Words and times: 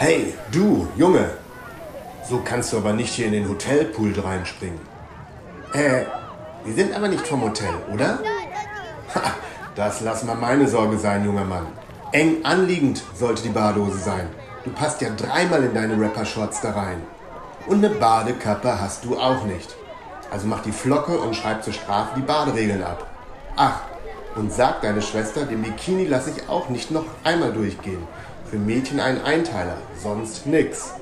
Hey, 0.00 0.32
du, 0.52 0.86
Junge! 0.96 1.28
So 2.22 2.40
kannst 2.44 2.72
du 2.72 2.76
aber 2.76 2.92
nicht 2.92 3.14
hier 3.14 3.26
in 3.26 3.32
den 3.32 3.48
Hotelpool 3.48 4.14
reinspringen. 4.16 4.78
Äh, 5.72 6.04
wir 6.64 6.72
sind 6.72 6.94
aber 6.94 7.08
nicht 7.08 7.26
vom 7.26 7.42
Hotel, 7.42 7.74
oder? 7.92 8.20
Ha, 9.12 9.32
das 9.74 10.00
lass 10.02 10.22
mal 10.22 10.36
meine 10.36 10.68
Sorge 10.68 10.96
sein, 10.98 11.24
junger 11.24 11.44
Mann. 11.44 11.66
Eng 12.12 12.44
anliegend 12.44 13.02
sollte 13.12 13.42
die 13.42 13.48
Badehose 13.48 13.98
sein. 13.98 14.28
Du 14.62 14.70
passt 14.70 15.00
ja 15.00 15.08
dreimal 15.10 15.64
in 15.64 15.74
deine 15.74 16.00
Rapper-Shorts 16.00 16.60
da 16.60 16.70
rein. 16.74 17.02
Und 17.66 17.84
eine 17.84 17.92
Badekappe 17.92 18.80
hast 18.80 19.04
du 19.04 19.18
auch 19.18 19.42
nicht. 19.46 19.74
Also 20.30 20.46
mach 20.46 20.62
die 20.62 20.70
Flocke 20.70 21.18
und 21.18 21.34
schreib 21.34 21.64
zur 21.64 21.72
Strafe 21.72 22.10
die 22.14 22.22
Baderegeln 22.22 22.84
ab. 22.84 23.04
Ach, 23.56 23.80
und 24.36 24.52
sag 24.52 24.80
deine 24.82 25.02
Schwester, 25.02 25.44
den 25.44 25.62
Bikini 25.62 26.06
lasse 26.06 26.30
ich 26.30 26.48
auch 26.48 26.68
nicht 26.68 26.92
noch 26.92 27.06
einmal 27.24 27.52
durchgehen. 27.52 28.06
Für 28.50 28.56
Mädchen 28.58 28.98
ein 28.98 29.20
Einteiler, 29.20 29.76
sonst 30.02 30.46
nix. 30.46 30.94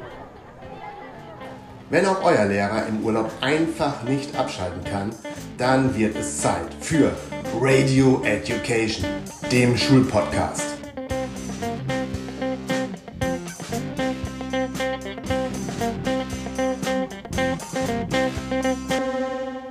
Wenn 1.90 2.04
auch 2.04 2.24
euer 2.24 2.44
Lehrer 2.44 2.86
im 2.88 3.04
Urlaub 3.04 3.30
einfach 3.40 4.02
nicht 4.02 4.36
abschalten 4.36 4.82
kann, 4.82 5.14
dann 5.56 5.96
wird 5.96 6.16
es 6.16 6.40
Zeit 6.40 6.74
für 6.80 7.12
Radio 7.60 8.20
Education, 8.24 9.06
dem 9.52 9.76
Schulpodcast. 9.76 10.74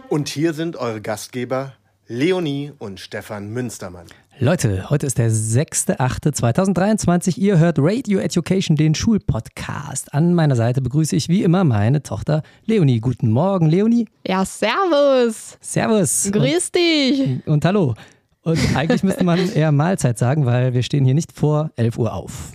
Und 0.08 0.30
hier 0.30 0.54
sind 0.54 0.78
eure 0.78 1.02
Gastgeber 1.02 1.74
Leonie 2.08 2.72
und 2.78 3.02
Stefan 3.02 3.50
Münstermann. 3.50 4.08
Leute, 4.40 4.90
heute 4.90 5.08
ist 5.08 5.18
der 5.18 5.32
6.8.2023. 5.32 7.38
Ihr 7.38 7.58
hört 7.58 7.78
Radio 7.80 8.20
Education, 8.20 8.76
den 8.76 8.94
Schulpodcast. 8.94 10.14
An 10.14 10.34
meiner 10.34 10.58
Seite 10.58 10.82
begrüße 10.82 11.16
ich 11.16 11.30
wie 11.30 11.42
immer 11.42 11.64
meine 11.64 12.04
Tochter 12.04 12.44
Leonie. 12.66 13.00
Guten 13.00 13.32
Morgen, 13.32 13.68
Leonie. 13.68 14.10
Ja, 14.28 14.44
servus. 14.44 15.58
Servus. 15.62 16.30
Grüß 16.34 16.66
und, 16.66 16.76
dich. 16.76 17.48
Und 17.48 17.64
hallo. 17.64 17.94
Und 18.42 18.60
eigentlich 18.76 19.04
müsste 19.04 19.24
man 19.24 19.40
eher 19.56 19.72
Mahlzeit 19.72 20.18
sagen, 20.18 20.46
weil 20.46 20.74
wir 20.74 20.84
stehen 20.84 21.06
hier 21.06 21.14
nicht 21.14 21.32
vor 21.32 21.72
11 21.78 21.98
Uhr 21.98 22.14
auf. 22.14 22.52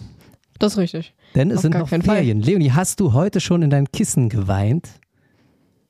Das 0.58 0.74
ist 0.74 0.78
richtig. 0.78 1.14
Denn 1.34 1.50
es 1.50 1.56
Auf 1.56 1.62
sind 1.62 1.78
noch 1.78 1.88
keinen 1.88 2.02
Fall. 2.02 2.16
Ferien. 2.16 2.42
Leonie, 2.42 2.72
hast 2.72 3.00
du 3.00 3.14
heute 3.14 3.40
schon 3.40 3.62
in 3.62 3.70
dein 3.70 3.90
Kissen 3.90 4.28
geweint? 4.28 4.90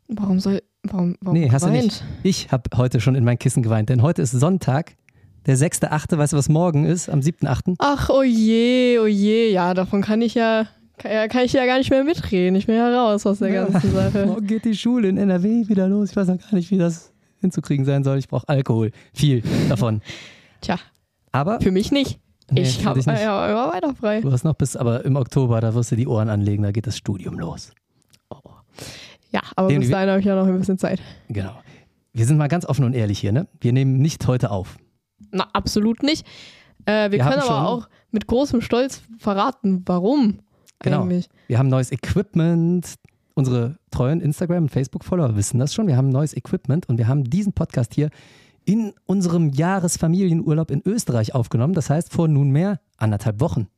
Warum 0.07 0.39
soll. 0.39 0.63
Warum, 0.85 1.17
warum 1.21 1.37
nee, 1.39 1.51
hast 1.51 1.65
du 1.65 1.69
geweint? 1.69 1.85
nicht. 1.85 2.05
Ich 2.23 2.53
habe 2.53 2.71
heute 2.77 3.01
schon 3.01 3.17
in 3.17 3.25
mein 3.25 3.41
Kissen 3.41 3.65
geweint, 3.65 3.89
denn 3.89 4.03
heute 4.03 4.23
ist 4.23 4.31
Sonntag, 4.31 4.95
der 5.47 5.57
6.8. 5.57 6.17
Weißt 6.17 6.33
du, 6.33 6.37
was 6.37 6.49
morgen 6.49 6.85
ist? 6.85 7.09
Am 7.09 7.21
7.8. 7.21 7.77
Ach, 7.79 8.09
oh 8.11 8.23
je, 8.23 8.99
oh 9.01 9.07
je. 9.07 9.51
Ja, 9.53 9.75
davon 9.75 10.03
kann 10.03 10.23
ich 10.23 10.35
ja. 10.35 10.67
Kann, 10.99 11.13
ja- 11.13 11.29
kann 11.29 11.45
ich 11.45 11.53
ja 11.55 11.65
gar 11.67 11.79
nicht 11.79 11.91
mehr 11.91 12.05
mitreden. 12.05 12.55
Ich 12.57 12.67
bin 12.67 12.75
ja 12.77 12.89
raus 12.91 13.25
aus 13.27 13.39
der 13.39 13.51
ganzen 13.53 13.93
Sache. 13.93 14.27
Morgen 14.27 14.47
geht 14.47 14.65
die 14.65 14.75
Schule 14.75 15.09
in 15.09 15.17
NRW 15.17 15.67
wieder 15.69 15.89
los. 15.89 16.11
Ich 16.11 16.17
weiß 16.17 16.29
noch 16.29 16.39
gar 16.39 16.55
nicht, 16.55 16.71
wie 16.71 16.79
das 16.79 17.13
hinzukriegen 17.41 17.85
sein 17.87 18.05
soll. 18.05 18.19
Ich 18.19 18.29
brauche 18.29 18.49
Alkohol. 18.49 18.91
Viel 19.15 19.43
davon. 19.69 20.03
Tja, 20.61 20.77
Aber 21.33 21.59
für 21.61 21.71
mich 21.71 21.91
nicht. 21.91 22.19
Nee, 22.51 22.63
ich 22.63 22.85
habe 22.85 23.01
ja 23.01 23.49
immer 23.49 23.73
weiter 23.73 23.95
frei. 23.95 24.21
du 24.21 24.31
hast 24.33 24.43
noch 24.45 24.55
bis, 24.55 24.77
aber 24.77 25.05
im 25.05 25.15
Oktober, 25.17 25.61
da 25.61 25.73
wirst 25.75 25.93
du 25.93 25.97
die 25.97 26.09
Ohren 26.09 26.29
anlegen, 26.29 26.65
da 26.65 26.73
geht 26.73 26.87
das 26.87 26.97
Studium 26.99 27.39
los. 27.39 27.73
Ja, 29.33 29.41
aber 29.57 29.69
Den- 29.69 29.81
bis 29.81 29.91
dahin 29.91 30.09
habe 30.11 30.19
ich 30.21 30.27
ja 30.27 30.35
noch 30.35 30.47
ein 30.47 30.59
bisschen 30.59 30.77
Zeit. 30.79 31.01
Genau. 31.29 31.53
Wir 32.13 32.27
sind 32.27 32.37
mal 32.39 32.49
ganz 32.49 32.67
offen 32.67 32.85
und 32.85 32.93
ehrlich 32.95 33.21
hier, 33.21 33.31
ne? 33.33 33.47
Wir 33.61 33.73
nehmen 33.73 33.99
nicht 33.99 34.27
heute 34.27 34.51
auf. 34.51 34.77
Na, 35.33 35.49
absolut 35.53 36.03
nicht. 36.03 36.27
Äh, 36.87 37.11
wir, 37.11 37.13
Wir 37.13 37.19
können 37.25 37.41
aber 37.41 37.69
auch 37.69 37.89
mit 38.11 38.27
großem 38.27 38.61
Stolz 38.61 39.03
verraten, 39.19 39.83
warum 39.87 40.41
Genau. 40.81 41.03
eigentlich. 41.03 41.29
Wir 41.47 41.59
haben 41.59 41.69
neues 41.69 41.93
Equipment. 41.93 42.95
Unsere 43.35 43.79
treuen 43.91 44.21
Instagram- 44.21 44.65
und 44.65 44.69
Facebook-Follower 44.71 45.37
wissen 45.37 45.59
das 45.59 45.73
schon. 45.73 45.87
Wir 45.87 45.97
haben 45.97 46.09
neues 46.09 46.35
Equipment 46.37 46.89
und 46.89 46.99
wir 46.99 47.07
haben 47.09 47.25
diesen 47.25 47.53
Podcast 47.53 47.95
hier 47.95 48.11
in 48.65 48.93
unserem 49.07 49.51
Jahresfamilienurlaub 49.51 50.71
in 50.71 50.83
Österreich 50.85 51.35
aufgenommen. 51.35 51.75
Das 51.75 51.91
heißt, 51.91 52.13
vor 52.13 52.29
nunmehr 52.29 52.81
anderthalb 52.99 53.41
Wochen. 53.41 53.69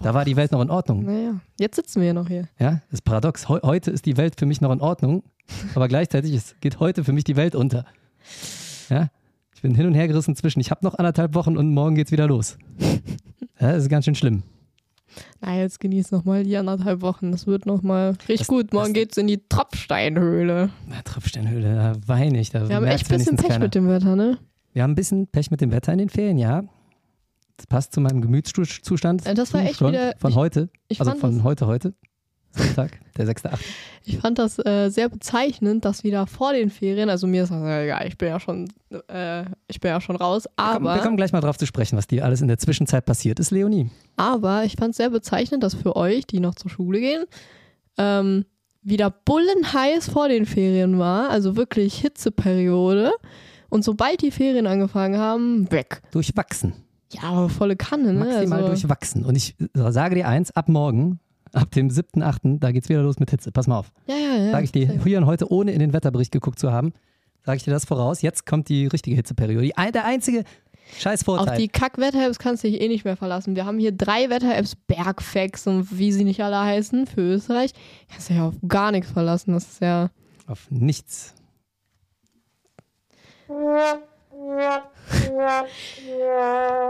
Da 0.00 0.14
war 0.14 0.24
die 0.24 0.36
Welt 0.36 0.52
noch 0.52 0.62
in 0.62 0.70
Ordnung. 0.70 1.04
Naja, 1.04 1.40
jetzt 1.58 1.76
sitzen 1.76 2.00
wir 2.00 2.08
ja 2.08 2.14
noch 2.14 2.28
hier. 2.28 2.48
Ja, 2.58 2.80
das 2.90 3.00
ist 3.00 3.02
paradox. 3.04 3.48
Heu 3.48 3.58
heute 3.64 3.90
ist 3.90 4.06
die 4.06 4.16
Welt 4.16 4.38
für 4.38 4.46
mich 4.46 4.60
noch 4.60 4.70
in 4.72 4.80
Ordnung, 4.80 5.24
aber 5.74 5.88
gleichzeitig 5.88 6.32
ist, 6.32 6.60
geht 6.60 6.78
heute 6.78 7.02
für 7.04 7.12
mich 7.12 7.24
die 7.24 7.34
Welt 7.36 7.54
unter. 7.56 7.84
Ja, 8.88 9.08
ich 9.58 9.62
bin 9.62 9.74
hin 9.74 9.86
und 9.86 9.94
her 9.94 10.06
gerissen 10.06 10.36
zwischen, 10.36 10.60
ich 10.60 10.70
habe 10.70 10.84
noch 10.86 10.94
anderthalb 10.94 11.34
Wochen 11.34 11.56
und 11.56 11.74
morgen 11.74 11.96
geht's 11.96 12.12
wieder 12.12 12.28
los. 12.28 12.56
Ja, 13.60 13.72
das 13.72 13.82
ist 13.82 13.88
ganz 13.88 14.04
schön 14.04 14.14
schlimm. 14.14 14.44
Na, 15.40 15.56
jetzt 15.56 15.80
genieß 15.80 16.12
noch 16.12 16.24
mal 16.24 16.44
die 16.44 16.56
anderthalb 16.56 17.00
Wochen. 17.02 17.32
Das 17.32 17.48
wird 17.48 17.66
noch 17.66 17.82
mal 17.82 18.10
richtig 18.28 18.38
Das- 18.38 18.46
gut. 18.46 18.72
Morgen 18.72 18.86
das- 18.86 18.92
geht's 18.94 19.16
in 19.16 19.26
die 19.26 19.40
Tropfsteinhöhle. 19.48 20.70
Na, 20.88 21.02
Tropfsteinhöhle, 21.02 21.74
da 21.74 21.92
weine 22.06 22.38
ich. 22.38 22.50
Da 22.50 22.68
Wir 22.68 22.76
haben 22.76 22.84
echt 22.86 23.10
ein 23.10 23.18
bisschen 23.18 23.34
Pech 23.36 23.48
keiner. 23.48 23.64
mit 23.64 23.74
dem 23.74 23.88
Wetter, 23.88 24.14
ne? 24.14 24.38
Wir 24.74 24.84
haben 24.84 24.92
ein 24.92 24.94
bisschen 24.94 25.26
Pech 25.26 25.50
mit 25.50 25.60
dem 25.60 25.72
Wetter 25.72 25.92
in 25.92 25.98
den 25.98 26.08
Ferien, 26.08 26.38
ja. 26.38 26.62
Das 27.56 27.66
passt 27.66 27.94
zu 27.94 28.00
meinem 28.00 28.20
Gemütszustand. 28.20 29.24
Ja, 29.26 29.34
das 29.34 29.52
war 29.52 29.62
echt 29.64 29.80
wieder- 29.80 30.14
Von 30.18 30.30
ich- 30.30 30.36
heute. 30.36 30.68
Ich 30.86 31.00
also 31.00 31.16
von 31.16 31.34
das, 31.34 31.42
heute, 31.42 31.66
heute. 31.66 31.94
Sonntag, 32.50 32.98
der 33.16 33.26
6.8. 33.26 33.58
ich 34.04 34.18
fand 34.18 34.38
das 34.38 34.58
äh, 34.58 34.88
sehr 34.88 35.08
bezeichnend, 35.08 35.84
dass 35.84 36.04
wieder 36.04 36.26
vor 36.26 36.52
den 36.52 36.70
Ferien, 36.70 37.10
also 37.10 37.26
mir 37.26 37.44
ist 37.44 37.50
das 37.50 37.60
ja 37.60 37.82
egal, 37.82 38.06
ich 38.06 38.18
bin 38.18 38.28
ja 38.28 38.40
schon, 38.40 38.68
äh, 39.08 39.44
ich 39.66 39.80
bin 39.80 39.90
ja 39.90 40.00
schon 40.00 40.16
raus, 40.16 40.44
Komm, 40.56 40.84
wir 40.84 40.90
aber, 40.90 41.02
kommen 41.02 41.16
gleich 41.16 41.32
mal 41.32 41.40
drauf 41.40 41.58
zu 41.58 41.66
sprechen, 41.66 41.96
was 41.96 42.06
dir 42.06 42.24
alles 42.24 42.40
in 42.40 42.48
der 42.48 42.58
Zwischenzeit 42.58 43.04
passiert 43.04 43.38
ist, 43.40 43.50
Leonie. 43.50 43.90
aber 44.16 44.64
ich 44.64 44.76
fand 44.76 44.90
es 44.90 44.96
sehr 44.96 45.10
bezeichnend, 45.10 45.62
dass 45.62 45.74
für 45.74 45.96
euch, 45.96 46.26
die 46.26 46.40
noch 46.40 46.54
zur 46.54 46.70
Schule 46.70 47.00
gehen, 47.00 47.24
ähm, 47.96 48.44
wieder 48.82 49.10
bullenheiß 49.10 50.08
vor 50.08 50.28
den 50.28 50.46
Ferien 50.46 50.98
war, 50.98 51.30
also 51.30 51.56
wirklich 51.56 51.98
Hitzeperiode. 51.98 53.12
Und 53.68 53.84
sobald 53.84 54.22
die 54.22 54.30
Ferien 54.30 54.66
angefangen 54.66 55.18
haben, 55.18 55.70
weg. 55.70 56.00
Durchwachsen. 56.10 56.72
Ja, 57.12 57.22
aber 57.24 57.48
volle 57.48 57.76
Kanne, 57.76 58.12
ne? 58.12 58.24
Maximal 58.24 58.58
also, 58.60 58.68
durchwachsen. 58.68 59.24
Und 59.24 59.36
ich 59.36 59.56
sage 59.74 60.14
dir 60.14 60.28
eins, 60.28 60.50
ab 60.50 60.68
morgen, 60.68 61.20
ab 61.52 61.70
dem 61.72 61.88
7.8., 61.88 62.58
da 62.58 62.72
geht's 62.72 62.88
wieder 62.88 63.02
los 63.02 63.18
mit 63.18 63.30
Hitze. 63.30 63.52
Pass 63.52 63.66
mal 63.66 63.78
auf. 63.78 63.92
Ja, 64.06 64.16
ja, 64.16 64.44
ja. 64.44 64.50
Sage 64.52 64.64
ich 64.64 64.72
dir 64.72 65.00
hier 65.02 65.18
und 65.18 65.26
heute, 65.26 65.50
ohne 65.50 65.72
in 65.72 65.80
den 65.80 65.92
Wetterbericht 65.92 66.32
geguckt 66.32 66.58
zu 66.58 66.72
haben, 66.72 66.92
sage 67.44 67.56
ich 67.56 67.64
dir 67.64 67.70
das 67.70 67.84
voraus. 67.84 68.22
Jetzt 68.22 68.46
kommt 68.46 68.68
die 68.68 68.86
richtige 68.86 69.16
Hitzeperiode. 69.16 69.70
Der 69.92 70.04
einzige 70.04 70.44
scheiß 70.98 71.20
Auf 71.20 71.36
Vorteil. 71.36 71.58
die 71.58 71.68
Kack-Wetter-Apps 71.68 72.38
kannst 72.38 72.64
du 72.64 72.68
dich 72.68 72.80
eh 72.80 72.88
nicht 72.88 73.04
mehr 73.04 73.16
verlassen. 73.16 73.56
Wir 73.56 73.66
haben 73.66 73.78
hier 73.78 73.92
drei 73.92 74.30
Wetter-Apps, 74.30 74.74
Bergfax 74.74 75.66
und 75.66 75.98
wie 75.98 76.12
sie 76.12 76.24
nicht 76.24 76.42
alle 76.42 76.60
heißen, 76.60 77.06
für 77.06 77.20
Österreich. 77.20 77.72
Kannst 78.10 78.30
du 78.30 78.34
dich 78.34 78.42
auf 78.42 78.54
gar 78.66 78.92
nichts 78.92 79.10
verlassen. 79.10 79.52
Das 79.52 79.64
ist 79.64 79.80
ja. 79.80 80.10
Auf 80.46 80.70
nichts. 80.70 81.34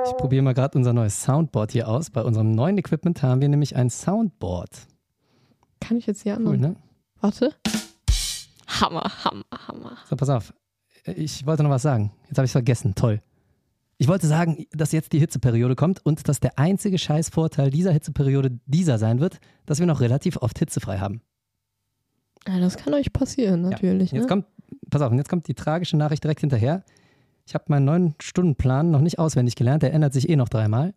Ich 0.04 0.16
probiere 0.16 0.42
mal 0.42 0.54
gerade 0.54 0.76
unser 0.76 0.92
neues 0.92 1.22
Soundboard 1.22 1.72
hier 1.72 1.88
aus. 1.88 2.10
Bei 2.10 2.22
unserem 2.22 2.52
neuen 2.52 2.76
Equipment 2.78 3.22
haben 3.22 3.40
wir 3.40 3.48
nämlich 3.48 3.76
ein 3.76 3.90
Soundboard. 3.90 4.70
Kann 5.80 5.96
ich 5.96 6.06
jetzt 6.06 6.22
hier 6.22 6.34
Cool, 6.34 6.54
anderen? 6.54 6.60
ne? 6.60 6.76
Warte. 7.20 7.54
Hammer, 8.66 9.10
Hammer, 9.24 9.44
Hammer. 9.66 9.96
So, 10.08 10.16
pass 10.16 10.28
auf. 10.28 10.52
Ich 11.04 11.46
wollte 11.46 11.62
noch 11.62 11.70
was 11.70 11.82
sagen. 11.82 12.12
Jetzt 12.28 12.38
habe 12.38 12.46
ich 12.46 12.52
vergessen. 12.52 12.94
Toll. 12.94 13.22
Ich 13.96 14.06
wollte 14.08 14.26
sagen, 14.26 14.66
dass 14.72 14.92
jetzt 14.92 15.12
die 15.12 15.18
Hitzeperiode 15.18 15.74
kommt 15.74 16.04
und 16.04 16.28
dass 16.28 16.38
der 16.40 16.58
einzige 16.58 16.98
Scheißvorteil 16.98 17.70
dieser 17.70 17.92
Hitzeperiode 17.92 18.60
dieser 18.66 18.98
sein 18.98 19.20
wird, 19.20 19.40
dass 19.66 19.80
wir 19.80 19.86
noch 19.86 20.00
relativ 20.00 20.36
oft 20.36 20.58
hitzefrei 20.58 20.98
haben. 20.98 21.22
Ja, 22.46 22.60
das 22.60 22.76
kann 22.76 22.94
euch 22.94 23.12
passieren, 23.12 23.62
natürlich. 23.62 24.12
Jetzt 24.12 24.22
ne? 24.22 24.28
kommt, 24.28 24.46
pass 24.90 25.02
auf, 25.02 25.10
und 25.10 25.18
jetzt 25.18 25.28
kommt 25.28 25.48
die 25.48 25.54
tragische 25.54 25.96
Nachricht 25.96 26.22
direkt 26.22 26.40
hinterher. 26.40 26.84
Ich 27.48 27.54
habe 27.54 27.64
meinen 27.68 27.86
neun 27.86 28.14
Stundenplan 28.20 28.90
noch 28.90 29.00
nicht 29.00 29.18
auswendig 29.18 29.56
gelernt, 29.56 29.82
der 29.82 29.94
ändert 29.94 30.12
sich 30.12 30.28
eh 30.28 30.36
noch 30.36 30.50
dreimal. 30.50 30.92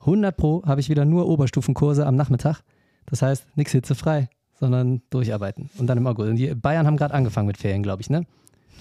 100 0.00 0.34
pro 0.34 0.62
habe 0.64 0.80
ich 0.80 0.88
wieder 0.88 1.04
nur 1.04 1.28
Oberstufenkurse 1.28 2.06
am 2.06 2.16
Nachmittag. 2.16 2.62
Das 3.04 3.20
heißt, 3.20 3.44
nichts 3.58 3.72
hitzefrei, 3.72 4.30
sondern 4.58 5.02
durcharbeiten. 5.10 5.68
Und 5.76 5.88
dann 5.88 5.98
im 5.98 6.06
August. 6.06 6.30
Und 6.30 6.36
die 6.36 6.54
Bayern 6.54 6.86
haben 6.86 6.96
gerade 6.96 7.12
angefangen 7.12 7.46
mit 7.46 7.58
Ferien, 7.58 7.82
glaube 7.82 8.00
ich, 8.00 8.08
ne? 8.08 8.24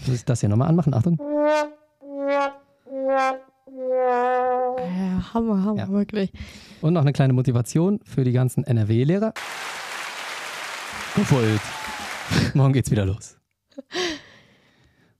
Muss 0.07 0.15
ich 0.15 0.23
das 0.23 0.39
hier 0.39 0.47
nochmal 0.47 0.69
anmachen? 0.69 0.93
Achtung. 0.93 1.19
Ja, 4.77 5.33
Hammer, 5.33 5.65
Hammer, 5.65 5.75
Ja. 5.79 5.89
wirklich. 5.89 6.31
Und 6.79 6.93
noch 6.93 7.01
eine 7.01 7.11
kleine 7.11 7.33
Motivation 7.33 7.99
für 8.05 8.23
die 8.23 8.31
ganzen 8.31 8.63
NRW-Lehrer. 8.63 9.33
It. 11.17 11.61
Morgen 12.53 12.71
geht's 12.71 12.89
wieder 12.89 13.05
los. 13.05 13.37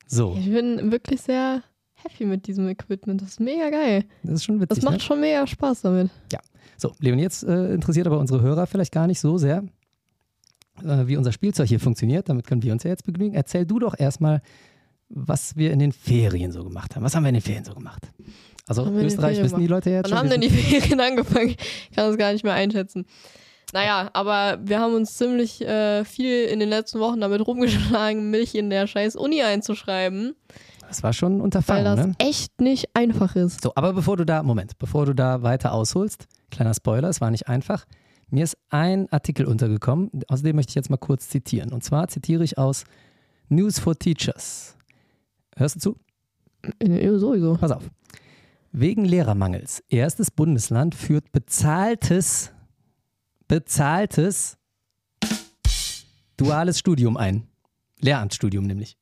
So, 0.06 0.36
Ich 0.38 0.52
bin 0.52 0.92
wirklich 0.92 1.22
sehr 1.22 1.62
happy 2.04 2.24
mit 2.24 2.46
diesem 2.46 2.68
Equipment. 2.68 3.20
Das 3.22 3.30
ist 3.30 3.40
mega 3.40 3.70
geil. 3.70 4.04
das 4.22 4.34
ist 4.34 4.44
schon 4.44 4.60
witzig. 4.60 4.76
Das 4.76 4.84
macht 4.84 4.94
ne? 4.94 5.00
schon 5.00 5.20
mega 5.20 5.46
Spaß 5.46 5.82
damit. 5.82 6.10
So, 6.76 6.92
Leon, 6.98 7.18
jetzt 7.18 7.44
äh, 7.44 7.74
interessiert 7.74 8.06
aber 8.06 8.18
unsere 8.18 8.40
Hörer 8.40 8.66
vielleicht 8.66 8.92
gar 8.92 9.06
nicht 9.06 9.20
so 9.20 9.38
sehr, 9.38 9.64
äh, 10.82 11.06
wie 11.06 11.16
unser 11.16 11.32
Spielzeug 11.32 11.68
hier 11.68 11.80
funktioniert. 11.80 12.28
Damit 12.28 12.46
können 12.46 12.62
wir 12.62 12.72
uns 12.72 12.82
ja 12.82 12.90
jetzt 12.90 13.04
begnügen. 13.04 13.34
Erzähl 13.34 13.66
du 13.66 13.78
doch 13.78 13.98
erstmal, 13.98 14.42
was 15.08 15.56
wir 15.56 15.72
in 15.72 15.78
den 15.78 15.92
Ferien 15.92 16.52
so 16.52 16.64
gemacht 16.64 16.96
haben. 16.96 17.04
Was 17.04 17.14
haben 17.14 17.22
wir 17.22 17.28
in 17.28 17.36
den 17.36 17.42
Ferien 17.42 17.64
so 17.64 17.74
gemacht? 17.74 18.02
Also 18.66 18.86
Haben 18.86 18.96
Österreich 18.98 19.42
wissen 19.42 19.60
die 19.60 19.66
Leute 19.66 19.90
jetzt 19.90 20.10
Wann 20.10 20.18
haben 20.18 20.30
schon. 20.30 20.40
denn 20.40 20.48
die 20.48 20.56
Ferien 20.56 21.00
angefangen? 21.00 21.50
Ich 21.50 21.90
kann 21.94 22.08
das 22.08 22.16
gar 22.16 22.32
nicht 22.32 22.44
mehr 22.44 22.54
einschätzen. 22.54 23.06
Naja, 23.72 24.10
aber 24.12 24.58
wir 24.62 24.80
haben 24.80 24.94
uns 24.94 25.16
ziemlich 25.16 25.62
äh, 25.62 26.04
viel 26.04 26.44
in 26.44 26.60
den 26.60 26.68
letzten 26.68 27.00
Wochen 27.00 27.20
damit 27.20 27.46
rumgeschlagen, 27.46 28.30
mich 28.30 28.54
in 28.54 28.70
der 28.70 28.86
scheiß 28.86 29.16
Uni 29.16 29.42
einzuschreiben, 29.42 30.34
das 30.92 31.02
war 31.02 31.14
schon 31.14 31.32
ein 31.32 31.38
weil 31.38 31.44
Unterfangen, 31.44 31.84
das 31.84 32.06
ne? 32.06 32.14
echt 32.18 32.60
nicht 32.60 32.94
einfach 32.94 33.34
ist. 33.34 33.62
So, 33.62 33.72
aber 33.74 33.94
bevor 33.94 34.18
du 34.18 34.26
da, 34.26 34.42
Moment, 34.42 34.78
bevor 34.78 35.06
du 35.06 35.14
da 35.14 35.42
weiter 35.42 35.72
ausholst, 35.72 36.26
kleiner 36.50 36.74
Spoiler, 36.74 37.08
es 37.08 37.22
war 37.22 37.30
nicht 37.30 37.48
einfach. 37.48 37.86
Mir 38.28 38.44
ist 38.44 38.58
ein 38.68 39.10
Artikel 39.10 39.46
untergekommen, 39.46 40.10
aus 40.28 40.42
dem 40.42 40.56
möchte 40.56 40.70
ich 40.70 40.74
jetzt 40.74 40.90
mal 40.90 40.98
kurz 40.98 41.30
zitieren. 41.30 41.72
Und 41.72 41.82
zwar 41.82 42.08
zitiere 42.08 42.44
ich 42.44 42.58
aus 42.58 42.84
News 43.48 43.78
for 43.78 43.98
Teachers. 43.98 44.76
Hörst 45.56 45.76
du 45.76 45.80
zu? 45.80 45.96
Äh, 46.78 47.16
Sowieso. 47.16 47.54
Pass 47.54 47.70
auf. 47.70 47.88
Wegen 48.70 49.06
Lehrermangels. 49.06 49.82
Erstes 49.88 50.30
Bundesland 50.30 50.94
führt 50.94 51.32
bezahltes, 51.32 52.52
bezahltes 53.48 54.58
duales 56.36 56.78
Studium 56.78 57.16
ein. 57.16 57.48
Lehramtsstudium 58.00 58.66
nämlich. 58.66 58.98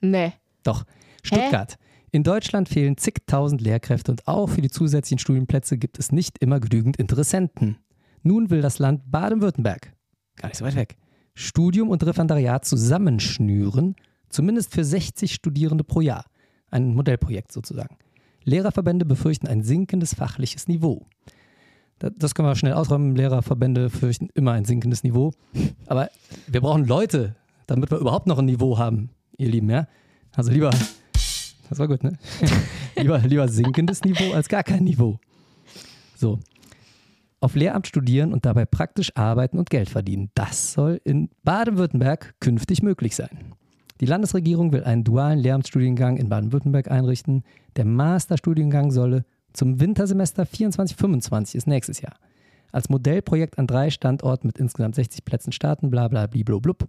Nee. 0.00 0.32
Doch, 0.62 0.84
Stuttgart. 1.22 1.76
In 2.10 2.22
Deutschland 2.24 2.68
fehlen 2.68 2.96
zigtausend 2.98 3.60
Lehrkräfte 3.62 4.10
und 4.12 4.28
auch 4.28 4.48
für 4.48 4.60
die 4.60 4.68
zusätzlichen 4.70 5.18
Studienplätze 5.18 5.78
gibt 5.78 5.98
es 5.98 6.12
nicht 6.12 6.38
immer 6.38 6.60
genügend 6.60 6.96
Interessenten. 6.98 7.78
Nun 8.22 8.50
will 8.50 8.60
das 8.60 8.78
Land 8.78 9.10
Baden-Württemberg, 9.10 9.92
gar 10.36 10.48
nicht 10.48 10.58
so 10.58 10.64
weit 10.64 10.76
weg, 10.76 10.96
Studium 11.34 11.88
und 11.88 12.04
Referendariat 12.04 12.64
zusammenschnüren, 12.66 13.96
zumindest 14.28 14.72
für 14.72 14.84
60 14.84 15.32
Studierende 15.34 15.84
pro 15.84 16.00
Jahr. 16.00 16.26
Ein 16.70 16.94
Modellprojekt 16.94 17.52
sozusagen. 17.52 17.96
Lehrerverbände 18.44 19.04
befürchten 19.04 19.46
ein 19.46 19.62
sinkendes 19.62 20.14
fachliches 20.14 20.68
Niveau. 20.68 21.06
Da- 21.98 22.10
Das 22.10 22.34
können 22.34 22.48
wir 22.48 22.56
schnell 22.56 22.72
ausräumen. 22.74 23.14
Lehrerverbände 23.14 23.88
fürchten 23.90 24.28
immer 24.34 24.52
ein 24.52 24.64
sinkendes 24.64 25.02
Niveau. 25.04 25.32
Aber 25.86 26.10
wir 26.46 26.60
brauchen 26.60 26.84
Leute, 26.86 27.36
damit 27.66 27.90
wir 27.90 27.98
überhaupt 27.98 28.26
noch 28.26 28.38
ein 28.38 28.46
Niveau 28.46 28.78
haben, 28.78 29.10
ihr 29.38 29.48
Lieben, 29.48 29.70
ja? 29.70 29.86
Also 30.34 30.50
lieber, 30.50 30.70
das 31.68 31.78
war 31.78 31.88
gut, 31.88 32.02
ne? 32.04 32.18
lieber, 32.96 33.18
lieber 33.18 33.48
sinkendes 33.48 34.02
Niveau 34.02 34.32
als 34.32 34.48
gar 34.48 34.62
kein 34.62 34.84
Niveau. 34.84 35.18
So. 36.16 36.38
Auf 37.40 37.56
Lehramt 37.56 37.88
studieren 37.88 38.32
und 38.32 38.46
dabei 38.46 38.64
praktisch 38.64 39.16
arbeiten 39.16 39.58
und 39.58 39.68
Geld 39.68 39.90
verdienen. 39.90 40.30
Das 40.34 40.72
soll 40.74 41.00
in 41.02 41.28
Baden-Württemberg 41.42 42.34
künftig 42.38 42.82
möglich 42.82 43.16
sein. 43.16 43.54
Die 44.00 44.06
Landesregierung 44.06 44.72
will 44.72 44.84
einen 44.84 45.04
dualen 45.04 45.38
Lehramtsstudiengang 45.38 46.16
in 46.16 46.28
Baden-Württemberg 46.28 46.90
einrichten. 46.90 47.42
Der 47.76 47.84
Masterstudiengang 47.84 48.90
solle 48.90 49.24
zum 49.52 49.80
Wintersemester 49.80 50.44
24-25 50.44 51.56
ist 51.56 51.66
nächstes 51.66 52.00
Jahr. 52.00 52.14
Als 52.70 52.88
Modellprojekt 52.88 53.58
an 53.58 53.66
drei 53.66 53.90
Standorten 53.90 54.46
mit 54.46 54.58
insgesamt 54.58 54.94
60 54.94 55.24
Plätzen 55.24 55.52
starten, 55.52 55.90
bla 55.90 56.08
bla 56.08 56.26
blub. 56.26 56.88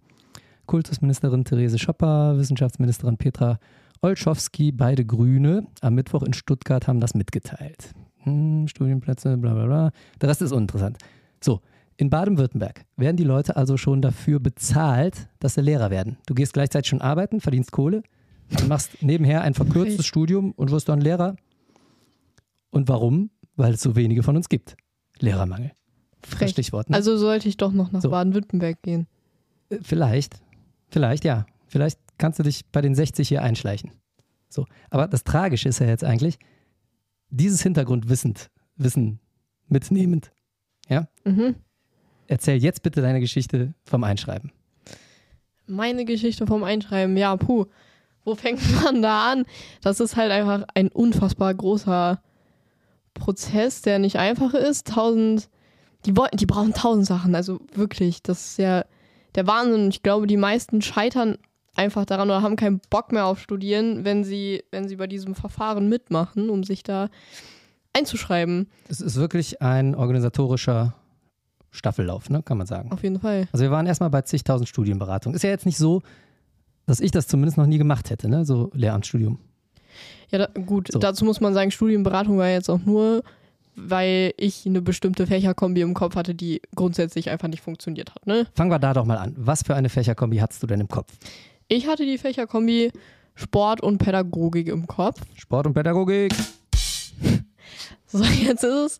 Kultusministerin 0.66 1.44
Therese 1.46 1.78
Schopper, 1.80 2.38
Wissenschaftsministerin 2.38 3.18
Petra 3.18 3.60
Olschowski, 4.02 4.72
beide 4.72 5.06
Grüne, 5.06 5.66
am 5.82 5.96
Mittwoch 5.96 6.24
in 6.24 6.34
Stuttgart 6.34 6.88
haben 6.88 7.00
das 7.00 7.14
mitgeteilt. 7.14 7.92
Hm, 8.20 8.68
Studienplätze, 8.68 9.38
bla 9.38 9.54
bla 9.54 9.66
bla. 9.66 9.92
Der 10.22 10.30
Rest 10.30 10.42
ist 10.42 10.52
uninteressant. 10.52 10.98
So, 11.42 11.62
in 11.98 12.10
Baden-Württemberg 12.10 12.86
werden 12.98 13.18
die 13.18 13.24
Leute 13.24 13.56
also 13.56 13.78
schon 13.78 14.02
dafür 14.02 14.40
bezahlt, 14.40 15.30
dass 15.40 15.54
sie 15.56 15.62
Lehrer 15.62 15.90
werden. 15.92 16.18
Du 16.26 16.34
gehst 16.34 16.54
gleichzeitig 16.54 16.90
schon 16.90 17.02
arbeiten, 17.02 17.40
verdienst 17.40 17.72
Kohle, 17.72 18.04
machst 18.68 19.02
nebenher 19.02 19.42
ein 19.42 19.54
verkürztes. 19.54 20.06
Studium 20.06 20.52
und 20.52 20.72
wirst 20.72 20.90
dann 20.90 21.02
Lehrer. 21.02 21.36
Und 22.72 22.88
warum? 22.90 23.30
Weil 23.56 23.74
es 23.74 23.82
so 23.82 23.96
wenige 23.96 24.24
von 24.24 24.36
uns 24.36 24.50
gibt. 24.50 24.76
Lehrermangel. 25.20 25.72
Das 26.22 26.32
Frech. 26.32 26.52
Stichwort. 26.52 26.90
Ne? 26.90 26.96
Also 26.96 27.18
sollte 27.18 27.48
ich 27.48 27.58
doch 27.58 27.72
noch 27.72 27.92
nach 27.92 28.02
So. 28.02 28.10
Baden-Württemberg 28.10 28.82
gehen. 28.82 29.08
Äh, 29.70 29.78
Vielleicht. 29.82 30.42
Vielleicht, 30.94 31.26
ja. 31.26 31.48
Vielleicht 31.66 32.00
kannst 32.20 32.38
du 32.38 32.44
dich 32.44 32.68
bei 32.72 32.80
den 32.80 32.94
60 32.94 33.28
hier 33.28 33.42
einschleichen. 33.42 33.92
So. 34.48 34.68
Aber 34.92 35.08
das 35.08 35.24
Tragische 35.24 35.68
ist 35.68 35.80
ja 35.80 35.88
jetzt 35.88 36.04
eigentlich, 36.04 36.38
dieses 37.32 37.64
Hintergrundwissend, 37.64 38.52
Wissen 38.76 39.20
mitnehmend. 39.68 40.32
Ja? 40.88 41.08
Mhm. 41.24 41.56
Erzähl 42.28 42.62
jetzt 42.62 42.84
bitte 42.84 43.02
deine 43.02 43.20
Geschichte 43.20 43.74
vom 43.86 44.04
Einschreiben. 44.04 44.52
Meine 45.66 46.06
Geschichte 46.06 46.46
vom 46.46 46.64
Einschreiben, 46.64 47.18
ja, 47.18 47.36
puh. 47.38 47.66
Wo 48.24 48.36
fängt 48.36 48.62
man 48.84 49.02
da 49.02 49.32
an? 49.32 49.46
Das 49.82 50.00
ist 50.00 50.16
halt 50.16 50.32
einfach 50.32 50.64
ein 50.76 50.90
unfassbar 50.90 51.52
großer 51.56 52.22
Prozess, 53.16 53.82
der 53.82 53.98
nicht 53.98 54.18
einfach 54.18 54.54
ist. 54.54 54.86
Tausend, 54.90 55.50
die, 56.06 56.16
wollten, 56.16 56.38
die 56.38 56.46
brauchen 56.46 56.76
tausend 56.76 57.08
Sachen, 57.08 57.34
also 57.34 57.62
wirklich, 57.74 58.22
das 58.22 58.46
ist 58.46 58.58
ja 58.60 58.86
der 59.36 59.48
Wahnsinn. 59.48 59.90
Ich 59.90 60.04
glaube, 60.04 60.28
die 60.28 60.38
meisten 60.38 60.82
scheitern 60.82 61.38
einfach 61.76 62.06
daran 62.06 62.30
oder 62.30 62.42
haben 62.42 62.56
keinen 62.56 62.80
Bock 62.90 63.12
mehr 63.12 63.26
auf 63.26 63.40
Studieren, 63.40 64.06
wenn 64.06 64.24
sie, 64.24 64.64
wenn 64.72 64.88
sie 64.88 64.96
bei 64.96 65.08
diesem 65.08 65.34
Verfahren 65.36 65.90
mitmachen, 65.90 66.50
um 66.50 66.64
sich 66.64 66.84
da 66.84 67.10
einzuschreiben. 67.94 68.70
Es 68.90 69.02
ist 69.02 69.16
wirklich 69.16 69.62
ein 69.62 69.96
organisatorischer 69.96 70.96
Staffellauf, 71.72 72.30
ne? 72.30 72.44
kann 72.44 72.58
man 72.58 72.68
sagen. 72.68 72.92
Auf 72.92 73.02
jeden 73.04 73.20
Fall. 73.20 73.48
Also 73.52 73.64
wir 73.64 73.72
waren 73.72 73.88
erstmal 73.88 74.10
bei 74.10 74.22
zigtausend 74.22 74.70
Studienberatungen. 74.70 75.36
Ist 75.36 75.44
ja 75.44 75.50
jetzt 75.50 75.66
nicht 75.66 75.78
so, 75.78 76.02
dass 76.86 77.00
ich 77.00 77.12
das 77.12 77.28
zumindest 77.28 77.58
noch 77.58 77.66
nie 77.66 77.78
gemacht 77.80 78.10
hätte, 78.10 78.30
ne? 78.30 78.46
so 78.46 78.70
Lehramtsstudium. 78.74 79.40
Ja, 80.30 80.40
da, 80.40 80.62
gut, 80.62 80.90
So. 80.92 81.00
dazu 81.00 81.26
muss 81.26 81.42
man 81.42 81.54
sagen, 81.54 81.72
Studienberatung 81.72 82.38
war 82.38 82.50
jetzt 82.50 82.70
auch 82.70 82.80
nur, 82.80 83.24
weil 83.76 84.34
ich 84.38 84.66
eine 84.66 84.82
bestimmte 84.82 85.28
Fächerkombi 85.28 85.82
im 85.82 85.94
Kopf 85.94 86.16
hatte, 86.16 86.36
die 86.36 86.62
grundsätzlich 86.76 87.30
einfach 87.30 87.48
nicht 87.48 87.62
funktioniert 87.62 88.14
hat. 88.14 88.26
Ne? 88.28 88.48
Fangen 88.54 88.72
wir 88.72 88.80
da 88.80 88.94
doch 88.94 89.06
mal 89.06 89.18
an. 89.18 89.34
Was 89.38 89.64
für 89.64 89.76
eine 89.76 89.90
Fächerkombi 89.90 90.38
hattest 90.38 90.62
du 90.64 90.68
denn 90.68 90.80
im 90.80 90.88
Kopf? 90.88 91.12
Ich 91.68 91.88
hatte 91.88 92.06
die 92.06 92.18
Fächerkombi 92.18 92.92
Sport 93.36 93.82
und 93.82 93.98
Pädagogik 93.98 94.68
im 94.68 94.88
Kopf. 94.88 95.22
Sport 95.36 95.68
und 95.68 95.74
Pädagogik. 95.74 96.34
So, 98.06 98.24
jetzt 98.24 98.64
ist 98.64 99.00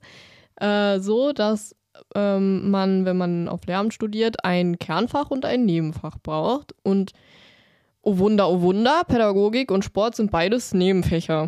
es 0.60 0.66
äh, 0.66 1.00
so, 1.00 1.34
dass 1.34 1.76
ähm, 2.16 2.72
man, 2.72 3.06
wenn 3.06 3.16
man 3.16 3.48
auf 3.48 3.64
Lehramt 3.68 3.94
studiert, 3.94 4.44
ein 4.44 4.80
Kernfach 4.80 5.30
und 5.30 5.46
ein 5.46 5.66
Nebenfach 5.66 6.18
braucht. 6.18 6.74
Und 6.82 7.14
oh 8.02 8.18
Wunder, 8.18 8.50
oh 8.50 8.62
Wunder, 8.62 9.04
Pädagogik 9.08 9.70
und 9.70 9.86
Sport 9.86 10.16
sind 10.16 10.32
beides 10.32 10.74
Nebenfächer. 10.74 11.48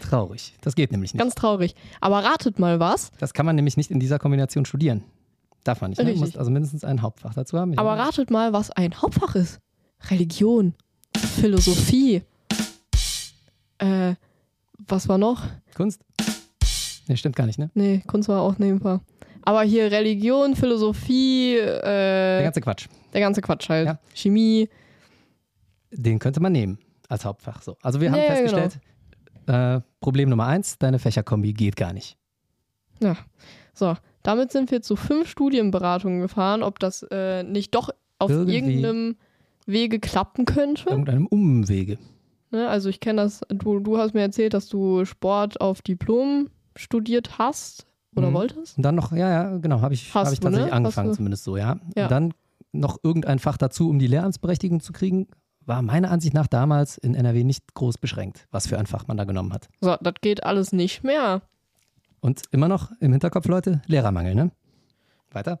Traurig. 0.00 0.54
Das 0.60 0.74
geht 0.74 0.92
nämlich 0.92 1.12
nicht. 1.14 1.20
Ganz 1.20 1.34
traurig. 1.34 1.74
Aber 2.00 2.22
ratet 2.24 2.58
mal 2.58 2.80
was. 2.80 3.10
Das 3.18 3.32
kann 3.34 3.46
man 3.46 3.56
nämlich 3.56 3.76
nicht 3.76 3.90
in 3.90 4.00
dieser 4.00 4.18
Kombination 4.18 4.64
studieren. 4.64 5.02
Darf 5.64 5.80
man 5.80 5.90
nicht. 5.90 6.02
Ne? 6.02 6.12
Du 6.12 6.18
musst 6.20 6.36
also 6.36 6.50
mindestens 6.50 6.84
ein 6.84 7.02
Hauptfach 7.02 7.34
dazu 7.34 7.58
haben. 7.58 7.72
Ich 7.72 7.78
Aber 7.78 7.92
habe- 7.92 8.02
ratet 8.02 8.30
mal, 8.30 8.52
was 8.52 8.70
ein 8.70 8.94
Hauptfach 9.00 9.34
ist. 9.34 9.60
Religion, 10.10 10.74
Philosophie. 11.16 12.22
Äh, 13.78 14.14
was 14.86 15.08
war 15.08 15.18
noch? 15.18 15.42
Kunst? 15.74 16.00
Nee, 17.08 17.16
stimmt 17.16 17.36
gar 17.36 17.46
nicht, 17.46 17.58
ne? 17.58 17.70
Nee, 17.74 18.02
Kunst 18.06 18.28
war 18.28 18.42
auch 18.42 18.58
Nebenfach. 18.58 19.00
Aber 19.42 19.62
hier 19.62 19.90
Religion, 19.90 20.56
Philosophie, 20.56 21.56
Der 21.56 22.40
äh, 22.40 22.44
ganze 22.44 22.60
Quatsch. 22.60 22.86
der 23.12 23.20
ganze 23.20 23.40
Quatsch 23.42 23.68
halt. 23.68 23.86
Ja. 23.86 23.98
Chemie. 24.14 24.68
Den 25.90 26.18
könnte 26.18 26.40
man 26.40 26.52
nehmen 26.52 26.78
als 27.08 27.24
Hauptfach. 27.24 27.62
So. 27.62 27.76
Also 27.82 28.00
wir 28.00 28.10
haben 28.10 28.18
Ja, 28.20 28.26
festgestellt, 28.34 28.80
äh, 29.46 29.80
Problem 30.00 30.28
Nummer 30.30 30.46
eins, 30.46 30.78
deine 30.78 30.98
Fächerkombi 30.98 31.52
geht 31.52 31.76
gar 31.76 31.92
nicht. 31.92 32.16
Ja. 33.02 33.16
So, 33.74 33.94
damit 34.22 34.52
sind 34.52 34.70
wir 34.70 34.82
zu 34.82 34.96
fünf 34.96 35.28
Studienberatungen 35.28 36.20
gefahren, 36.20 36.62
ob 36.62 36.78
das 36.78 37.02
äh, 37.10 37.42
nicht 37.42 37.74
doch 37.74 37.90
auf 38.18 38.30
Irgendwie. 38.30 38.54
irgendeinem 38.54 39.16
Wege 39.66 39.98
klappen 39.98 40.44
könnte. 40.44 40.88
Irgendeinem 40.90 41.26
Umwege. 41.26 41.98
Ne? 42.50 42.68
Also 42.68 42.88
ich 42.88 43.00
kenne 43.00 43.22
das, 43.22 43.40
du, 43.48 43.80
du 43.80 43.98
hast 43.98 44.14
mir 44.14 44.20
erzählt, 44.22 44.54
dass 44.54 44.68
du 44.68 45.04
Sport 45.04 45.60
auf 45.60 45.82
Diplom 45.82 46.50
studiert 46.76 47.38
hast 47.38 47.86
oder 48.16 48.30
Mhm. 48.30 48.34
wolltest. 48.34 48.76
Und 48.76 48.84
dann 48.84 48.94
noch, 48.94 49.12
ja, 49.12 49.28
ja, 49.28 49.56
genau, 49.58 49.80
habe 49.80 49.94
ich, 49.94 50.14
Hast 50.14 50.26
hab 50.26 50.32
ich 50.32 50.40
du, 50.40 50.46
ne? 50.46 50.50
tatsächlich 50.52 50.72
Hast 50.72 50.76
angefangen, 50.76 51.14
zumindest 51.14 51.44
so, 51.44 51.56
ja. 51.56 51.76
Ja. 51.96 52.04
Und 52.04 52.10
dann 52.12 52.34
noch 52.72 52.98
irgendein 53.02 53.38
Fach 53.40 53.56
dazu, 53.56 53.88
um 53.88 53.98
die 53.98 54.06
Lehramtsberechtigung 54.06 54.80
zu 54.80 54.92
kriegen, 54.92 55.26
war 55.66 55.82
meiner 55.82 56.10
Ansicht 56.10 56.34
nach 56.34 56.46
damals 56.46 56.98
in 56.98 57.14
NRW 57.14 57.44
nicht 57.44 57.74
groß 57.74 57.98
beschränkt, 57.98 58.46
was 58.50 58.66
für 58.66 58.78
ein 58.78 58.86
Fach 58.86 59.06
man 59.06 59.16
da 59.16 59.24
genommen 59.24 59.52
hat. 59.52 59.68
So, 59.80 59.96
das 60.00 60.14
geht 60.20 60.44
alles 60.44 60.72
nicht 60.72 61.04
mehr. 61.04 61.42
Und 62.20 62.42
immer 62.50 62.68
noch 62.68 62.90
im 63.00 63.12
Hinterkopf, 63.12 63.46
Leute, 63.46 63.82
Lehrermangel, 63.86 64.34
ne? 64.34 64.50
Weiter. 65.32 65.58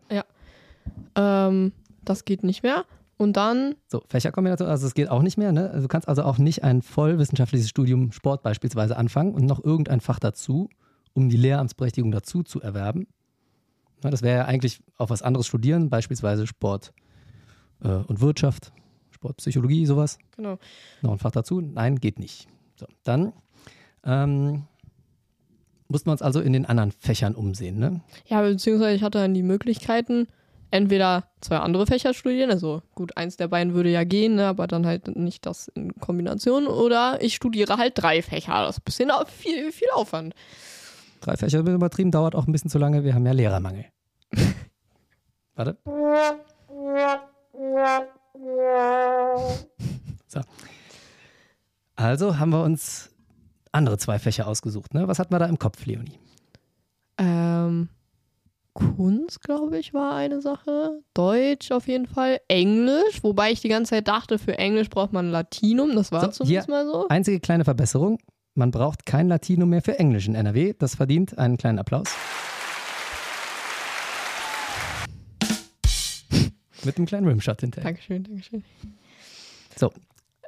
Ähm, 1.14 1.72
das 2.04 2.24
geht 2.24 2.42
nicht 2.44 2.62
mehr. 2.62 2.84
Und 3.16 3.36
dann, 3.36 3.76
So, 3.88 4.02
Fächerkombination, 4.08 4.68
also 4.68 4.86
es 4.86 4.94
geht 4.94 5.08
auch 5.08 5.22
nicht 5.22 5.38
mehr, 5.38 5.52
ne? 5.52 5.70
Also 5.70 5.82
du 5.82 5.88
kannst 5.88 6.08
also 6.08 6.24
auch 6.24 6.38
nicht 6.38 6.64
ein 6.64 6.82
vollwissenschaftliches 6.82 7.68
Studium 7.68 8.12
Sport 8.12 8.42
beispielsweise 8.42 8.96
anfangen 8.96 9.34
und 9.34 9.46
noch 9.46 9.62
irgendein 9.62 10.00
Fach 10.00 10.18
dazu, 10.18 10.68
um 11.12 11.28
die 11.28 11.36
Lehramtsberechtigung 11.36 12.10
dazu 12.10 12.42
zu 12.42 12.60
erwerben. 12.60 13.06
Ja, 14.02 14.10
das 14.10 14.22
wäre 14.22 14.38
ja 14.38 14.44
eigentlich 14.46 14.80
auch 14.98 15.10
was 15.10 15.22
anderes 15.22 15.46
studieren, 15.46 15.90
beispielsweise 15.90 16.46
Sport 16.46 16.92
äh, 17.82 17.88
und 17.88 18.20
Wirtschaft, 18.20 18.72
Sportpsychologie, 19.24 19.86
sowas. 19.86 20.18
Genau. 20.36 20.58
Noch 21.00 21.12
ein 21.12 21.18
Fach 21.18 21.30
dazu? 21.30 21.62
Nein, 21.62 21.98
geht 21.98 22.18
nicht. 22.18 22.46
So, 22.76 22.86
dann 23.04 23.32
ähm, 24.04 24.64
mussten 25.88 26.08
wir 26.08 26.12
uns 26.12 26.20
also 26.20 26.40
in 26.40 26.52
den 26.52 26.66
anderen 26.66 26.92
Fächern 26.92 27.34
umsehen. 27.34 27.78
Ne? 27.78 28.02
Ja, 28.26 28.42
beziehungsweise 28.42 28.94
ich 28.94 29.02
hatte 29.02 29.18
dann 29.18 29.32
die 29.32 29.42
Möglichkeiten, 29.42 30.28
entweder 30.70 31.24
zwei 31.40 31.56
andere 31.56 31.86
Fächer 31.86 32.12
studieren, 32.12 32.50
also 32.50 32.82
gut, 32.94 33.16
eins 33.16 33.38
der 33.38 33.48
beiden 33.48 33.72
würde 33.72 33.90
ja 33.90 34.04
gehen, 34.04 34.34
ne, 34.34 34.46
aber 34.46 34.66
dann 34.66 34.84
halt 34.84 35.16
nicht 35.16 35.46
das 35.46 35.68
in 35.68 35.94
Kombination, 35.94 36.66
oder 36.66 37.18
ich 37.22 37.34
studiere 37.34 37.78
halt 37.78 37.94
drei 37.96 38.20
Fächer. 38.20 38.52
Das 38.66 38.76
ist 38.76 38.80
ein 38.80 38.84
bisschen 38.84 39.10
viel, 39.26 39.72
viel 39.72 39.88
Aufwand. 39.94 40.34
Drei 41.22 41.38
Fächer 41.38 41.62
bisschen 41.62 41.76
übertrieben, 41.76 42.10
dauert 42.10 42.34
auch 42.34 42.46
ein 42.46 42.52
bisschen 42.52 42.70
zu 42.70 42.78
lange. 42.78 43.04
Wir 43.04 43.14
haben 43.14 43.24
ja 43.24 43.32
Lehrermangel. 43.32 43.86
Warte. 45.54 45.78
So. 50.26 50.40
Also 51.96 52.38
haben 52.38 52.50
wir 52.50 52.62
uns 52.62 53.10
andere 53.72 53.98
zwei 53.98 54.18
Fächer 54.18 54.46
ausgesucht. 54.48 54.94
Ne? 54.94 55.06
Was 55.08 55.18
hatten 55.18 55.32
wir 55.32 55.38
da 55.38 55.46
im 55.46 55.58
Kopf, 55.58 55.86
Leonie? 55.86 56.18
Ähm, 57.18 57.88
Kunst, 58.72 59.40
glaube 59.42 59.78
ich, 59.78 59.94
war 59.94 60.16
eine 60.16 60.40
Sache. 60.42 61.00
Deutsch 61.14 61.70
auf 61.70 61.86
jeden 61.86 62.06
Fall. 62.06 62.40
Englisch, 62.48 63.22
wobei 63.22 63.52
ich 63.52 63.60
die 63.60 63.68
ganze 63.68 63.90
Zeit 63.90 64.08
dachte, 64.08 64.38
für 64.38 64.58
Englisch 64.58 64.90
braucht 64.90 65.12
man 65.12 65.30
Latinum. 65.30 65.94
Das 65.94 66.10
war 66.10 66.22
So, 66.22 66.28
zumindest 66.44 66.68
mal 66.68 66.84
so. 66.86 67.06
Einzige 67.08 67.38
kleine 67.38 67.64
Verbesserung. 67.64 68.18
Man 68.56 68.70
braucht 68.72 69.06
kein 69.06 69.28
Latinum 69.28 69.68
mehr 69.68 69.82
für 69.82 69.98
Englisch 69.98 70.26
in 70.26 70.34
NRW. 70.34 70.74
Das 70.78 70.96
verdient 70.96 71.38
einen 71.38 71.56
kleinen 71.56 71.78
Applaus. 71.78 72.08
Mit 76.84 76.96
einem 76.96 77.06
kleinen 77.06 77.26
Rimshot 77.26 77.60
hinterher. 77.60 77.90
Dankeschön, 77.90 78.24
Dankeschön. 78.24 78.64
So. 79.76 79.92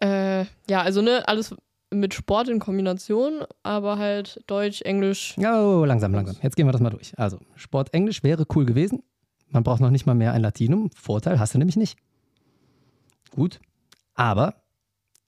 Äh, 0.00 0.45
ja, 0.69 0.83
also 0.83 1.02
ne, 1.02 1.26
alles 1.26 1.55
mit 1.93 2.14
Sport 2.14 2.49
in 2.49 2.59
Kombination, 2.59 3.45
aber 3.62 3.99
halt 3.99 4.43
Deutsch, 4.47 4.83
Englisch. 4.83 5.37
Oh, 5.38 5.85
langsam, 5.87 6.12
langsam. 6.12 6.37
Jetzt 6.43 6.57
gehen 6.57 6.66
wir 6.66 6.73
das 6.73 6.81
mal 6.81 6.90
durch. 6.90 7.19
Also, 7.19 7.38
Sport 7.55 7.95
Englisch 7.95 8.23
wäre 8.23 8.45
cool 8.55 8.66
gewesen. 8.66 9.02
Man 9.50 9.62
braucht 9.62 9.81
noch 9.81 9.90
nicht 9.90 10.07
mal 10.07 10.14
mehr 10.14 10.33
ein 10.33 10.43
Latinum. 10.43 10.90
Vorteil 10.95 11.38
hast 11.38 11.55
du 11.55 11.59
nämlich 11.59 11.76
nicht. 11.76 11.97
Gut. 13.31 13.61
Aber 14.14 14.55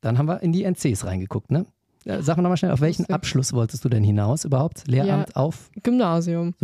dann 0.00 0.18
haben 0.18 0.26
wir 0.26 0.42
in 0.42 0.52
die 0.52 0.64
NCs 0.64 1.04
reingeguckt, 1.04 1.50
ne? 1.50 1.66
Äh, 2.04 2.22
Sag 2.22 2.36
mal 2.36 2.42
nochmal 2.42 2.56
schnell, 2.56 2.72
auf 2.72 2.80
welchen. 2.80 3.06
Abschluss 3.06 3.52
wolltest 3.52 3.84
du 3.84 3.88
denn 3.88 4.02
hinaus 4.02 4.44
überhaupt? 4.44 4.86
Lehramt 4.86 5.36
auf 5.36 5.70
Gymnasium. 5.82 6.54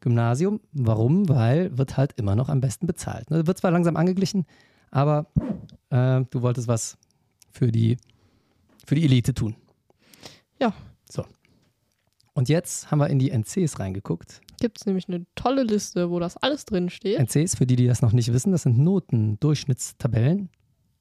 Gymnasium. 0.00 0.60
Warum? 0.72 1.28
Weil 1.28 1.76
wird 1.76 1.96
halt 1.96 2.12
immer 2.14 2.36
noch 2.36 2.48
am 2.48 2.60
besten 2.60 2.86
bezahlt. 2.86 3.30
Ne? 3.30 3.46
Wird 3.46 3.58
zwar 3.58 3.70
langsam 3.70 3.96
angeglichen, 3.96 4.46
aber 4.90 5.26
äh, 5.90 6.22
du 6.30 6.42
wolltest 6.42 6.68
was 6.68 6.98
für 7.50 7.72
die, 7.72 7.96
für 8.86 8.94
die 8.94 9.04
Elite 9.04 9.34
tun. 9.34 9.56
Ja. 10.60 10.72
So. 11.10 11.24
Und 12.34 12.48
jetzt 12.48 12.90
haben 12.90 12.98
wir 12.98 13.08
in 13.08 13.18
die 13.18 13.30
NCs 13.30 13.78
reingeguckt. 13.78 14.40
Gibt 14.60 14.78
es 14.78 14.86
nämlich 14.86 15.08
eine 15.08 15.26
tolle 15.34 15.62
Liste, 15.62 16.10
wo 16.10 16.18
das 16.18 16.36
alles 16.36 16.64
drin 16.64 16.90
steht. 16.90 17.18
NCs, 17.18 17.56
für 17.56 17.66
die, 17.66 17.76
die 17.76 17.86
das 17.86 18.02
noch 18.02 18.12
nicht 18.12 18.32
wissen, 18.32 18.52
das 18.52 18.62
sind 18.62 18.78
Notendurchschnittstabellen. 18.78 20.50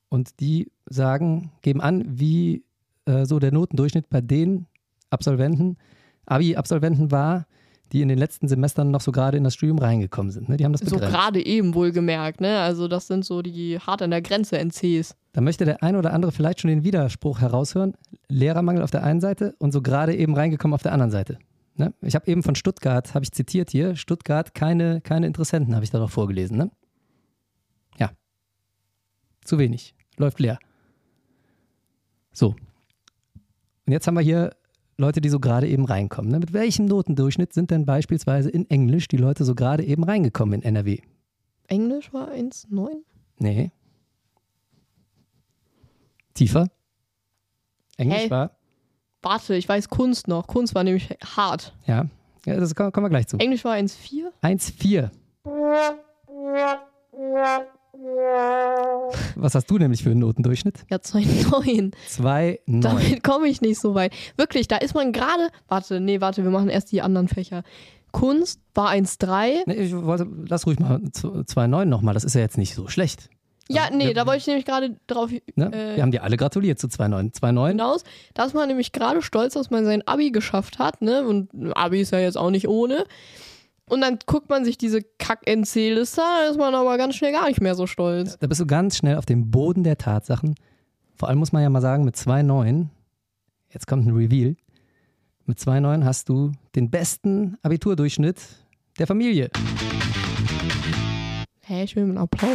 Und 0.09 0.39
die 0.39 0.71
sagen, 0.85 1.51
geben 1.61 1.81
an, 1.81 2.05
wie 2.07 2.63
äh, 3.05 3.25
so 3.25 3.39
der 3.39 3.51
Notendurchschnitt 3.51 4.09
bei 4.09 4.21
den 4.21 4.67
Absolventen, 5.09 5.77
Abi-Absolventen 6.25 7.11
war, 7.11 7.47
die 7.91 8.01
in 8.01 8.07
den 8.09 8.17
letzten 8.17 8.47
Semestern 8.47 8.91
noch 8.91 9.01
so 9.01 9.11
gerade 9.11 9.37
in 9.37 9.43
das 9.43 9.53
Studium 9.53 9.77
reingekommen 9.79 10.31
sind. 10.31 10.49
Ne? 10.49 10.57
Die 10.57 10.65
haben 10.65 10.73
das 10.73 10.81
So 10.81 10.95
begrenzt. 10.95 11.13
gerade 11.15 11.45
eben 11.45 11.73
wohlgemerkt, 11.73 12.41
ne? 12.41 12.59
Also 12.59 12.87
das 12.87 13.07
sind 13.07 13.23
so 13.25 13.41
die 13.41 13.79
hart 13.79 14.01
an 14.01 14.11
der 14.11 14.21
Grenze 14.21 14.57
NCs. 14.57 15.15
Da 15.33 15.41
möchte 15.41 15.65
der 15.65 15.83
ein 15.83 15.95
oder 15.95 16.13
andere 16.13 16.31
vielleicht 16.31 16.61
schon 16.61 16.69
den 16.69 16.83
Widerspruch 16.83 17.39
heraushören. 17.39 17.93
Lehrermangel 18.27 18.83
auf 18.83 18.91
der 18.91 19.03
einen 19.03 19.21
Seite 19.21 19.55
und 19.59 19.71
so 19.71 19.81
gerade 19.81 20.15
eben 20.15 20.35
reingekommen 20.35 20.73
auf 20.73 20.83
der 20.83 20.91
anderen 20.91 21.11
Seite. 21.11 21.37
Ne? 21.75 21.93
Ich 22.01 22.15
habe 22.15 22.27
eben 22.29 22.43
von 22.43 22.55
Stuttgart, 22.55 23.13
habe 23.13 23.23
ich 23.23 23.31
zitiert 23.31 23.69
hier, 23.69 23.95
Stuttgart, 23.95 24.53
keine, 24.53 24.99
keine 25.01 25.27
Interessenten, 25.27 25.75
habe 25.75 25.85
ich 25.85 25.91
darauf 25.91 26.11
vorgelesen. 26.11 26.57
Ne? 26.57 26.71
Ja. 27.99 28.09
Zu 29.45 29.59
wenig. 29.59 29.93
Läuft 30.17 30.39
leer. 30.39 30.57
So. 32.33 32.55
Und 33.85 33.93
jetzt 33.93 34.07
haben 34.07 34.15
wir 34.15 34.21
hier 34.21 34.51
Leute, 34.97 35.21
die 35.21 35.29
so 35.29 35.39
gerade 35.39 35.67
eben 35.67 35.85
reinkommen. 35.85 36.31
Ne? 36.31 36.39
Mit 36.39 36.53
welchem 36.53 36.85
Notendurchschnitt 36.85 37.53
sind 37.53 37.69
denn 37.69 37.85
beispielsweise 37.85 38.49
in 38.49 38.67
Englisch 38.69 39.07
die 39.07 39.17
Leute 39.17 39.45
so 39.45 39.53
gerade 39.53 39.83
eben 39.83 40.03
reingekommen 40.03 40.61
in 40.61 40.63
NRW? 40.63 40.99
Englisch 41.67 42.11
war 42.13 42.31
1,9? 42.31 42.87
Nee. 43.37 43.71
Tiefer. 46.33 46.67
Englisch 47.97 48.21
Hey. 48.23 48.29
war, 48.31 48.51
Warte, 49.21 49.55
ich 49.55 49.67
weiß 49.67 49.89
Kunst 49.89 50.27
noch. 50.27 50.47
Kunst 50.47 50.73
war 50.75 50.83
nämlich 50.83 51.09
hart. 51.35 51.75
ja. 51.85 52.05
ja 52.45 52.59
das 52.59 52.73
kommen 52.75 52.91
kommen 52.91 53.05
wir 53.05 53.09
gleich 53.09 53.27
zu. 53.27 53.37
Englisch 53.37 53.65
war 53.65 53.75
1,4? 53.75 54.31
1,4. 54.41 55.11
Was 59.35 59.55
hast 59.55 59.69
du 59.69 59.77
nämlich 59.77 60.03
für 60.03 60.11
einen 60.11 60.19
Notendurchschnitt? 60.19 60.85
Ja, 60.89 60.97
2,9. 60.97 61.93
2,9. 62.09 62.81
Damit 62.81 63.23
komme 63.23 63.47
ich 63.47 63.61
nicht 63.61 63.79
so 63.79 63.95
weit. 63.95 64.13
Wirklich, 64.35 64.67
da 64.67 64.77
ist 64.77 64.93
man 64.95 65.11
gerade. 65.11 65.49
Warte, 65.67 65.99
nee, 65.99 66.21
warte, 66.21 66.43
wir 66.43 66.51
machen 66.51 66.69
erst 66.69 66.91
die 66.91 67.01
anderen 67.01 67.27
Fächer. 67.27 67.63
Kunst 68.11 68.61
war 68.73 68.89
1,3. 68.91 69.63
Nee, 69.67 69.73
ich 69.73 69.95
wollte, 69.95 70.27
lass 70.47 70.65
ruhig 70.65 70.79
mal 70.79 70.97
2,9 70.97 71.85
nochmal. 71.85 72.13
Das 72.13 72.23
ist 72.23 72.35
ja 72.35 72.41
jetzt 72.41 72.57
nicht 72.57 72.73
so 72.73 72.87
schlecht. 72.87 73.29
Ja, 73.69 73.89
nee, 73.91 74.07
wir- 74.07 74.13
da 74.13 74.25
wollte 74.25 74.39
ich 74.39 74.47
nämlich 74.47 74.65
gerade 74.65 74.95
drauf 75.07 75.29
Ne? 75.55 75.71
Äh, 75.73 75.95
wir 75.97 76.01
haben 76.03 76.11
dir 76.11 76.23
alle 76.23 76.37
gratuliert 76.37 76.79
zu 76.79 76.87
2,9. 76.87 77.33
2,9. 77.33 77.67
hinaus. 77.69 78.03
Da 78.33 78.45
ist 78.45 78.53
man 78.53 78.67
nämlich 78.69 78.93
gerade 78.93 79.21
stolz, 79.21 79.55
dass 79.55 79.69
man 79.71 79.83
sein 79.85 80.07
Abi 80.07 80.31
geschafft 80.31 80.79
hat, 80.79 81.01
ne? 81.01 81.27
Und 81.27 81.49
Abi 81.75 81.99
ist 81.99 82.11
ja 82.11 82.19
jetzt 82.19 82.37
auch 82.37 82.49
nicht 82.49 82.67
ohne. 82.69 83.03
Und 83.89 84.01
dann 84.01 84.19
guckt 84.25 84.49
man 84.49 84.65
sich 84.65 84.77
diese 84.77 85.01
Kack-NC-Liste 85.01 86.21
an, 86.21 86.27
da 86.43 86.51
ist 86.51 86.57
man 86.57 86.75
aber 86.75 86.97
ganz 86.97 87.15
schnell 87.15 87.31
gar 87.31 87.47
nicht 87.47 87.61
mehr 87.61 87.73
so 87.73 87.87
stolz. 87.87 88.37
Da 88.37 88.47
bist 88.47 88.59
du 88.59 88.65
ganz 88.65 88.97
schnell 88.97 89.15
auf 89.15 89.25
dem 89.25 89.49
Boden 89.49 89.83
der 89.83 89.97
Tatsachen. 89.97 90.55
Vor 91.15 91.29
allem 91.29 91.39
muss 91.39 91.53
man 91.53 91.63
ja 91.63 91.69
mal 91.69 91.81
sagen, 91.81 92.03
mit 92.03 92.15
2,9, 92.15 92.87
jetzt 93.69 93.87
kommt 93.87 94.05
ein 94.05 94.13
Reveal, 94.13 94.57
mit 95.45 95.57
2,9 95.57 96.03
hast 96.03 96.27
du 96.27 96.51
den 96.75 96.91
besten 96.91 97.57
Abiturdurchschnitt 97.61 98.41
der 98.99 99.07
Familie. 99.07 99.49
Hä, 101.61 101.83
ich 101.83 101.95
will 101.95 102.03
einen 102.03 102.17
Applaus. 102.17 102.51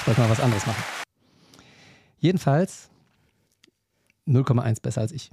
Ich 0.00 0.06
wollte 0.06 0.20
mal 0.22 0.30
was 0.30 0.40
anderes 0.40 0.66
machen. 0.66 0.82
Jedenfalls 2.18 2.88
0,1 4.26 4.80
besser 4.80 5.02
als 5.02 5.12
ich. 5.12 5.30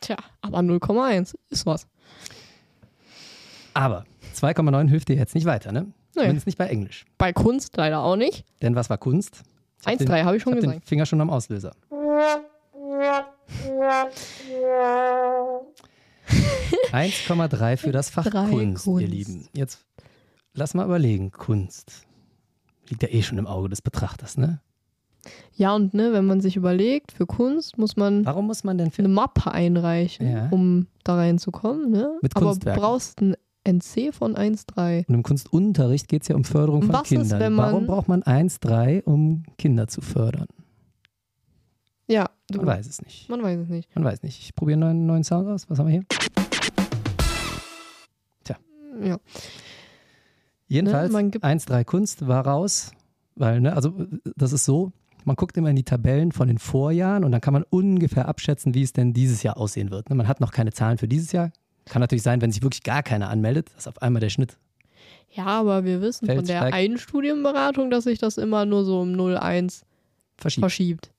Tja, 0.00 0.16
aber 0.40 0.58
0,1 0.58 1.36
ist 1.50 1.66
was. 1.66 1.86
Aber 3.74 4.04
2,9 4.34 4.88
hilft 4.88 5.08
dir 5.08 5.16
jetzt 5.16 5.34
nicht 5.34 5.44
weiter, 5.46 5.72
ne? 5.72 5.82
Nee. 6.14 6.22
Zumindest 6.22 6.46
nicht 6.46 6.58
bei 6.58 6.66
Englisch. 6.66 7.04
Bei 7.18 7.32
Kunst 7.32 7.76
leider 7.76 8.00
auch 8.02 8.16
nicht. 8.16 8.44
Denn 8.62 8.74
was 8.74 8.90
war 8.90 8.98
Kunst? 8.98 9.42
Ich 9.80 9.86
hab 9.86 9.94
1,3 9.94 9.98
den- 10.16 10.24
habe 10.24 10.36
ich 10.36 10.42
schon 10.42 10.52
ich 10.52 10.56
hab 10.56 10.60
den 10.62 10.70
gesagt. 10.70 10.88
Finger 10.88 11.06
schon 11.06 11.20
am 11.20 11.30
Auslöser. 11.30 11.72
Äh. 11.90 12.40
1,3 16.92 17.76
für 17.76 17.92
das 17.92 18.10
Fach 18.10 18.24
Drei 18.30 18.48
Kunst, 18.50 18.86
ihr 18.86 18.92
Kunst. 18.92 19.06
Lieben. 19.08 19.48
Jetzt 19.54 19.84
lass 20.54 20.74
mal 20.74 20.84
überlegen. 20.84 21.30
Kunst. 21.30 22.06
Liegt 22.88 23.02
ja 23.02 23.08
eh 23.10 23.22
schon 23.22 23.38
im 23.38 23.46
Auge 23.46 23.68
des 23.68 23.82
Betrachters, 23.82 24.36
ne? 24.36 24.60
Ja, 25.54 25.74
und 25.74 25.92
ne, 25.92 26.12
wenn 26.14 26.24
man 26.24 26.40
sich 26.40 26.56
überlegt, 26.56 27.12
für 27.12 27.26
Kunst 27.26 27.76
muss 27.76 27.96
man 27.96 28.24
Warum 28.24 28.46
muss 28.46 28.64
man 28.64 28.78
denn 28.78 28.90
für. 28.90 29.00
eine 29.02 29.08
Mappe 29.08 29.50
einreichen, 29.52 30.30
Ja. 30.30 30.48
um 30.50 30.86
da 31.04 31.16
reinzukommen. 31.16 31.90
Ne? 31.90 32.18
Mit 32.22 32.34
Aber 32.36 32.54
brauchst 32.56 33.20
ein 33.20 33.36
NC 33.64 34.12
von 34.12 34.34
1,3. 34.36 35.04
Und 35.08 35.14
im 35.14 35.22
Kunstunterricht 35.22 36.08
geht 36.08 36.22
es 36.22 36.28
ja 36.28 36.36
um 36.36 36.44
Förderung 36.44 36.82
von 36.82 36.92
Was 36.92 37.02
ist, 37.02 37.30
Kindern. 37.30 37.52
man- 37.54 37.66
Warum 37.72 37.86
braucht 37.86 38.08
man 38.08 38.22
1,3, 38.22 39.02
um 39.04 39.42
Kinder 39.58 39.86
zu 39.88 40.00
fördern? 40.00 40.46
Ja, 42.08 42.28
du, 42.50 42.58
Man 42.58 42.66
weiß 42.66 42.86
es 42.88 43.02
nicht. 43.02 43.28
man 43.28 43.42
weiß 43.42 43.60
es 43.60 43.68
nicht. 43.68 43.94
Man 43.94 44.04
weiß 44.04 44.22
nicht. 44.22 44.40
Ich 44.40 44.54
probiere 44.54 44.74
einen 44.74 44.80
neuen, 44.82 45.06
neuen 45.06 45.24
Sound 45.24 45.48
aus. 45.48 45.68
Was 45.70 45.78
haben 45.78 45.86
wir 45.86 45.92
hier? 45.92 46.04
Ja. 49.02 49.18
Jedenfalls, 50.66 51.08
Ne, 51.08 51.12
man 51.12 51.30
gibt- 51.30 51.44
1,3 51.44 51.84
Kunst 51.84 52.26
war 52.26 52.46
raus, 52.46 52.90
weil, 53.34 53.60
ne, 53.60 53.72
also 53.74 53.94
das 54.36 54.52
ist 54.52 54.64
so, 54.64 54.92
man 55.24 55.36
guckt 55.36 55.56
immer 55.56 55.70
in 55.70 55.76
die 55.76 55.84
Tabellen 55.84 56.32
von 56.32 56.48
den 56.48 56.58
Vorjahren 56.58 57.24
und 57.24 57.32
dann 57.32 57.40
kann 57.40 57.52
man 57.54 57.62
ungefähr 57.70 58.28
abschätzen, 58.28 58.74
wie 58.74 58.82
es 58.82 58.92
denn 58.92 59.12
dieses 59.12 59.42
Jahr 59.42 59.56
aussehen 59.56 59.90
wird. 59.90 60.10
Ne, 60.10 60.16
Man 60.16 60.28
hat 60.28 60.40
noch 60.40 60.52
keine 60.52 60.72
Zahlen 60.72 60.98
für 60.98 61.08
dieses 61.08 61.32
Jahr. 61.32 61.50
Kann 61.90 62.00
natürlich 62.00 62.22
sein, 62.22 62.40
wenn 62.40 62.52
sich 62.52 62.62
wirklich 62.62 62.82
gar 62.82 63.02
keiner 63.02 63.28
anmeldet, 63.28 63.70
dass 63.74 63.86
auf 63.86 64.00
einmal 64.00 64.20
der 64.20 64.30
Schnitt. 64.30 64.56
ja, 65.32 65.46
aber 65.46 65.84
wir 65.84 66.00
wissen 66.00 66.26
Feld 66.26 66.38
von 66.38 66.46
der 66.46 66.58
steigt. 66.58 66.74
einen 66.74 66.98
Studienberatung, 66.98 67.90
dass 67.90 68.04
sich 68.04 68.18
das 68.18 68.38
immer 68.38 68.64
nur 68.64 68.84
so 68.84 69.00
um 69.00 69.12
0,1 69.12 69.82
verschiebt. 70.38 70.60
verschiebt. 70.60 71.10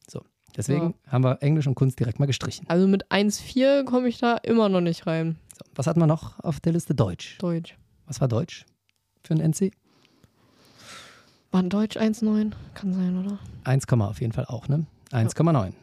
Deswegen 0.55 0.95
haben 1.07 1.23
wir 1.23 1.41
Englisch 1.41 1.67
und 1.67 1.75
Kunst 1.75 1.99
direkt 1.99 2.19
mal 2.19 2.25
gestrichen. 2.25 2.65
Also 2.67 2.87
mit 2.87 3.07
1,4 3.07 3.85
komme 3.85 4.07
ich 4.07 4.19
da 4.19 4.35
immer 4.37 4.69
noch 4.69 4.81
nicht 4.81 5.07
rein. 5.07 5.37
So, 5.57 5.63
was 5.75 5.87
hatten 5.87 5.99
wir 5.99 6.07
noch 6.07 6.39
auf 6.39 6.59
der 6.59 6.73
Liste? 6.73 6.93
Deutsch. 6.93 7.37
Deutsch. 7.39 7.77
Was 8.05 8.19
war 8.19 8.27
Deutsch 8.27 8.65
für 9.23 9.33
ein 9.33 9.39
NC? 9.39 9.71
War 11.51 11.61
ein 11.61 11.69
Deutsch 11.69 11.97
1,9? 11.97 12.51
Kann 12.73 12.93
sein, 12.93 13.25
oder? 13.25 13.39
1, 13.63 13.87
auf 13.87 14.21
jeden 14.21 14.33
Fall 14.33 14.45
auch, 14.45 14.67
ne? 14.67 14.85
1,9. 15.11 15.73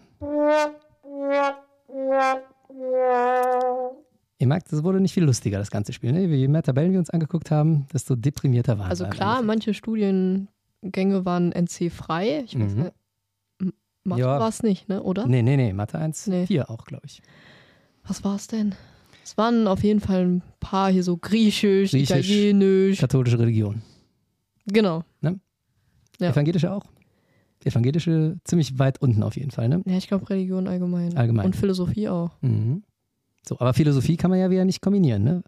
Ihr 4.40 4.46
merkt, 4.46 4.72
es 4.72 4.84
wurde 4.84 5.00
nicht 5.00 5.12
viel 5.14 5.24
lustiger, 5.24 5.58
das 5.58 5.70
ganze 5.70 5.92
Spiel. 5.92 6.12
Ne? 6.12 6.24
Je 6.26 6.46
mehr 6.48 6.62
Tabellen 6.62 6.92
wir 6.92 6.98
uns 7.00 7.10
angeguckt 7.10 7.50
haben, 7.50 7.86
desto 7.92 8.14
deprimierter 8.14 8.78
waren 8.78 8.88
Also 8.88 9.04
wir. 9.04 9.10
klar, 9.10 9.42
manche 9.42 9.74
Studiengänge 9.74 11.24
waren 11.24 11.50
NC-frei. 11.52 12.44
Ich 12.46 12.58
weiß 12.58 12.74
Mhm. 12.74 12.82
nicht. 12.82 12.92
Mathe 14.04 14.20
Ja. 14.22 14.38
war 14.40 14.48
es 14.48 14.62
nicht, 14.62 14.88
ne? 14.88 15.02
oder? 15.02 15.26
Nee, 15.26 15.42
nee, 15.42 15.56
nee, 15.56 15.72
Mathe 15.72 15.98
1, 15.98 16.28
Nee. 16.28 16.46
4 16.46 16.70
auch, 16.70 16.84
glaube 16.86 17.04
ich. 17.06 17.20
Was 18.06 18.22
war 18.24 18.36
es 18.36 18.46
denn? 18.46 18.74
Es 19.24 19.36
waren 19.36 19.66
auf 19.66 19.82
jeden 19.82 20.00
Fall 20.00 20.24
ein 20.24 20.42
paar 20.60 20.90
hier 20.90 21.02
so 21.02 21.16
Griechisch, 21.18 21.90
Griechisch. 21.90 22.10
Italienisch. 22.10 22.98
Katholische 23.00 23.38
Religion. 23.38 23.82
Genau. 24.66 25.02
Ja. 26.20 26.30
Evangelische 26.30 26.72
auch? 26.72 26.84
Evangelische 27.64 28.38
ziemlich 28.44 28.78
weit 28.78 29.00
unten 29.02 29.22
auf 29.22 29.36
jeden 29.36 29.50
Fall, 29.52 29.68
ne? 29.68 29.82
Ja, 29.86 29.96
ich 29.96 30.08
glaube 30.08 30.28
Religion 30.30 30.66
allgemein. 30.68 31.16
Allgemein. 31.16 31.46
Und 31.46 31.54
Philosophie 31.56 32.08
auch. 32.08 32.30
Mhm. 32.40 32.82
So, 33.46 33.56
aber 33.58 33.72
Philosophie 33.74 34.16
kann 34.16 34.30
man 34.30 34.38
ja 34.40 34.50
wieder 34.50 34.64
nicht 34.64 34.80
kombinieren, 34.80 35.24
ne? 35.24 35.42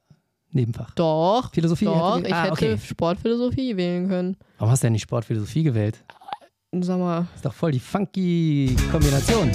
Nebenfach. 0.52 0.94
Doch. 0.94 1.52
Philosophie 1.52 1.84
Doch, 1.84 2.16
hätte, 2.18 2.28
ich 2.28 2.34
ah, 2.34 2.42
hätte 2.44 2.52
okay. 2.52 2.78
Sportphilosophie 2.78 3.76
wählen 3.76 4.08
können. 4.08 4.36
Warum 4.58 4.72
hast 4.72 4.82
du 4.82 4.86
denn 4.86 4.92
nicht 4.94 5.02
Sportphilosophie 5.02 5.62
gewählt? 5.62 6.02
Sag 6.80 6.98
mal, 6.98 7.26
Ist 7.34 7.44
doch 7.44 7.52
voll 7.52 7.72
die 7.72 7.80
funky 7.80 8.74
Kombination. 8.90 9.50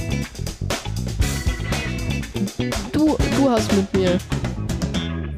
du, 2.92 3.18
du 3.38 3.50
hast 3.50 3.72
mit 3.74 3.94
mir, 3.94 4.18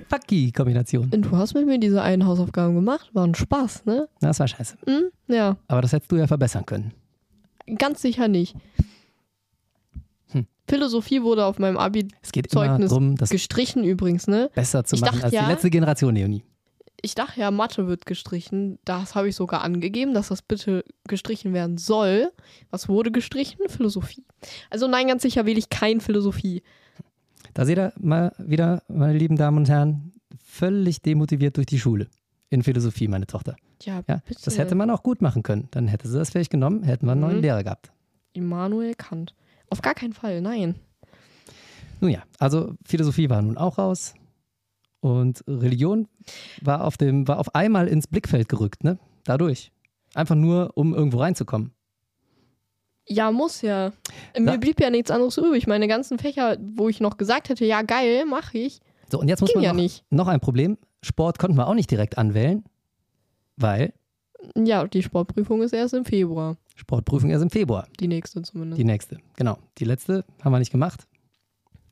Funky 0.10 0.52
Kombination. 0.52 1.10
du 1.12 1.32
hast 1.32 1.54
mit 1.54 1.66
mir 1.66 1.80
diese 1.80 2.02
einen 2.02 2.26
Hausaufgaben 2.26 2.76
gemacht. 2.76 3.10
War 3.14 3.26
ein 3.26 3.36
Spaß, 3.36 3.86
ne? 3.86 4.08
Na, 4.22 4.30
Das 4.30 4.40
war 4.40 4.48
scheiße. 4.48 4.78
Hm? 4.86 5.04
Ja, 5.28 5.58
Aber 5.68 5.82
das 5.82 5.92
hättest 5.92 6.12
du 6.12 6.16
ja 6.16 6.28
verbessern 6.28 6.66
können. 6.66 6.94
ganz 7.78 8.02
sicher 8.02 8.28
nicht. 8.28 8.56
Philosophie 10.68 11.22
wurde 11.24 11.46
auf 11.46 11.60
meinem 11.60 11.78
Abi 11.78 12.08
Es 12.22 12.32
geht 12.32 12.52
immer 12.52 12.66
Zeugnis 12.66 12.90
darum, 12.90 13.16
das 13.16 13.30
gestrichen 13.30 13.84
übrigens, 13.84 14.28
ne? 14.28 14.50
besser 14.54 14.84
zu 14.84 14.96
Ich 14.96 15.02
machen 15.02 15.14
dachte 15.14 15.26
als 15.26 15.34
ja- 15.34 15.46
die 15.46 15.52
letzte 15.52 15.70
Generation, 15.70 16.16
Leonie. 16.16 16.44
Ich 17.02 17.14
dachte 17.14 17.40
ja, 17.40 17.52
Mathe 17.52 17.88
wird 17.88 18.08
gestrichen. 18.08 18.80
Das 18.84 19.14
habe 19.14 19.30
ich 19.30 19.36
sogar 19.36 19.62
angegeben, 19.62 20.16
dass 20.16 20.30
das 20.30 20.42
bitte 20.42 20.84
gestrichen 21.08 21.54
werden 21.54 21.78
soll. 21.78 22.32
Was 22.72 22.90
wurde 22.90 23.12
gestrichen? 23.12 23.60
Philosophie. 23.68 24.26
Also 24.72 24.88
nein, 24.88 25.08
ganz 25.08 25.22
sicher 25.22 25.46
wähle 25.46 25.60
ich 25.60 25.70
kein 25.70 26.02
Philosophie. 26.02 26.64
Da 27.54 27.66
seht 27.66 27.78
ihr 27.78 27.94
mal 28.00 28.34
wieder, 28.40 28.82
meine 28.88 29.18
lieben 29.18 29.36
Damen 29.38 29.58
und 29.60 29.70
Herren, 29.70 30.12
völlig 30.44 31.02
demotiviert 31.04 31.56
durch 31.58 31.68
die 31.68 31.80
Schule. 31.80 32.08
In 32.50 32.64
Philosophie, 32.64 33.08
meine 33.08 33.28
Tochter. 33.28 33.56
Ja, 33.84 34.02
Ja, 34.08 34.22
bitte. 34.26 34.42
das 34.44 34.58
hätte 34.58 34.74
man 34.74 34.90
auch 34.90 35.04
gut 35.04 35.22
machen 35.22 35.44
können. 35.44 35.68
Dann 35.72 35.88
hätte 35.88 36.08
sie 36.08 36.18
das 36.18 36.32
vielleicht 36.32 36.50
genommen, 36.50 36.82
hätten 36.84 37.06
wir 37.06 37.12
einen 37.12 37.22
neuen 37.22 37.36
Mhm. 37.38 37.42
Lehrer 37.44 37.64
gehabt. 37.64 37.92
Immanuel 38.34 38.96
Kant. 38.96 39.36
Auf 39.70 39.82
gar 39.82 39.94
keinen 39.96 40.14
Fall, 40.14 40.42
nein. 40.42 40.76
Nun 42.00 42.12
ja, 42.12 42.24
also 42.40 42.76
Philosophie 42.86 43.30
war 43.30 43.42
nun 43.42 43.58
auch 43.58 43.78
raus. 43.78 44.14
Und 45.00 45.44
Religion 45.48 46.08
war 46.62 46.84
auf, 46.84 46.98
dem, 46.98 47.28
war 47.28 47.40
auf 47.40 47.54
einmal 47.56 47.88
ins 47.88 48.08
Blickfeld 48.08 48.50
gerückt, 48.50 48.84
ne? 48.84 48.98
Dadurch. 49.26 49.72
Einfach 50.14 50.36
nur, 50.36 50.72
um 50.76 50.94
irgendwo 50.94 51.20
reinzukommen. 51.20 51.72
Ja, 53.08 53.32
muss 53.32 53.62
ja. 53.62 53.92
Da- 54.34 54.40
Mir 54.42 54.58
blieb 54.58 54.80
ja 54.82 54.90
nichts 54.90 55.12
anderes 55.12 55.38
übrig. 55.38 55.68
Meine 55.68 55.88
ganzen 55.88 56.20
Fächer, 56.20 56.58
wo 56.76 56.90
ich 56.90 57.00
noch 57.00 57.18
gesagt 57.18 57.50
hätte, 57.50 57.64
ja 57.66 57.82
geil, 57.84 58.26
mache 58.26 58.58
ich, 58.58 58.80
So, 59.12 59.20
und 59.20 59.28
jetzt 59.30 59.42
muss 59.42 59.54
man 59.56 59.64
ja 59.64 59.72
noch, 59.74 59.82
nicht. 59.82 60.04
noch 60.10 60.28
ein 60.28 60.40
Problem. 60.40 60.78
Sport 61.04 61.40
konnten 61.40 61.58
wir 61.58 61.68
auch 61.68 61.74
nicht 61.76 61.90
direkt 61.92 62.18
anwählen, 62.18 62.64
weil 63.56 63.94
Ja, 64.56 64.86
die 64.88 65.04
Sportprüfung 65.04 65.62
ist 65.62 65.74
erst 65.74 65.94
im 65.94 66.04
Februar. 66.06 66.58
Sportprüfung 66.78 67.30
erst 67.30 67.44
im 67.44 67.50
Februar. 67.50 67.88
Die 68.00 68.08
nächste 68.08 68.42
zumindest. 68.42 68.80
Die 68.80 68.86
nächste, 68.86 69.18
genau. 69.36 69.58
Die 69.80 69.86
letzte 69.86 70.24
haben 70.42 70.54
wir 70.54 70.60
nicht 70.60 70.72
gemacht. 70.72 71.08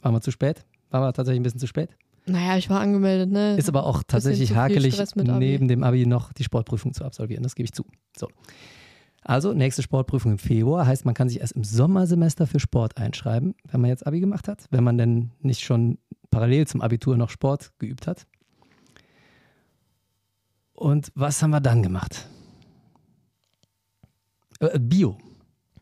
Waren 0.02 0.14
wir 0.14 0.22
zu 0.22 0.32
spät. 0.32 0.64
Waren 0.92 1.02
wir 1.02 1.14
tatsächlich 1.14 1.40
ein 1.40 1.44
bisschen 1.44 1.60
zu 1.60 1.68
spät. 1.68 1.90
naja, 2.28 2.58
ich 2.58 2.70
war 2.70 2.80
angemeldet, 2.80 3.32
ne? 3.32 3.58
Ist 3.58 3.68
aber 3.68 3.86
auch 3.86 4.04
tatsächlich 4.04 4.56
hakelig, 4.56 4.98
neben 5.16 5.68
dem 5.68 5.84
Abi 5.84 6.06
noch 6.06 6.32
die 6.34 6.44
Sportprüfung 6.44 6.94
zu 6.94 7.04
absolvieren. 7.04 7.44
Das 7.44 7.56
gebe 7.56 7.66
ich 7.66 7.74
zu. 7.74 7.86
So. 8.16 8.30
Also, 9.22 9.54
nächste 9.54 9.82
Sportprüfung 9.82 10.34
im 10.34 10.38
Februar 10.38 10.86
heißt, 10.86 11.04
man 11.04 11.16
kann 11.16 11.30
sich 11.30 11.40
erst 11.42 11.54
im 11.54 11.64
Sommersemester 11.64 12.46
für 12.46 12.60
Sport 12.60 12.98
einschreiben, 12.98 13.56
wenn 13.72 13.82
man 13.82 13.90
jetzt 13.90 14.06
Abi 14.06 14.20
gemacht 14.20 14.48
hat, 14.48 14.68
wenn 14.70 14.84
man 14.84 15.00
denn 15.00 15.32
nicht 15.40 15.62
schon 15.62 15.98
parallel 16.30 16.68
zum 16.68 16.82
Abitur 16.82 17.18
noch 17.18 17.32
Sport 17.32 17.72
geübt 17.80 18.06
hat. 18.06 18.28
Und 20.74 21.12
was 21.16 21.42
haben 21.42 21.52
wir 21.52 21.62
dann 21.62 21.82
gemacht? 21.82 22.30
Äh, 24.60 24.80
Bio. 24.80 25.18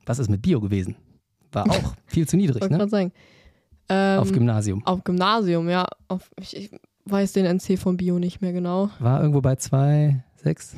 Was 0.06 0.20
ist 0.20 0.30
mit 0.30 0.42
Bio 0.42 0.60
gewesen? 0.60 0.96
War 1.52 1.70
auch 1.70 1.96
viel 2.08 2.28
zu 2.28 2.36
niedrig, 2.38 2.62
wollte 2.62 2.74
ne? 2.74 2.78
gerade 2.80 2.90
sagen. 2.92 3.12
Ähm, 3.90 4.20
Auf 4.20 4.32
Gymnasium. 4.32 4.86
auf 4.86 5.04
Gymnasium, 5.04 5.70
ja. 5.70 5.86
Auf, 6.08 6.32
ich, 6.40 6.56
ich 6.56 6.72
weiß 7.06 7.34
den 7.34 7.46
NC 7.46 7.78
von 7.78 7.98
Bio 7.98 8.18
nicht 8.18 8.42
mehr 8.42 8.54
genau. 8.54 8.90
War 9.00 9.20
irgendwo 9.22 9.42
bei 9.42 9.56
2, 9.58 10.24
6, 10.38 10.76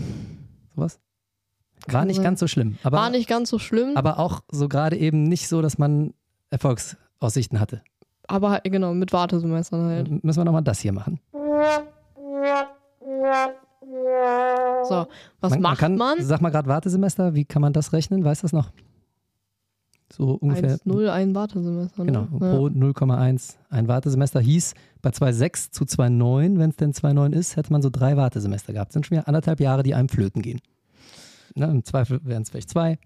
sowas. 0.75 0.99
War 1.87 1.99
Kann 1.99 2.07
nicht 2.07 2.15
sein. 2.17 2.23
ganz 2.23 2.39
so 2.39 2.47
schlimm. 2.47 2.77
Aber, 2.83 2.97
War 2.97 3.09
nicht 3.11 3.29
ganz 3.29 3.49
so 3.49 3.59
schlimm, 3.59 3.95
aber 3.95 4.17
auch 4.19 4.41
so 4.51 4.67
gerade 4.67 4.97
eben 4.97 5.23
nicht 5.23 5.47
so, 5.47 5.61
dass 5.61 5.77
man 5.77 6.13
Erfolgsaussichten 6.49 7.59
hatte. 7.59 7.83
aber 8.27 8.49
halt, 8.51 8.63
genau, 8.65 8.93
mit 8.95 9.13
Wartesemestern 9.13 9.85
halt. 9.85 10.07
M- 10.07 10.19
Müssen 10.23 10.39
wir 10.39 10.45
nochmal 10.45 10.63
das 10.63 10.79
hier 10.79 10.91
machen. 10.93 11.19
So, 14.87 15.07
was 15.41 15.51
man, 15.51 15.61
macht 15.61 15.79
kann, 15.79 15.95
man? 15.95 16.21
Sag 16.21 16.41
mal 16.41 16.49
gerade 16.49 16.67
Wartesemester, 16.67 17.33
wie 17.35 17.45
kann 17.45 17.61
man 17.61 17.73
das 17.73 17.93
rechnen? 17.93 18.23
Weißt 18.23 18.43
du 18.43 18.45
das 18.45 18.53
noch? 18.53 18.71
So 20.13 20.33
ungefähr. 20.35 20.77
1-0, 20.77 21.09
ein 21.09 21.33
Wartesemester. 21.35 22.03
Ne? 22.03 22.05
Genau, 22.11 22.27
Ja. 22.39 22.55
pro 22.55 22.67
0,1 22.67 23.55
ein 23.69 23.87
Wartesemester 23.87 24.39
hieß 24.39 24.73
bei 25.01 25.09
2,6 25.09 25.71
zu 25.71 25.85
2,9, 25.85 26.59
wenn 26.59 26.69
es 26.69 26.75
denn 26.75 26.93
2,9 26.93 27.33
ist, 27.33 27.55
hätte 27.55 27.71
man 27.71 27.81
so 27.81 27.89
drei 27.89 28.15
Wartesemester 28.15 28.73
gehabt. 28.73 28.93
sind 28.93 29.05
schon 29.05 29.17
wieder 29.17 29.27
anderthalb 29.27 29.59
Jahre, 29.59 29.83
die 29.83 29.95
einem 29.95 30.09
flöten 30.09 30.41
gehen. 30.41 30.61
Ne, 31.55 31.65
Im 31.65 31.83
Zweifel 31.83 32.19
wären 32.23 32.43
es 32.43 32.49
vielleicht 32.49 32.69
zwei. 32.69 32.99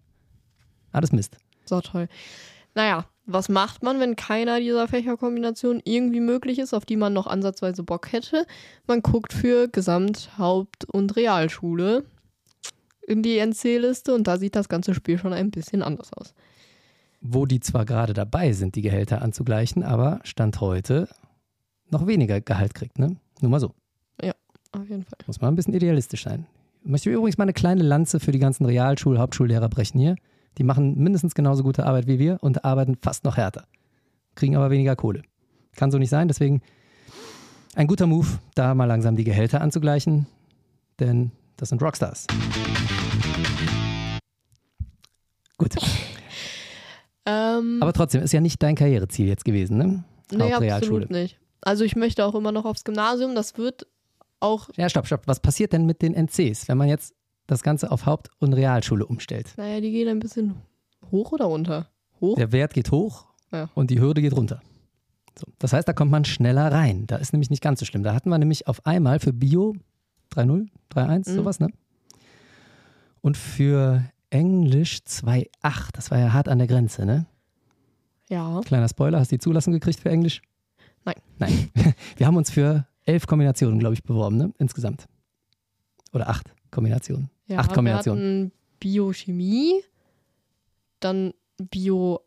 Alles 0.92 1.12
Mist. 1.12 1.38
So 1.66 1.82
toll. 1.82 2.08
Naja, 2.76 3.06
was 3.32 3.50
macht 3.50 3.84
man, 3.84 4.00
wenn 4.00 4.16
keiner 4.16 4.60
dieser 4.60 4.88
Fächerkombinationen 4.88 5.82
irgendwie 5.86 6.20
möglich 6.20 6.60
ist, 6.60 6.74
auf 6.74 6.86
die 6.86 6.96
man 6.98 7.14
noch 7.14 7.28
ansatzweise 7.28 7.84
Bock 7.84 8.12
hätte? 8.12 8.46
Man 8.88 9.02
guckt 9.02 9.34
für 9.34 9.68
Gesamt-, 9.68 10.38
Haupt- 10.38 10.86
und 10.86 11.16
Realschule 11.16 12.06
in 13.08 13.24
die 13.24 13.38
NC-Liste 13.38 14.14
und 14.14 14.28
da 14.28 14.38
sieht 14.38 14.56
das 14.56 14.70
ganze 14.70 14.94
Spiel 14.94 15.18
schon 15.18 15.34
ein 15.34 15.52
bisschen 15.52 15.82
anders 15.84 16.12
aus. 16.14 16.34
wo 17.22 17.46
die 17.46 17.60
zwar 17.60 17.86
gerade 17.86 18.14
dabei 18.14 18.54
sind, 18.54 18.76
die 18.76 18.82
Gehälter 18.82 19.22
anzugleichen, 19.22 19.84
aber 19.84 20.20
Stand 20.24 20.62
heute 20.62 21.10
noch 21.90 22.08
weniger 22.08 22.40
Gehalt 22.40 22.74
kriegt. 22.74 22.98
Ne? 23.00 23.18
Nur 23.42 23.52
mal 23.52 23.60
so. 23.60 23.74
Auf 24.72 24.88
jeden 24.88 25.04
Fall. 25.04 25.18
Muss 25.26 25.42
man 25.42 25.52
ein 25.52 25.56
bisschen 25.56 25.74
idealistisch 25.74 26.24
sein. 26.24 26.46
Ich 26.84 26.90
möchte 26.90 27.10
übrigens 27.10 27.40
mal 27.40 27.46
eine 27.46 27.54
kleine 27.54 27.82
Lanze 27.82 28.20
für 28.20 28.32
die 28.32 28.38
ganzen 28.38 28.66
Realschul-, 28.68 29.18
Hauptschullehrer 29.18 29.68
brechen 29.68 30.00
hier. 30.00 30.16
Die 30.60 30.66
machen 30.66 30.98
mindestens 30.98 31.36
genauso 31.36 31.64
gute 31.64 31.86
Arbeit 31.86 32.06
wie 32.08 32.20
wir 32.20 32.38
und 32.42 32.66
arbeiten 32.66 32.98
fast 33.02 33.24
noch 33.24 33.38
härter. 33.38 33.66
Kriegen 34.36 34.58
aber 34.58 34.70
weniger 34.70 34.98
Kohle. 34.98 35.22
Kann 35.78 35.90
so 35.90 35.98
nicht 35.98 36.10
sein, 36.10 36.28
deswegen 36.28 36.62
ein 37.76 37.88
guter 37.88 38.08
Move, 38.08 38.28
da 38.56 38.76
mal 38.76 38.84
langsam 38.84 39.16
die 39.16 39.24
Gehälter 39.24 39.62
anzugleichen, 39.62 40.28
denn 41.00 41.32
das 41.56 41.70
sind 41.70 41.82
Rockstars. 41.82 42.28
Gut, 45.58 45.76
Ähm, 47.26 47.78
aber 47.82 47.94
trotzdem 47.94 48.22
ist 48.22 48.34
ja 48.34 48.42
nicht 48.42 48.62
dein 48.62 48.76
Karriereziel 48.76 49.28
jetzt 49.28 49.46
gewesen, 49.46 49.78
ne? 49.78 50.04
nee, 50.32 50.72
absolut 50.72 51.10
nicht. 51.10 51.40
Also 51.62 51.86
ich 51.86 51.96
möchte 51.96 52.26
auch 52.26 52.36
immer 52.36 52.52
noch 52.52 52.66
aufs 52.66 52.84
Gymnasium. 52.84 53.36
Das 53.36 53.58
wird 53.58 53.88
auch, 54.40 54.70
Ja, 54.76 54.90
stopp, 54.90 55.06
stopp. 55.08 55.22
Was 55.26 55.40
passiert 55.40 55.72
denn 55.74 55.86
mit 55.86 56.02
den 56.02 56.14
NCs, 56.14 56.68
wenn 56.68 56.78
man 56.78 56.88
jetzt 56.88 57.14
das 57.52 57.64
Ganze 57.64 57.92
auf 57.92 58.06
Haupt- 58.06 58.30
und 58.40 58.54
Realschule 58.54 59.06
umstellt? 59.06 59.54
naja, 59.58 59.82
die 59.82 59.92
gehen 59.92 60.08
ein 60.08 60.20
bisschen 60.20 60.56
hoch 61.12 61.32
oder 61.32 61.46
runter? 61.46 61.88
Hoch? 62.22 62.36
Der 62.36 62.52
Wert 62.52 62.74
geht 62.74 62.92
hoch 62.92 63.26
Ja. 63.52 63.70
und 63.76 63.90
die 63.92 64.00
Hürde 64.00 64.22
geht 64.22 64.36
runter. 64.36 64.62
So, 65.38 65.46
das 65.60 65.72
heißt, 65.74 65.88
da 65.88 65.94
kommt 65.94 66.12
man 66.12 66.26
schneller 66.26 66.72
rein. 66.72 67.08
Da 67.08 67.16
ist 67.16 67.32
nämlich 67.34 67.50
nicht 67.50 67.62
ganz 67.64 67.80
so 67.80 67.86
schlimm. 67.86 68.04
Da 68.04 68.14
hatten 68.14 68.30
wir 68.30 68.38
nämlich 68.38 68.68
auf 68.68 68.86
einmal 68.86 69.20
für 69.20 69.32
Bio 69.34 69.76
3-0, 70.32 70.68
3-1, 70.90 71.30
Mhm. 71.32 71.36
sowas, 71.36 71.60
ne? 71.60 71.70
Und 73.22 73.38
für 73.38 74.04
Englisch 74.30 75.00
2-8. 75.06 75.96
Das 75.96 76.12
war 76.12 76.20
ja 76.20 76.34
hart 76.34 76.48
an 76.50 76.58
der 76.60 76.68
Grenze, 76.68 77.06
ne? 77.06 77.26
Ja. 78.30 78.62
Kleiner 78.64 78.88
Spoiler, 78.90 79.20
hast 79.20 79.32
du 79.32 79.36
die 79.36 79.40
Zulassung 79.42 79.74
gekriegt 79.74 80.00
für 80.00 80.10
Englisch? 80.10 80.42
Nein. 81.06 81.16
Nein. 81.40 81.70
Wir 82.18 82.28
haben 82.28 82.36
uns 82.38 82.52
für 82.52 82.86
elf 83.06 83.26
Kombinationen, 83.26 83.80
glaube 83.80 83.94
ich, 83.96 84.04
beworben, 84.04 84.38
ne? 84.38 84.54
Insgesamt. 84.60 85.08
Oder 86.14 86.30
acht 86.30 86.54
Kombinationen. 86.70 87.30
Ja 87.50 87.60
Acht 87.60 87.74
Kombinationen. 87.74 88.22
Wir 88.22 88.46
hatten 88.46 88.52
Biochemie, 88.80 89.84
dann 91.00 91.34
Bio 91.58 92.22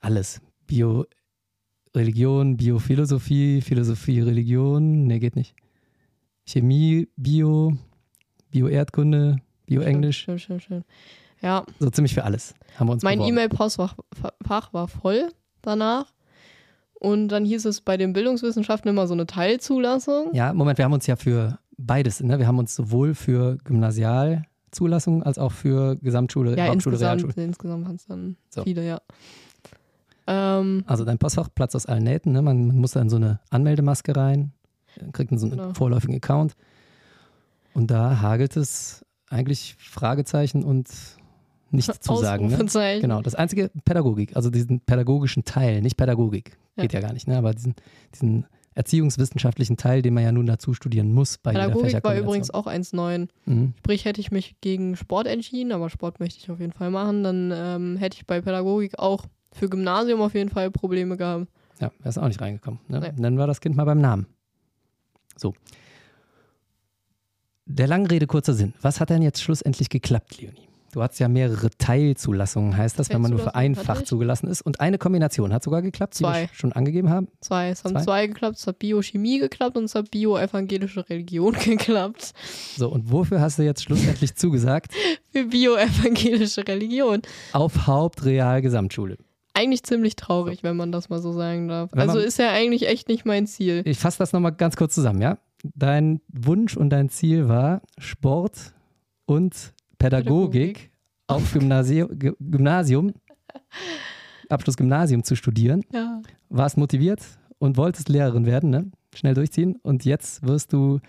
Alles. 0.00 0.40
Bio, 0.66 1.04
Religion, 1.94 2.56
Biophilosophie, 2.56 3.60
Philosophie, 3.60 4.20
Religion. 4.20 5.06
Nee, 5.06 5.18
geht 5.18 5.36
nicht. 5.36 5.54
Chemie, 6.46 7.08
Bio, 7.16 7.76
Bioerdkunde, 8.50 9.36
Bio-Englisch, 9.66 10.24
Schön, 10.24 10.38
schön, 10.38 10.60
schön. 10.60 10.84
Ja, 11.40 11.64
so 11.78 11.90
ziemlich 11.90 12.14
für 12.14 12.24
alles 12.24 12.54
haben 12.78 12.86
wir 12.88 12.92
uns 12.92 13.02
mein. 13.02 13.20
E-Mail-Postfach 13.20 13.96
Fach 14.46 14.72
war 14.72 14.88
voll 14.88 15.30
danach. 15.60 16.12
Und 16.94 17.28
dann 17.28 17.44
hieß 17.44 17.64
es 17.64 17.80
bei 17.80 17.96
den 17.96 18.12
Bildungswissenschaften 18.12 18.88
immer 18.88 19.08
so 19.08 19.14
eine 19.14 19.26
Teilzulassung. 19.26 20.32
Ja, 20.34 20.52
Moment, 20.52 20.78
wir 20.78 20.84
haben 20.84 20.92
uns 20.92 21.08
ja 21.08 21.16
für 21.16 21.58
beides, 21.76 22.22
ne? 22.22 22.38
Wir 22.38 22.46
haben 22.46 22.58
uns 22.58 22.76
sowohl 22.76 23.14
für 23.14 23.58
Gymnasialzulassung 24.72 25.22
als 25.22 25.38
auch 25.38 25.52
für 25.52 25.96
Gesamtschule, 25.96 26.56
Ja, 26.56 26.66
Hauptschule, 26.66 26.94
insgesamt, 26.96 27.22
Realschule. 27.22 27.44
insgesamt 27.46 27.84
waren 27.86 27.96
es 27.96 28.06
dann 28.06 28.36
So. 28.50 28.64
viele, 28.64 28.86
ja. 28.86 29.00
Ähm, 30.26 30.84
Also 30.86 31.04
dein 31.04 31.18
Postfach 31.18 31.48
platzt 31.54 31.76
aus 31.76 31.86
allen 31.86 32.04
Nähten, 32.04 32.32
ne? 32.32 32.42
Man, 32.42 32.66
man 32.68 32.78
muss 32.78 32.92
da 32.92 33.00
in 33.00 33.10
so 33.10 33.16
eine 33.16 33.40
Anmeldemaske 33.50 34.16
rein, 34.16 34.52
kriegt 35.12 35.30
dann 35.32 35.38
so 35.38 35.46
einen 35.46 35.58
Genau. 35.58 35.74
vorläufigen 35.74 36.16
Account. 36.16 36.54
Und 37.74 37.90
da 37.90 38.20
hagelt 38.20 38.56
es 38.56 39.04
eigentlich 39.30 39.76
Fragezeichen 39.78 40.62
und 40.64 40.88
nichts 41.70 42.00
zu 42.00 42.16
sagen. 42.16 42.48
Ne? 42.48 42.58
Genau, 43.00 43.22
das 43.22 43.34
einzige 43.34 43.70
Pädagogik, 43.84 44.36
also 44.36 44.50
diesen 44.50 44.80
pädagogischen 44.80 45.44
Teil, 45.44 45.80
nicht 45.80 45.96
Pädagogik, 45.96 46.56
Ja. 46.76 46.82
geht 46.82 46.92
ja 46.92 47.00
gar 47.00 47.12
nicht, 47.12 47.26
ne? 47.28 47.36
aber 47.38 47.52
diesen, 47.52 47.74
diesen 48.14 48.46
erziehungswissenschaftlichen 48.74 49.76
Teil, 49.76 50.02
den 50.02 50.14
man 50.14 50.24
ja 50.24 50.32
nun 50.32 50.46
dazu 50.46 50.74
studieren 50.74 51.12
muss 51.12 51.38
bei 51.38 51.52
jeder 51.52 51.68
Pädagogik 51.68 52.04
war 52.04 52.16
übrigens 52.16 52.50
auch 52.50 52.66
1,9. 52.66 53.28
Mhm. 53.46 53.74
Sprich, 53.78 54.04
hätte 54.04 54.20
ich 54.20 54.30
mich 54.30 54.56
gegen 54.60 54.96
Sport 54.96 55.26
entschieden, 55.26 55.72
aber 55.72 55.90
Sport 55.90 56.20
möchte 56.20 56.38
ich 56.38 56.50
auf 56.50 56.60
jeden 56.60 56.72
Fall 56.72 56.90
machen, 56.90 57.22
dann 57.22 57.52
ähm, 57.54 57.96
hätte 57.96 58.16
ich 58.16 58.26
bei 58.26 58.40
Pädagogik 58.40 58.98
auch 58.98 59.26
für 59.52 59.68
Gymnasium 59.68 60.20
auf 60.20 60.34
jeden 60.34 60.50
Fall 60.50 60.70
Probleme 60.70 61.16
gehabt. 61.16 61.46
Ja, 61.80 61.90
er 62.02 62.08
ist 62.08 62.18
auch 62.18 62.28
nicht 62.28 62.40
reingekommen. 62.40 62.80
Ne? 62.88 63.00
Nee. 63.00 63.20
Nennen 63.20 63.36
wir 63.36 63.46
das 63.46 63.60
Kind 63.60 63.76
mal 63.76 63.84
beim 63.84 64.00
Namen. 64.00 64.26
So. 65.36 65.54
Der 67.66 67.86
langen 67.86 68.06
Rede, 68.06 68.26
kurzer 68.26 68.54
Sinn. 68.54 68.74
Was 68.82 69.00
hat 69.00 69.10
denn 69.10 69.22
jetzt 69.22 69.42
schlussendlich 69.42 69.88
geklappt, 69.88 70.40
Leonie? 70.40 70.68
Du 70.92 71.02
hast 71.02 71.18
ja 71.18 71.26
mehrere 71.26 71.70
Teilzulassungen, 71.70 72.76
heißt 72.76 72.98
das, 72.98 73.08
wenn 73.08 73.22
man 73.22 73.30
nur 73.30 73.40
für 73.40 73.54
ein 73.54 73.74
Fach 73.74 74.02
zugelassen 74.02 74.46
ist. 74.46 74.60
Und 74.60 74.80
eine 74.82 74.98
Kombination 74.98 75.50
hat 75.50 75.62
sogar 75.62 75.80
geklappt, 75.80 76.18
die 76.18 76.24
Zwei. 76.24 76.42
wir 76.42 76.48
schon 76.52 76.74
angegeben 76.74 77.08
haben. 77.08 77.28
Zwei. 77.40 77.70
Es 77.70 77.82
haben 77.82 77.94
Zwei? 77.94 78.02
zwei, 78.02 78.26
geklappt, 78.26 78.58
es 78.58 78.66
hat 78.66 78.78
Biochemie 78.78 79.38
geklappt 79.38 79.78
und 79.78 79.84
es 79.84 79.94
hat 79.94 80.10
Bio-evangelische 80.10 81.08
Religion 81.08 81.54
geklappt. 81.64 82.34
So, 82.76 82.90
und 82.90 83.10
wofür 83.10 83.40
hast 83.40 83.58
du 83.58 83.62
jetzt 83.62 83.84
schlussendlich 83.84 84.34
zugesagt? 84.36 84.92
Für 85.32 85.46
Bio-evangelische 85.46 86.68
Religion. 86.68 87.22
Auf 87.54 87.86
Hauptreal-Gesamtschule. 87.86 89.16
Eigentlich 89.54 89.84
ziemlich 89.84 90.14
traurig, 90.16 90.62
wenn 90.62 90.76
man 90.76 90.92
das 90.92 91.08
mal 91.08 91.22
so 91.22 91.32
sagen 91.32 91.68
darf. 91.68 91.88
Wenn 91.94 92.00
also 92.00 92.18
ist 92.18 92.38
ja 92.38 92.50
eigentlich 92.50 92.86
echt 92.86 93.08
nicht 93.08 93.24
mein 93.24 93.46
Ziel. 93.46 93.80
Ich 93.86 93.98
fasse 93.98 94.18
das 94.18 94.34
nochmal 94.34 94.52
ganz 94.52 94.76
kurz 94.76 94.94
zusammen, 94.94 95.22
ja? 95.22 95.38
Dein 95.62 96.20
Wunsch 96.28 96.76
und 96.76 96.90
dein 96.90 97.08
Ziel 97.08 97.48
war 97.48 97.80
Sport 97.96 98.74
und 99.24 99.72
Pädagogik, 100.02 100.74
Pädagogik. 100.74 100.90
auf 101.26 101.52
Gymnasium, 101.52 102.08
Gymnasium, 102.18 103.12
Abschluss 104.48 104.76
Gymnasium 104.76 105.24
zu 105.24 105.36
studieren. 105.36 105.84
Ja. 105.92 106.20
Warst 106.48 106.76
motiviert 106.76 107.22
und 107.58 107.76
wolltest 107.76 108.08
Lehrerin 108.08 108.46
werden, 108.46 108.70
ne? 108.70 108.90
Schnell 109.14 109.34
durchziehen. 109.34 109.78
Und 109.82 110.04
jetzt 110.04 110.46
wirst 110.46 110.72
du 110.72 111.00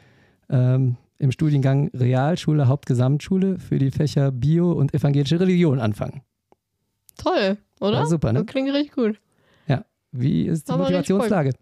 ähm, 0.50 0.98
im 1.18 1.32
Studiengang 1.32 1.90
Realschule, 1.94 2.68
Hauptgesamtschule 2.68 3.60
für 3.60 3.80
die 3.80 3.92
Fächer 3.92 4.32
Bio 4.32 4.72
und 4.72 4.94
evangelische 4.94 5.40
Religion 5.40 5.80
anfangen. 5.80 6.22
Toll, 7.18 7.58
oder? 7.80 8.00
Ja, 8.00 8.06
super, 8.06 8.34
ne? 8.34 8.40
Das 8.40 8.48
klingt 8.48 8.74
richtig 8.74 8.94
gut. 8.94 9.20
Wie 10.14 10.46
ist 10.46 10.70
die 10.70 10.74
Motivationslage? 10.74 11.54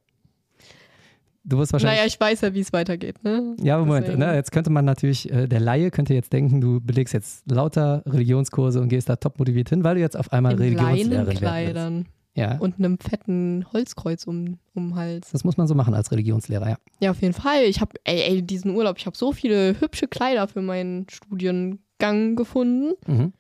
Du 1.44 1.58
wirst 1.58 1.74
wahrscheinlich. 1.74 1.98
Naja, 1.98 2.08
ich 2.08 2.20
weiß 2.20 2.42
ja, 2.42 2.54
wie 2.54 2.60
es 2.60 2.72
weitergeht. 2.72 3.24
Ne? 3.24 3.56
Ja, 3.62 3.76
aber 3.76 3.86
Moment, 3.86 4.18
ne, 4.18 4.36
jetzt 4.36 4.52
könnte 4.52 4.70
man 4.70 4.86
natürlich, 4.86 5.32
äh, 5.32 5.48
der 5.48 5.60
Laie 5.60 5.90
könnte 5.90 6.14
jetzt 6.14 6.32
denken, 6.34 6.62
du 6.62 6.80
belegst 6.80 7.14
jetzt 7.14 7.50
lauter 7.52 8.04
Religionskurse 8.06 8.80
und 8.80 8.90
gehst 8.90 9.10
da 9.10 9.16
top 9.16 9.40
motiviert 9.40 9.70
hin, 9.70 9.84
weil 9.84 9.96
du 9.96 10.02
jetzt 10.02 10.16
auf 10.18 10.32
einmal 10.32 10.54
In 10.54 10.60
Religionslehrerin. 10.60 11.38
Kleidern 11.38 12.06
Ja, 12.36 12.58
und 12.60 12.78
einem 12.78 13.00
fetten 13.00 13.66
Holzkreuz 13.74 14.26
um, 14.26 14.60
um 14.76 14.90
den 14.90 14.96
Hals. 14.96 15.32
das 15.32 15.44
muss 15.44 15.58
man 15.58 15.68
so 15.68 15.74
machen 15.74 15.94
als 15.96 16.12
Religionslehrer, 16.12 16.70
ja. 16.70 16.78
Ja, 17.00 17.12
auf 17.12 17.22
jeden 17.22 17.34
Fall. 17.34 17.64
Ich 17.64 17.82
habe, 17.82 17.94
ey, 18.04 18.22
ey, 18.22 18.42
diesen 18.44 18.76
Urlaub, 18.76 18.98
ich 19.00 19.08
habe 19.08 19.18
so 19.18 19.32
viele 19.32 19.80
hübsche 19.80 20.08
Kleider 20.08 20.48
für 20.48 20.62
meinen 20.62 21.08
Studiengang 21.10 22.36
gefunden. 22.36 22.94
Mhm. 23.08 23.34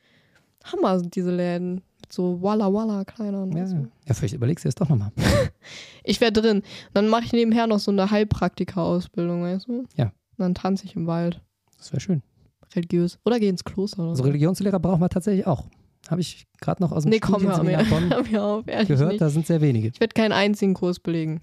Hammer 0.64 1.00
sind 1.00 1.16
diese 1.16 1.32
Läden. 1.36 1.82
So 2.12 2.42
Walla 2.42 2.72
Walla 2.74 3.06
Kleidern. 3.06 3.52
Ja, 3.56 3.64
und 3.64 3.68
so. 3.68 3.76
ja, 4.08 4.14
vielleicht 4.14 4.34
überlegst 4.34 4.66
du 4.66 4.70
es 4.70 4.76
doch 4.76 4.90
nochmal. 4.90 5.12
Ich 6.04 6.20
wäre 6.20 6.32
drin. 6.32 6.64
Dann 6.94 7.08
mache 7.10 7.26
ich 7.26 7.32
nebenher 7.34 7.68
noch 7.68 7.78
so 7.80 7.92
eine 7.92 8.10
Heilpraktika-Ausbildung, 8.10 9.44
weißt 9.44 9.68
du? 9.68 9.86
Ja. 9.96 10.06
Und 10.06 10.14
dann 10.40 10.56
tanze 10.56 10.86
ich 10.86 10.96
im 10.96 11.06
Wald. 11.08 11.42
Das 11.78 11.92
wäre 11.92 12.00
schön. 12.02 12.24
Religiös. 12.76 13.20
Oder 13.26 13.40
geh 13.40 13.48
ins 13.50 13.64
Kloster 13.64 14.00
oder 14.00 14.10
Also 14.12 14.24
so. 14.24 14.28
Religiionslehrer 14.28 14.80
brauchen 14.80 15.00
wir 15.02 15.10
tatsächlich 15.10 15.46
auch. 15.46 15.66
Habe 16.10 16.22
ich 16.22 16.48
gerade 16.60 16.82
noch 16.82 16.92
aus 16.92 17.04
dem 17.04 17.12
Nee, 17.12 17.20
komm, 17.20 17.44
hör 17.44 17.62
mir, 17.64 17.78
hör 18.10 18.24
mir 18.24 18.44
auf, 18.44 18.68
ehrlich 18.68 18.88
gehört, 18.88 19.10
nicht. 19.10 19.22
da 19.22 19.30
sind 19.30 19.46
sehr 19.46 19.62
wenige. 19.62 19.90
Ich 19.90 20.00
werde 20.00 20.14
keinen 20.14 20.32
einzigen 20.32 20.74
Kurs 20.74 21.00
belegen. 21.00 21.42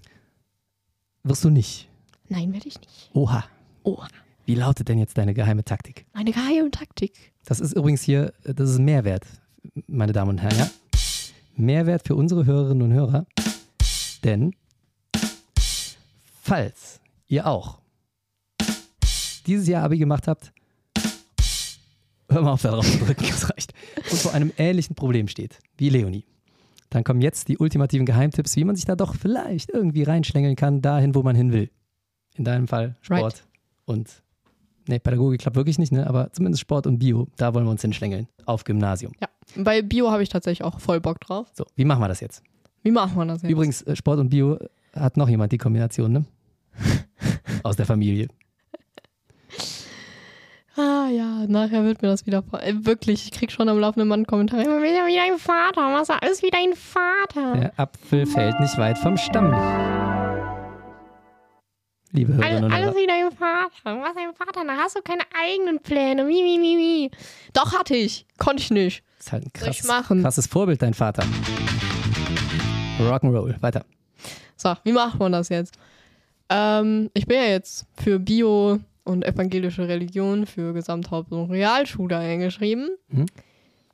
Wirst 1.23 1.43
du 1.45 1.49
nicht. 1.49 1.89
Nein, 2.27 2.51
werde 2.53 2.67
ich 2.67 2.79
nicht. 2.79 3.09
Oha. 3.13 3.45
Oh, 3.83 3.97
Wie 4.45 4.55
lautet 4.55 4.89
denn 4.89 4.99
jetzt 4.99 5.17
deine 5.17 5.33
geheime 5.33 5.63
Taktik? 5.63 6.05
meine 6.13 6.31
geheime 6.31 6.69
Taktik. 6.71 7.31
Das 7.45 7.59
ist 7.61 7.73
übrigens 7.73 8.01
hier, 8.01 8.33
das 8.43 8.69
ist 8.71 8.79
Mehrwert, 8.79 9.25
meine 9.87 10.13
Damen 10.13 10.29
und 10.31 10.37
Herren, 10.39 10.57
ja? 10.57 10.69
Mehrwert 11.55 12.07
für 12.07 12.15
unsere 12.15 12.45
Hörerinnen 12.45 12.83
und 12.83 12.93
Hörer. 12.93 13.25
Denn 14.23 14.53
falls 16.41 16.99
ihr 17.27 17.45
auch 17.47 17.79
dieses 19.45 19.67
Jahr 19.67 19.83
Abi 19.83 19.97
gemacht 19.97 20.27
habt, 20.27 20.51
hör 22.29 22.41
mal 22.41 22.51
auf 22.53 22.61
da 22.61 22.71
drauf 22.71 22.89
zu 22.89 22.97
drücken, 22.99 23.25
das 23.29 23.49
reicht, 23.49 23.73
und 24.09 24.19
vor 24.19 24.33
einem 24.33 24.51
ähnlichen 24.57 24.95
Problem 24.95 25.27
steht, 25.27 25.59
wie 25.77 25.89
Leonie, 25.89 26.25
dann 26.89 27.03
kommen 27.03 27.21
jetzt 27.21 27.47
die 27.47 27.57
ultimativen 27.57 28.05
Geheimtipps, 28.05 28.55
wie 28.55 28.63
man 28.63 28.75
sich 28.75 28.85
da 28.85 28.95
doch 28.95 29.15
vielleicht 29.15 29.69
irgendwie 29.69 30.03
reinschlängeln 30.03 30.55
kann, 30.55 30.81
dahin, 30.81 31.13
wo 31.15 31.23
man 31.23 31.35
hin 31.35 31.51
will. 31.51 31.69
In 32.35 32.45
deinem 32.45 32.67
Fall 32.67 32.95
Sport 33.01 33.21
Right. 33.21 33.43
und 33.85 34.23
Nee, 34.89 34.97
Pädagogik 34.97 35.39
klappt 35.41 35.55
wirklich 35.55 35.77
nicht, 35.77 35.91
ne? 35.91 36.07
aber 36.07 36.31
zumindest 36.33 36.61
Sport 36.61 36.87
und 36.87 36.97
Bio, 36.97 37.27
da 37.37 37.53
wollen 37.53 37.63
wir 37.65 37.69
uns 37.69 37.83
hinschlängeln. 37.83 38.27
Auf 38.47 38.63
Gymnasium. 38.63 39.11
Ja, 39.21 39.27
bei 39.55 39.83
Bio 39.83 40.09
habe 40.09 40.23
ich 40.23 40.29
tatsächlich 40.29 40.63
auch 40.63 40.79
voll 40.79 40.99
Bock 40.99 41.19
drauf. 41.19 41.47
So, 41.53 41.63
wie 41.75 41.85
machen 41.85 42.01
wir 42.01 42.07
das 42.07 42.21
jetzt? 42.21 42.41
Wie 42.81 42.89
macht 42.89 43.15
man 43.15 43.27
das 43.27 43.43
jetzt? 43.43 43.51
Übrigens, 43.51 43.83
äh, 43.83 43.95
Sport 43.95 44.17
und 44.19 44.29
Bio 44.29 44.57
hat 44.95 45.15
noch 45.15 45.29
jemand 45.29 45.51
die 45.51 45.59
Kombination, 45.59 46.11
ne? 46.11 46.25
Aus 47.63 47.75
der 47.75 47.85
Familie. 47.85 48.29
Ah 50.75 51.07
ja, 51.11 51.45
nachher 51.47 51.83
wird 51.83 52.01
mir 52.01 52.07
das 52.07 52.25
wieder 52.25 52.41
vor- 52.41 52.63
äh, 52.63 52.73
wirklich. 52.85 53.25
Ich 53.25 53.31
krieg 53.31 53.51
schon 53.51 53.69
am 53.69 53.77
laufenden 53.77 54.09
Band 54.09 54.27
Kommentare. 54.27 54.63
Immer 54.63 54.81
wieder 54.81 55.05
wie 55.05 55.15
dein 55.17 55.37
Vater. 55.37 55.81
Was 55.93 56.09
ist 56.31 56.41
wie 56.41 56.49
dein 56.49 56.73
Vater? 56.73 57.59
Der 57.59 57.79
Apfel 57.79 58.25
fällt 58.25 58.59
nicht 58.59 58.77
weit 58.79 58.97
vom 58.97 59.17
Stamm. 59.17 59.51
Liebe 62.11 62.33
Hörerinnen 62.33 62.63
und 62.63 62.75
Hörer. 62.75 62.95
wie 62.95 63.05
dein 63.05 63.31
Vater. 63.31 64.01
Was 64.01 64.15
dein 64.15 64.33
Vater? 64.33 64.65
Da 64.65 64.75
hast 64.77 64.95
du 64.95 65.01
keine 65.01 65.21
eigenen 65.39 65.79
Pläne. 65.79 66.23
Mi, 66.23 66.41
mi, 66.41 66.57
mi, 66.57 66.75
mi. 66.75 67.11
Doch 67.53 67.77
hatte 67.77 67.95
ich. 67.95 68.25
Konnte 68.39 68.63
ich 68.63 68.71
nicht. 68.71 69.03
ist 69.19 69.31
halt 69.31 69.45
ein 69.45 69.53
krass, 69.53 69.87
krasses 70.21 70.47
Vorbild, 70.47 70.81
dein 70.81 70.95
Vater. 70.95 71.23
Rock'n'Roll. 72.99 73.61
Weiter. 73.61 73.85
So, 74.55 74.73
wie 74.83 74.91
macht 74.91 75.19
man 75.19 75.31
das 75.31 75.49
jetzt? 75.49 75.77
Ähm, 76.49 77.11
ich 77.13 77.27
bin 77.27 77.37
ja 77.37 77.45
jetzt 77.45 77.85
für 77.93 78.17
Bio 78.17 78.79
und 79.03 79.23
evangelische 79.23 79.87
Religion 79.87 80.45
für 80.47 80.73
Gesamthaupt- 80.73 81.31
und 81.31 81.51
Realschule 81.51 82.17
eingeschrieben. 82.17 82.89
Mhm. 83.09 83.27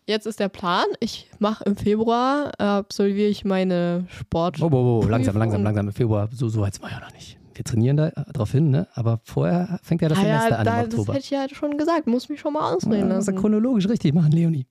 Jetzt 0.07 0.25
ist 0.25 0.39
der 0.39 0.49
Plan, 0.49 0.85
ich 0.99 1.29
mache 1.39 1.63
im 1.65 1.75
Februar, 1.75 2.51
äh, 2.59 2.63
absolviere 2.63 3.27
ich 3.27 3.43
meine 3.43 4.05
Sport. 4.09 4.61
Oh, 4.61 4.69
oh, 4.71 5.01
oh, 5.03 5.07
langsam, 5.07 5.33
Prüfung. 5.33 5.39
langsam, 5.39 5.63
langsam. 5.63 5.87
Im 5.87 5.93
Februar, 5.93 6.29
so, 6.31 6.47
so 6.47 6.61
weit 6.61 6.79
wir 6.81 6.89
ja 6.91 6.99
noch 6.99 7.11
nicht. 7.11 7.37
Wir 7.55 7.63
trainieren 7.63 7.95
da 7.97 8.09
drauf 8.11 8.51
hin, 8.51 8.69
ne? 8.69 8.87
aber 8.93 9.19
vorher 9.23 9.79
fängt 9.81 10.01
ja 10.01 10.09
das 10.09 10.17
Ah 10.19 10.21
Semester 10.21 10.49
ja, 10.49 10.55
an 10.57 10.65
da, 10.65 10.81
im 10.81 10.89
das 10.89 10.99
Oktober. 10.99 11.13
hätte 11.13 11.23
ich 11.23 11.29
ja 11.31 11.47
schon 11.49 11.77
gesagt, 11.77 12.05
muss 12.05 12.27
mich 12.29 12.39
schon 12.41 12.53
mal 12.53 12.73
ausreden 12.73 13.09
Ja, 13.09 13.15
lassen. 13.15 13.35
chronologisch 13.35 13.87
richtig 13.87 14.13
machen, 14.13 14.31
Leonie. 14.33 14.67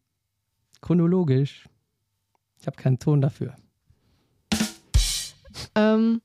Chronologisch. 0.82 1.64
Ich 2.60 2.66
habe 2.66 2.76
keinen 2.76 2.98
Ton 2.98 3.20
dafür. 3.22 3.54
Ähm, 5.74 6.20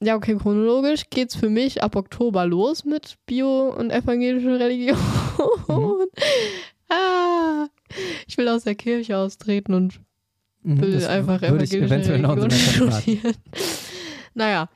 ja, 0.00 0.16
okay, 0.16 0.36
chronologisch 0.36 1.04
geht's 1.10 1.36
für 1.36 1.48
mich 1.50 1.82
ab 1.82 1.96
Oktober 1.96 2.46
los 2.46 2.84
mit 2.84 3.16
Bio 3.26 3.68
und 3.68 3.90
evangelische 3.90 4.58
Religion. 4.58 4.98
Mhm. 5.68 5.94
ah, 6.88 7.66
ich 8.26 8.36
will 8.38 8.48
aus 8.48 8.64
der 8.64 8.74
Kirche 8.74 9.16
austreten 9.18 9.74
und 9.74 10.00
Mhm, 10.66 10.80
will 10.80 10.92
das 10.92 11.04
einfach 11.06 11.42
evangelische 11.42 11.90
Religion 11.90 12.50
studieren. 12.50 13.34
naja, 14.32 14.70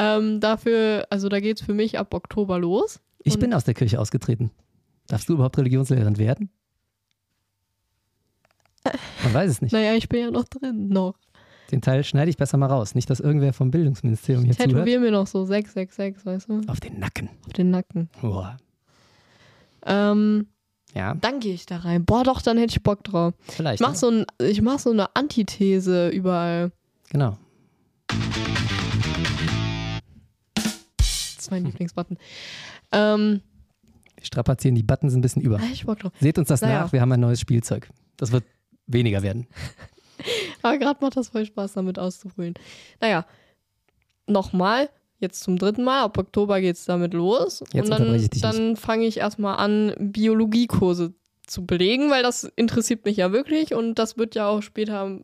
ähm, 0.00 0.40
dafür, 0.40 1.06
also 1.10 1.28
da 1.28 1.40
geht's 1.40 1.60
für 1.60 1.74
mich 1.74 1.98
ab 1.98 2.14
Oktober 2.14 2.58
los. 2.58 3.00
Ich 3.22 3.38
bin 3.38 3.52
aus 3.52 3.64
der 3.64 3.74
Kirche 3.74 4.00
ausgetreten. 4.00 4.50
Darfst 5.08 5.28
du 5.28 5.34
überhaupt 5.34 5.58
Religionslehrerin 5.58 6.16
werden? 6.16 6.48
Man 9.24 9.34
weiß 9.34 9.50
es 9.50 9.60
nicht. 9.62 9.72
Naja, 9.72 9.94
ich 9.94 10.08
bin 10.08 10.20
ja 10.20 10.30
noch 10.30 10.44
drin, 10.44 10.88
noch. 10.88 11.14
Den 11.70 11.82
Teil 11.82 12.02
schneide 12.02 12.30
ich 12.30 12.36
besser 12.36 12.56
mal 12.56 12.66
raus. 12.66 12.94
Nicht, 12.94 13.10
dass 13.10 13.20
irgendwer 13.20 13.52
vom 13.52 13.70
Bildungsministerium 13.70 14.44
hier 14.44 14.54
zuhört. 14.54 14.70
Tätowier 14.70 15.00
mir 15.00 15.10
noch 15.10 15.26
so 15.26 15.44
666, 15.44 16.24
weißt 16.26 16.48
du, 16.48 16.60
Auf 16.66 16.80
den 16.80 16.98
Nacken. 16.98 17.28
auf 17.46 17.52
den 17.52 17.70
Nacken. 17.70 18.08
Boah. 18.20 18.56
Ähm, 19.84 20.46
Ja, 20.94 21.14
Dann 21.14 21.40
gehe 21.40 21.54
ich 21.54 21.66
da 21.66 21.76
rein. 21.78 22.04
Boah, 22.04 22.24
doch, 22.24 22.42
dann 22.42 22.56
hätte 22.58 22.72
ich 22.72 22.82
Bock 22.82 23.04
drauf. 23.04 23.34
vielleicht. 23.48 23.80
Ich 23.80 23.86
mach 23.86 23.92
ne? 23.92 23.98
so, 23.98 24.10
ein, 24.10 24.24
ich 24.40 24.62
mach 24.62 24.78
so 24.78 24.90
eine 24.90 25.14
Antithese 25.14 26.08
überall. 26.08 26.72
Genau. 27.10 27.36
Ist 31.50 31.62
mein 31.62 31.64
Lieblingsbutton. 31.64 32.16
Ähm, 32.92 33.40
Wir 34.16 34.24
strapazieren 34.24 34.74
die 34.74 34.82
Buttons 34.82 35.14
ein 35.14 35.20
bisschen 35.20 35.42
über. 35.42 35.58
hätte 35.58 35.72
ich 35.72 35.84
Bock 35.86 35.98
drauf. 36.00 36.12
Seht 36.20 36.38
uns 36.38 36.48
das 36.48 36.60
Naja. 36.60 36.82
nach, 36.82 36.92
wir 36.92 37.00
haben 37.00 37.12
ein 37.12 37.20
neues 37.20 37.40
Spielzeug. 37.40 37.88
Das 38.16 38.32
wird 38.32 38.44
weniger 38.86 39.22
werden. 39.22 39.46
Aber 40.62 40.76
gerade 40.78 40.98
macht 41.02 41.16
das 41.16 41.28
voll 41.28 41.46
Spaß, 41.46 41.72
damit 41.74 41.98
auszuprobieren. 41.98 42.54
Naja, 43.00 43.24
nochmal, 44.26 44.90
jetzt 45.18 45.42
zum 45.42 45.58
dritten 45.58 45.82
Mal, 45.84 46.02
ab 46.02 46.18
Oktober 46.18 46.60
geht 46.60 46.76
es 46.76 46.84
damit 46.84 47.14
los. 47.14 47.64
Jetzt 47.72 47.90
und 47.90 47.98
dann, 47.98 48.28
dann 48.42 48.76
fange 48.76 49.06
ich 49.06 49.16
erstmal 49.18 49.56
an, 49.56 49.94
Biologiekurse 49.98 51.14
zu 51.46 51.66
belegen, 51.66 52.10
weil 52.10 52.22
das 52.22 52.44
interessiert 52.56 53.04
mich 53.04 53.16
ja 53.16 53.32
wirklich 53.32 53.74
und 53.74 53.94
das 53.96 54.18
wird 54.18 54.34
ja 54.34 54.46
auch 54.48 54.62
später 54.62 55.18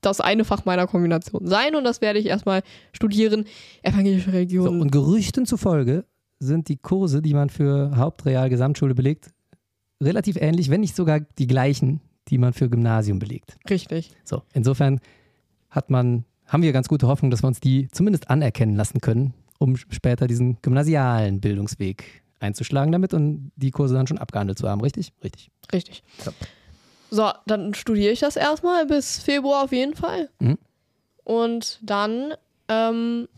das 0.00 0.20
eine 0.20 0.44
Fach 0.44 0.64
meiner 0.64 0.86
Kombination 0.86 1.46
sein 1.46 1.74
und 1.74 1.84
das 1.84 2.00
werde 2.00 2.18
ich 2.18 2.26
erstmal 2.26 2.62
studieren. 2.92 3.44
Evangelische 3.82 4.26
So, 4.26 4.30
Religion. 4.30 4.80
und 4.80 4.92
Gerüchten 4.92 5.46
zufolge 5.46 6.04
sind 6.38 6.68
die 6.68 6.76
Kurse, 6.76 7.20
die 7.22 7.34
man 7.34 7.50
für 7.50 7.96
Hauptreal 7.96 8.48
Gesamtschule 8.48 8.94
belegt, 8.94 9.30
relativ 10.02 10.36
ähnlich, 10.36 10.70
wenn 10.70 10.80
nicht 10.80 10.94
sogar 10.94 11.20
die 11.20 11.46
gleichen, 11.48 12.00
die 12.28 12.38
man 12.38 12.52
für 12.52 12.68
Gymnasium 12.70 13.18
belegt. 13.18 13.56
Richtig. 13.68 14.10
So, 14.24 14.42
insofern 14.52 15.00
hat 15.70 15.90
man, 15.90 16.24
haben 16.46 16.62
wir 16.62 16.72
ganz 16.72 16.88
gute 16.88 17.08
Hoffnung, 17.08 17.30
dass 17.30 17.42
wir 17.42 17.48
uns 17.48 17.58
die 17.60 17.88
zumindest 17.90 18.30
anerkennen 18.30 18.76
lassen 18.76 19.00
können, 19.00 19.34
um 19.58 19.76
später 19.76 20.26
diesen 20.28 20.58
gymnasialen 20.62 21.40
Bildungsweg 21.40 22.22
einzuschlagen 22.38 22.92
damit 22.92 23.14
und 23.14 23.50
die 23.56 23.72
Kurse 23.72 23.94
dann 23.94 24.06
schon 24.06 24.18
abgehandelt 24.18 24.58
zu 24.58 24.68
haben, 24.68 24.80
richtig? 24.80 25.12
Richtig. 25.24 25.50
Richtig. 25.72 26.04
So. 26.22 26.30
So, 27.10 27.30
dann 27.46 27.74
studiere 27.74 28.12
ich 28.12 28.20
das 28.20 28.36
erstmal 28.36 28.86
bis 28.86 29.18
Februar 29.18 29.64
auf 29.64 29.72
jeden 29.72 29.94
Fall. 29.94 30.28
Mhm. 30.40 30.58
Und 31.24 31.78
dann, 31.82 32.34
ähm, 32.68 33.28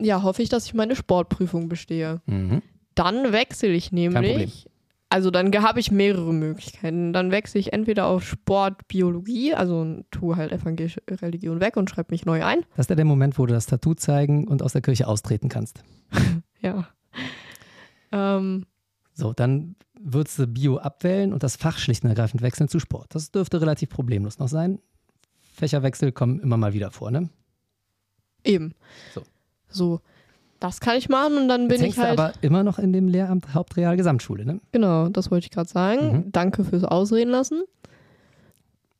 ja, 0.00 0.22
hoffe 0.22 0.42
ich, 0.42 0.48
dass 0.48 0.66
ich 0.66 0.74
meine 0.74 0.96
Sportprüfung 0.96 1.68
bestehe. 1.68 2.20
Mhm. 2.26 2.62
Dann 2.94 3.32
wechsle 3.32 3.70
ich 3.70 3.92
nämlich. 3.92 4.66
Also 5.10 5.30
dann 5.30 5.50
habe 5.62 5.80
ich 5.80 5.90
mehrere 5.90 6.34
Möglichkeiten. 6.34 7.12
Dann 7.12 7.30
wechsle 7.30 7.60
ich 7.60 7.72
entweder 7.72 8.06
auf 8.06 8.24
Sportbiologie, 8.24 9.54
also 9.54 10.04
tue 10.10 10.36
halt 10.36 10.52
evangelische 10.52 11.00
Religion 11.08 11.60
weg 11.60 11.76
und 11.76 11.88
schreibe 11.88 12.12
mich 12.12 12.26
neu 12.26 12.44
ein. 12.44 12.60
Das 12.76 12.84
ist 12.84 12.90
ja 12.90 12.96
der 12.96 13.06
Moment, 13.06 13.38
wo 13.38 13.46
du 13.46 13.54
das 13.54 13.66
Tattoo 13.66 13.94
zeigen 13.94 14.46
und 14.46 14.62
aus 14.62 14.72
der 14.72 14.82
Kirche 14.82 15.06
austreten 15.08 15.48
kannst. 15.48 15.82
Ja. 16.60 16.88
Ähm, 18.10 18.66
So, 19.14 19.32
dann 19.32 19.76
würdest 20.00 20.38
du 20.38 20.46
Bio 20.46 20.78
abwählen 20.78 21.32
und 21.32 21.42
das 21.42 21.56
Fach 21.56 21.78
schlicht 21.78 22.04
und 22.04 22.10
ergreifend 22.10 22.42
wechseln 22.42 22.68
zu 22.68 22.78
Sport. 22.80 23.14
Das 23.14 23.30
dürfte 23.30 23.60
relativ 23.60 23.90
problemlos 23.90 24.38
noch 24.38 24.48
sein. 24.48 24.80
Fächerwechsel 25.54 26.12
kommen 26.12 26.40
immer 26.40 26.56
mal 26.56 26.72
wieder 26.72 26.90
vor, 26.90 27.10
ne? 27.10 27.28
eben. 28.44 28.74
So. 29.14 29.22
So. 29.68 30.00
Das 30.60 30.80
kann 30.80 30.96
ich 30.96 31.08
machen 31.08 31.36
und 31.36 31.48
dann 31.48 31.68
Jetzt 31.70 31.78
bin 31.78 31.88
ich 31.88 31.98
halt. 31.98 32.18
du 32.18 32.22
aber 32.22 32.32
immer 32.40 32.64
noch 32.64 32.80
in 32.80 32.92
dem 32.92 33.06
Lehramt 33.06 33.54
Hauptreal 33.54 33.96
Gesamtschule, 33.96 34.44
ne? 34.44 34.60
Genau, 34.72 35.08
das 35.08 35.30
wollte 35.30 35.44
ich 35.44 35.52
gerade 35.52 35.68
sagen. 35.68 36.12
Mhm. 36.12 36.32
Danke 36.32 36.64
fürs 36.64 36.82
Ausreden 36.82 37.30
lassen. 37.30 37.62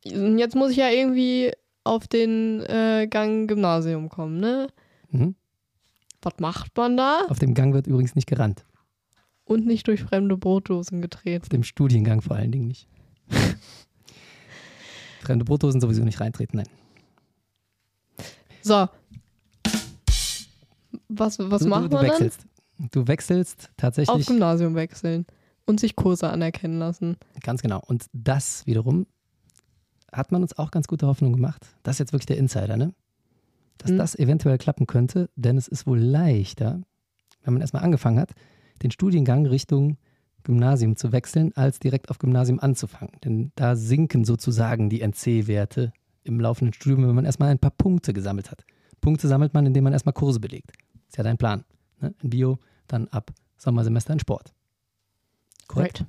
Und 0.07 0.39
Jetzt 0.39 0.55
muss 0.55 0.71
ich 0.71 0.77
ja 0.77 0.89
irgendwie 0.89 1.51
auf 1.83 2.07
den 2.07 2.61
äh, 2.61 3.09
Gang 3.11 3.49
Gymnasium 3.49 4.09
kommen, 4.09 4.39
ne? 4.39 4.69
Mhm. 5.11 5.35
Was 6.23 6.35
macht 6.39 6.77
man 6.77 6.97
da? 6.97 7.23
Auf 7.29 7.41
dem 7.41 7.55
Gang 7.55 7.75
wird 7.75 7.89
übrigens 7.89 8.15
nicht 8.15 8.29
gerannt. 8.29 8.65
Und 9.49 9.67
nicht 9.67 9.87
durch 9.87 10.03
fremde 10.03 10.37
Brotdosen 10.37 11.01
getreten. 11.01 11.43
Auf 11.43 11.49
dem 11.49 11.63
Studiengang 11.63 12.21
vor 12.21 12.37
allen 12.37 12.53
Dingen 12.53 12.69
nicht. 12.69 12.87
Fremde 15.23 15.45
Brotdosen 15.45 15.81
sowieso 15.81 16.05
nicht 16.05 16.21
reintreten, 16.21 16.59
nein. 16.59 16.69
So. 18.63 18.89
Was, 21.09 21.39
was 21.39 21.63
du, 21.63 21.69
macht 21.69 21.85
du, 21.85 21.89
du 21.89 21.97
man 21.97 22.05
dann? 22.05 22.13
wechselst. 22.13 22.47
Du 22.93 23.09
wechselst 23.09 23.65
Auf 23.65 23.71
tatsächlich 23.79 24.27
Gymnasium 24.27 24.75
wechseln. 24.75 25.27
Und 25.67 25.81
sich 25.81 25.97
Kurse 25.97 26.29
anerkennen 26.31 26.79
lassen. 26.79 27.17
Ganz 27.43 27.61
genau. 27.61 27.83
Und 27.87 28.07
das 28.13 28.67
wiederum 28.67 29.07
hat 30.13 30.33
man 30.33 30.41
uns 30.43 30.57
auch 30.57 30.71
ganz 30.71 30.87
gute 30.89 31.07
Hoffnung 31.07 31.33
gemacht. 31.35 31.67
Das 31.83 31.97
ist 31.97 31.99
jetzt 32.01 32.13
wirklich 32.13 32.27
der 32.27 32.39
Insider, 32.39 32.77
ne? 32.79 32.95
Dass 33.79 33.91
Mhm. 33.91 33.99
das 33.99 34.15
eventuell 34.19 34.57
klappen 34.59 34.87
könnte, 34.87 35.29
denn 35.37 35.59
es 35.59 35.69
ist 35.69 35.87
wohl 35.87 35.99
leichter, 35.99 36.81
wenn 37.45 37.53
man 37.55 37.61
erstmal 37.61 37.83
angefangen 37.83 38.19
hat, 38.19 38.31
den 38.83 38.91
Studiengang 38.91 39.47
Richtung 39.47 39.97
Gymnasium 40.45 40.97
zu 40.97 41.13
wechseln, 41.13 41.53
als 41.57 41.79
direkt 41.79 42.11
auf 42.11 42.19
Gymnasium 42.19 42.61
anzufangen. 42.61 43.13
Denn 43.25 43.53
da 43.55 43.77
sinken 43.77 44.25
sozusagen 44.25 44.89
die 44.89 45.01
NC-Werte 45.03 45.93
im 46.25 46.41
laufenden 46.41 46.73
Studium, 46.73 47.07
wenn 47.09 47.15
man 47.15 47.25
erstmal 47.25 47.51
ein 47.51 47.59
paar 47.59 47.71
Punkte 47.71 48.13
gesammelt 48.13 48.51
hat. 48.51 48.65
Punkte 49.01 49.29
sammelt 49.29 49.55
man, 49.55 49.67
indem 49.67 49.85
man 49.85 49.93
erstmal 49.93 50.13
Kurse 50.13 50.41
belegt. 50.41 50.73
Ist 51.09 51.17
ja 51.17 51.25
dein 51.25 51.39
Plan. 51.39 51.65
Ne? 52.01 52.15
In 52.23 52.31
Bio, 52.31 52.59
dann 52.87 53.09
ab 53.09 53.31
Sommersemester 53.57 54.13
in 54.13 54.21
Sport. 54.21 54.53
Korrekt. 55.67 56.05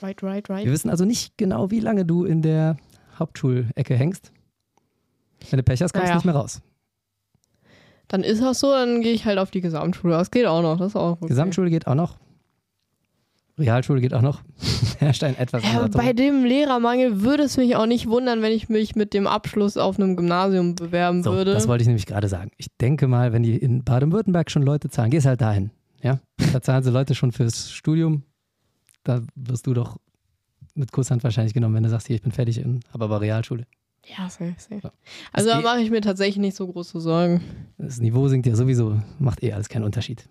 Right, 0.00 0.22
right, 0.22 0.48
right. 0.48 0.64
Wir 0.64 0.72
wissen 0.72 0.90
also 0.90 1.04
nicht 1.04 1.36
genau, 1.36 1.70
wie 1.70 1.80
lange 1.80 2.04
du 2.04 2.24
in 2.24 2.42
der 2.42 2.76
Hauptschulecke 3.18 3.96
hängst. 3.96 4.32
Wenn 5.50 5.56
du 5.58 5.62
Pech 5.64 5.82
hast, 5.82 5.92
kommst 5.92 6.04
du 6.04 6.08
Naja. 6.08 6.16
nicht 6.16 6.24
mehr 6.24 6.34
raus. 6.34 6.62
Dann 8.08 8.22
ist 8.22 8.42
das 8.42 8.60
so, 8.60 8.70
dann 8.70 9.00
gehe 9.00 9.12
ich 9.12 9.24
halt 9.24 9.38
auf 9.38 9.50
die 9.50 9.60
Gesamtschule. 9.60 10.14
Das 10.14 10.30
geht 10.30 10.46
auch 10.46 10.62
noch. 10.62 10.78
Das 10.78 10.88
ist 10.88 10.96
auch 10.96 11.12
okay. 11.12 11.28
Gesamtschule 11.28 11.70
geht 11.70 11.86
auch 11.86 11.94
noch. 11.94 12.16
Realschule 13.58 14.00
geht 14.00 14.14
auch 14.14 14.22
noch. 14.22 14.42
Herrscht 14.98 15.24
ein 15.24 15.36
etwas 15.36 15.62
Ja, 15.62 15.86
bei 15.88 16.12
dem 16.12 16.44
Lehrermangel 16.44 17.22
würde 17.22 17.42
es 17.42 17.56
mich 17.56 17.76
auch 17.76 17.86
nicht 17.86 18.08
wundern, 18.08 18.42
wenn 18.42 18.52
ich 18.52 18.68
mich 18.68 18.96
mit 18.96 19.14
dem 19.14 19.26
Abschluss 19.26 19.76
auf 19.76 19.98
einem 19.98 20.16
Gymnasium 20.16 20.74
bewerben 20.74 21.22
so, 21.22 21.32
würde. 21.32 21.52
das 21.52 21.68
wollte 21.68 21.82
ich 21.82 21.88
nämlich 21.88 22.06
gerade 22.06 22.28
sagen. 22.28 22.50
Ich 22.56 22.68
denke 22.80 23.06
mal, 23.08 23.32
wenn 23.32 23.42
die 23.42 23.56
in 23.56 23.84
Baden-Württemberg 23.84 24.50
schon 24.50 24.62
Leute 24.62 24.88
zahlen, 24.88 25.10
gehst 25.10 25.26
halt 25.26 25.40
dahin. 25.40 25.70
Ja? 26.02 26.20
Da 26.52 26.62
zahlen 26.62 26.82
sie 26.82 26.90
Leute 26.90 27.14
schon 27.14 27.32
fürs 27.32 27.70
Studium. 27.70 28.22
Da 29.04 29.20
wirst 29.34 29.66
du 29.66 29.74
doch 29.74 29.98
mit 30.74 30.92
Kusshand 30.92 31.22
wahrscheinlich 31.22 31.54
genommen, 31.54 31.74
wenn 31.74 31.82
du 31.82 31.90
sagst, 31.90 32.06
hier, 32.06 32.16
ich 32.16 32.22
bin 32.22 32.32
fertig, 32.32 32.58
habe 32.58 33.04
aber 33.04 33.20
Realschule. 33.20 33.66
Ja, 34.06 34.28
safe, 34.28 34.54
safe. 34.58 34.80
Ja. 34.82 34.92
Also 35.32 35.48
da 35.50 35.56
geht- 35.56 35.64
mache 35.64 35.80
ich 35.80 35.90
mir 35.90 36.00
tatsächlich 36.00 36.38
nicht 36.38 36.56
so 36.56 36.66
große 36.66 37.00
Sorgen. 37.00 37.40
Das 37.78 37.98
Niveau 38.00 38.28
sinkt 38.28 38.46
ja 38.46 38.54
sowieso, 38.54 39.00
macht 39.18 39.42
eh 39.42 39.52
alles 39.52 39.68
keinen 39.68 39.84
Unterschied. 39.84 40.28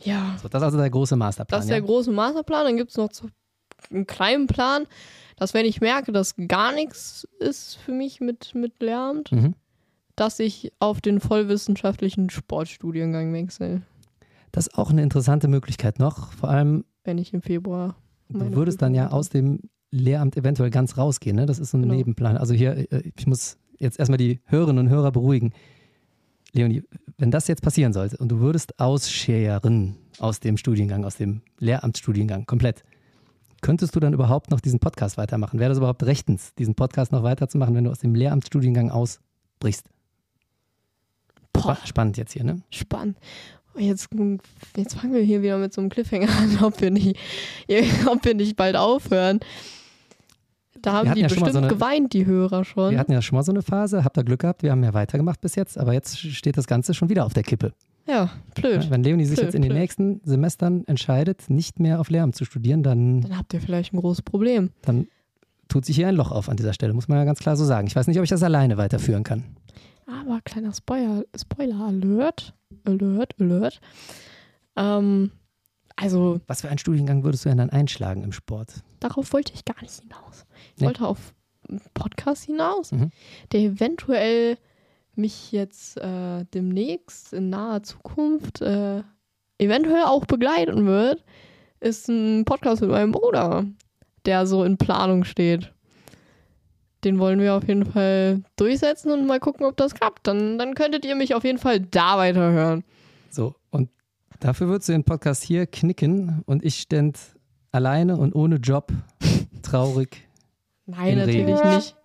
Ja, 0.00 0.36
So, 0.40 0.48
das 0.48 0.60
ist 0.60 0.64
also 0.64 0.78
der 0.78 0.90
große 0.90 1.16
Masterplan. 1.16 1.58
das 1.58 1.64
ist 1.64 1.70
der 1.70 1.78
ja? 1.78 1.84
große 1.84 2.10
Masterplan. 2.12 2.64
Dann 2.66 2.76
gibt 2.76 2.90
es 2.90 2.96
noch 2.96 3.12
so 3.12 3.26
einen 3.90 4.06
kleinen 4.06 4.46
Plan, 4.46 4.86
dass 5.36 5.54
wenn 5.54 5.66
ich 5.66 5.80
merke, 5.80 6.12
dass 6.12 6.34
gar 6.48 6.72
nichts 6.72 7.26
ist 7.40 7.76
für 7.76 7.92
mich 7.92 8.20
mit, 8.20 8.54
mit 8.54 8.80
Lehramt, 8.80 9.32
mhm. 9.32 9.54
dass 10.16 10.38
ich 10.38 10.72
auf 10.78 11.00
den 11.00 11.20
vollwissenschaftlichen 11.20 12.30
Sportstudiengang 12.30 13.32
wechsle, 13.32 13.82
Das 14.52 14.68
ist 14.68 14.78
auch 14.78 14.90
eine 14.90 15.02
interessante 15.02 15.48
Möglichkeit 15.48 15.98
noch. 15.98 16.32
Vor 16.32 16.48
allem, 16.48 16.84
wenn 17.04 17.18
ich 17.18 17.34
im 17.34 17.42
Februar. 17.42 17.96
du 18.28 18.52
würdest 18.52 18.80
dann 18.82 18.94
ja 18.94 19.10
aus 19.10 19.28
dem 19.30 19.60
Lehramt 19.90 20.36
eventuell 20.36 20.70
ganz 20.70 20.96
rausgehen. 20.98 21.36
Ne? 21.36 21.46
Das 21.46 21.58
ist 21.58 21.70
so 21.70 21.78
ein 21.78 21.82
Genau. 21.82 21.94
Nebenplan. 21.94 22.36
Also 22.36 22.54
hier, 22.54 22.90
äh, 22.92 23.02
ich 23.16 23.26
muss 23.26 23.56
jetzt 23.78 23.98
erstmal 23.98 24.18
die 24.18 24.40
Hörerinnen 24.46 24.86
und 24.86 24.92
Hörer 24.92 25.12
beruhigen. 25.12 25.52
Leonie, 26.52 26.82
wenn 27.18 27.30
das 27.30 27.46
jetzt 27.48 27.62
passieren 27.62 27.92
sollte 27.92 28.16
und 28.16 28.28
du 28.30 28.40
würdest 28.40 28.78
ausscheren 28.80 29.96
aus 30.18 30.40
dem 30.40 30.56
Studiengang, 30.56 31.04
aus 31.04 31.16
dem 31.16 31.42
Lehramtsstudiengang 31.58 32.46
komplett, 32.46 32.84
könntest 33.60 33.94
du 33.94 34.00
dann 34.00 34.12
überhaupt 34.14 34.50
noch 34.50 34.60
diesen 34.60 34.78
Podcast 34.80 35.16
weitermachen? 35.18 35.58
Wäre 35.60 35.68
das 35.70 35.78
überhaupt 35.78 36.02
rechtens, 36.04 36.54
diesen 36.54 36.74
Podcast 36.74 37.12
noch 37.12 37.22
weiterzumachen, 37.22 37.74
wenn 37.74 37.84
du 37.84 37.90
aus 37.90 37.98
dem 37.98 38.14
Lehramtsstudiengang 38.14 38.90
ausbrichst? 38.90 39.88
Boah, 41.52 41.74
Spa- 41.76 41.86
Spannend 41.86 42.16
jetzt 42.16 42.32
hier, 42.32 42.44
ne? 42.44 42.62
spannend. 42.70 43.18
Und 43.74 43.82
Jetzt, 43.82 44.08
jetzt 44.76 44.94
fangen 44.94 45.12
wir 45.14 45.20
hier 45.22 45.42
wieder 45.42 45.58
mit 45.58 45.72
so 45.72 45.80
einem 45.80 45.90
Cliffhanger 45.90 46.28
an, 46.30 46.58
ob 46.64 46.80
wir 46.80 46.90
nicht, 46.90 47.16
ob 48.10 48.24
wir 48.24 48.34
nicht 48.34 48.56
bald 48.56 48.76
aufhören. 48.76 49.40
Da 50.82 50.92
haben 50.92 51.14
die 51.14 51.20
ja 51.20 51.26
bestimmt 51.28 51.52
so 51.52 51.58
eine- 51.58 51.68
geweint, 51.68 52.12
die 52.12 52.26
Hörer 52.26 52.64
schon. 52.64 52.90
Wir 52.92 52.98
hatten 52.98 53.12
ja 53.12 53.22
schon 53.22 53.36
mal 53.36 53.42
so 53.42 53.52
eine 53.52 53.62
Phase, 53.62 54.04
habt 54.04 54.16
ihr 54.18 54.24
Glück 54.24 54.40
gehabt, 54.40 54.62
wir 54.62 54.70
haben 54.70 54.82
ja 54.84 54.94
weitergemacht 54.94 55.40
bis 55.40 55.54
jetzt, 55.54 55.78
aber 55.78 55.92
jetzt 55.92 56.18
steht 56.18 56.56
das 56.56 56.66
Ganze 56.66 56.94
schon 56.94 57.08
wieder 57.08 57.24
auf 57.26 57.34
der 57.34 57.42
Kippe. 57.42 57.72
ja, 58.06 58.30
blöd. 58.54 58.90
Wenn 58.90 59.02
Leonie 59.02 59.24
sich 59.26 59.36
Blöd, 59.36 59.46
jetzt 59.46 59.54
in 59.54 59.62
den 59.62 59.70
blöd. 59.70 59.80
nächsten 59.80 60.20
Semestern 60.24 60.84
entscheidet, 60.86 61.50
nicht 61.50 61.78
mehr 61.80 62.00
auf 62.00 62.08
Lehramt 62.10 62.34
zu 62.36 62.44
studieren, 62.44 62.82
dann, 62.82 63.20
Dann 63.22 63.36
habt 63.38 63.52
ihr 63.54 63.60
vielleicht 63.60 63.92
ein 63.92 63.98
großes 64.00 64.22
Problem. 64.22 64.70
dann 64.82 65.08
tut 65.68 65.84
sich 65.84 65.96
hier 65.96 66.08
ein 66.08 66.14
Loch 66.14 66.30
auf 66.32 66.48
an 66.48 66.56
dieser 66.56 66.72
Stelle, 66.72 66.94
muss 66.94 67.08
man 67.08 67.18
ja 67.18 67.24
ganz 67.24 67.40
klar 67.40 67.54
so 67.56 67.64
sagen. 67.66 67.86
Ich 67.86 67.94
weiß 67.96 68.06
nicht, 68.06 68.16
ob 68.18 68.24
ich 68.24 68.30
das 68.30 68.42
alleine 68.42 68.78
weiterführen 68.78 69.22
kann. 69.24 69.44
Aber 70.06 70.40
kleiner 70.42 70.72
Spoiler, 70.72 71.24
Spoiler 71.38 71.80
Alert, 71.88 72.54
Alert, 72.86 73.34
Alert. 73.38 73.80
Ähm, 74.76 75.30
also 75.96 76.40
Was 76.46 76.62
für 76.62 76.68
einen 76.70 76.78
Studiengang 76.78 77.24
würdest 77.24 77.44
du 77.44 77.48
denn 77.50 77.58
dann 77.58 77.68
einschlagen 77.70 78.22
im 78.22 78.32
Sport? 78.32 78.82
Darauf 79.00 79.32
wollte 79.32 79.52
ich 79.54 79.64
gar 79.64 79.80
nicht 79.82 80.00
hinaus. 80.00 80.46
Ich 80.74 80.80
Nee. 80.80 80.86
wollte 80.86 81.06
auf 81.06 81.34
einen 81.68 81.80
Podcast 81.94 82.44
hinaus, 82.44 82.92
Mhm. 82.92 83.10
der 83.52 83.60
eventuell 83.60 84.56
mich 85.14 85.50
jetzt 85.52 85.96
äh, 85.98 86.44
demnächst 86.54 87.32
in 87.32 87.50
naher 87.50 87.82
Zukunft 87.82 88.60
äh, 88.62 89.02
eventuell 89.58 90.04
auch 90.04 90.24
begleiten 90.26 90.86
wird. 90.86 91.24
ist 91.80 92.08
ein 92.08 92.44
Podcast 92.44 92.80
mit 92.80 92.90
meinem 92.90 93.12
Bruder, 93.12 93.64
der 94.26 94.46
so 94.48 94.64
in 94.64 94.78
Planung 94.78 95.22
steht. 95.24 95.72
Den 97.04 97.20
wollen 97.20 97.38
wir 97.40 97.54
auf 97.54 97.68
jeden 97.68 97.84
Fall 97.86 98.42
durchsetzen 98.56 99.12
und 99.12 99.26
mal 99.26 99.38
gucken, 99.38 99.64
ob 99.64 99.76
das 99.76 99.94
klappt. 99.94 100.26
Dann, 100.26 100.58
dann 100.58 100.74
könntet 100.74 101.04
ihr 101.04 101.14
mich 101.14 101.34
auf 101.36 101.44
jeden 101.44 101.58
Fall 101.58 101.78
da 101.78 102.18
weiterhören. 102.18 102.82
So, 103.30 103.54
und 103.70 103.90
dafür 104.40 104.66
würdest 104.66 104.88
du 104.88 104.92
den 104.92 105.04
Podcast 105.04 105.44
hier 105.44 105.66
knicken 105.68 106.42
und 106.46 106.64
ich 106.64 106.80
ständ 106.80 107.16
alleine 107.72 108.16
und 108.16 108.34
ohne 108.34 108.56
Job 108.56 108.92
traurig. 109.62 110.28
Nein, 110.86 111.18
natürlich 111.18 111.62
nicht. 111.62 111.96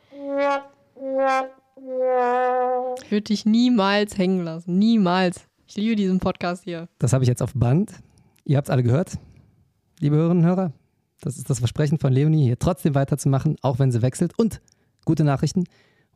Ich 3.04 3.12
würde 3.12 3.22
dich 3.22 3.46
niemals 3.46 4.18
hängen 4.18 4.44
lassen. 4.44 4.78
Niemals. 4.78 5.46
Ich 5.68 5.76
liebe 5.76 5.96
diesen 5.96 6.20
Podcast 6.20 6.64
hier. 6.64 6.88
Das 7.00 7.14
habe 7.14 7.24
ich 7.24 7.28
jetzt 7.28 7.42
auf 7.42 7.54
Band. 7.54 7.94
Ihr 8.46 8.58
habt 8.58 8.68
es 8.68 8.72
alle 8.72 8.84
gehört, 8.84 9.18
liebe 10.00 10.16
Hörerinnen 10.16 10.44
und 10.44 10.50
Hörer. 10.50 10.74
Das 11.22 11.38
ist 11.38 11.50
das 11.50 11.60
Versprechen 11.60 11.98
von 11.98 12.12
Leonie, 12.12 12.44
hier 12.44 12.60
trotzdem 12.60 12.96
weiterzumachen, 12.96 13.56
auch 13.62 13.80
wenn 13.80 13.92
sie 13.92 14.02
wechselt. 14.02 14.38
Und 14.38 14.62
gute 15.06 15.24
Nachrichten. 15.24 15.64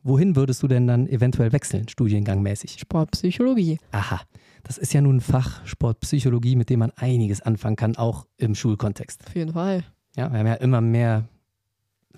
Wohin 0.02 0.36
würdest 0.36 0.62
du 0.62 0.68
denn 0.68 0.86
dann 0.86 1.06
eventuell 1.06 1.52
wechseln, 1.52 1.88
studiengangmäßig? 1.88 2.78
Sportpsychologie. 2.78 3.78
Aha, 3.92 4.20
das 4.62 4.78
ist 4.78 4.92
ja 4.92 5.00
nun 5.00 5.16
ein 5.16 5.20
Fach 5.20 5.66
Sportpsychologie, 5.66 6.56
mit 6.56 6.70
dem 6.70 6.80
man 6.80 6.92
einiges 6.92 7.40
anfangen 7.40 7.76
kann, 7.76 7.96
auch 7.96 8.26
im 8.36 8.54
Schulkontext. 8.54 9.26
Auf 9.26 9.34
jeden 9.34 9.52
Fall. 9.52 9.84
Ja, 10.16 10.32
wir 10.32 10.38
haben 10.38 10.46
ja 10.46 10.54
immer 10.54 10.80
mehr 10.80 11.28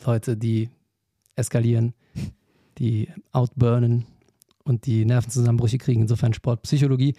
Leute, 0.04 0.36
die 0.36 0.68
eskalieren, 1.36 1.94
die 2.78 3.08
outburnen 3.32 4.06
und 4.64 4.86
die 4.86 5.04
Nervenzusammenbrüche 5.04 5.78
kriegen. 5.78 6.02
Insofern 6.02 6.34
Sportpsychologie 6.34 7.14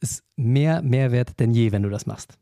ist 0.00 0.24
mehr 0.36 0.82
Mehrwert 0.82 1.38
denn 1.40 1.52
je, 1.52 1.72
wenn 1.72 1.82
du 1.82 1.90
das 1.90 2.06
machst. 2.06 2.38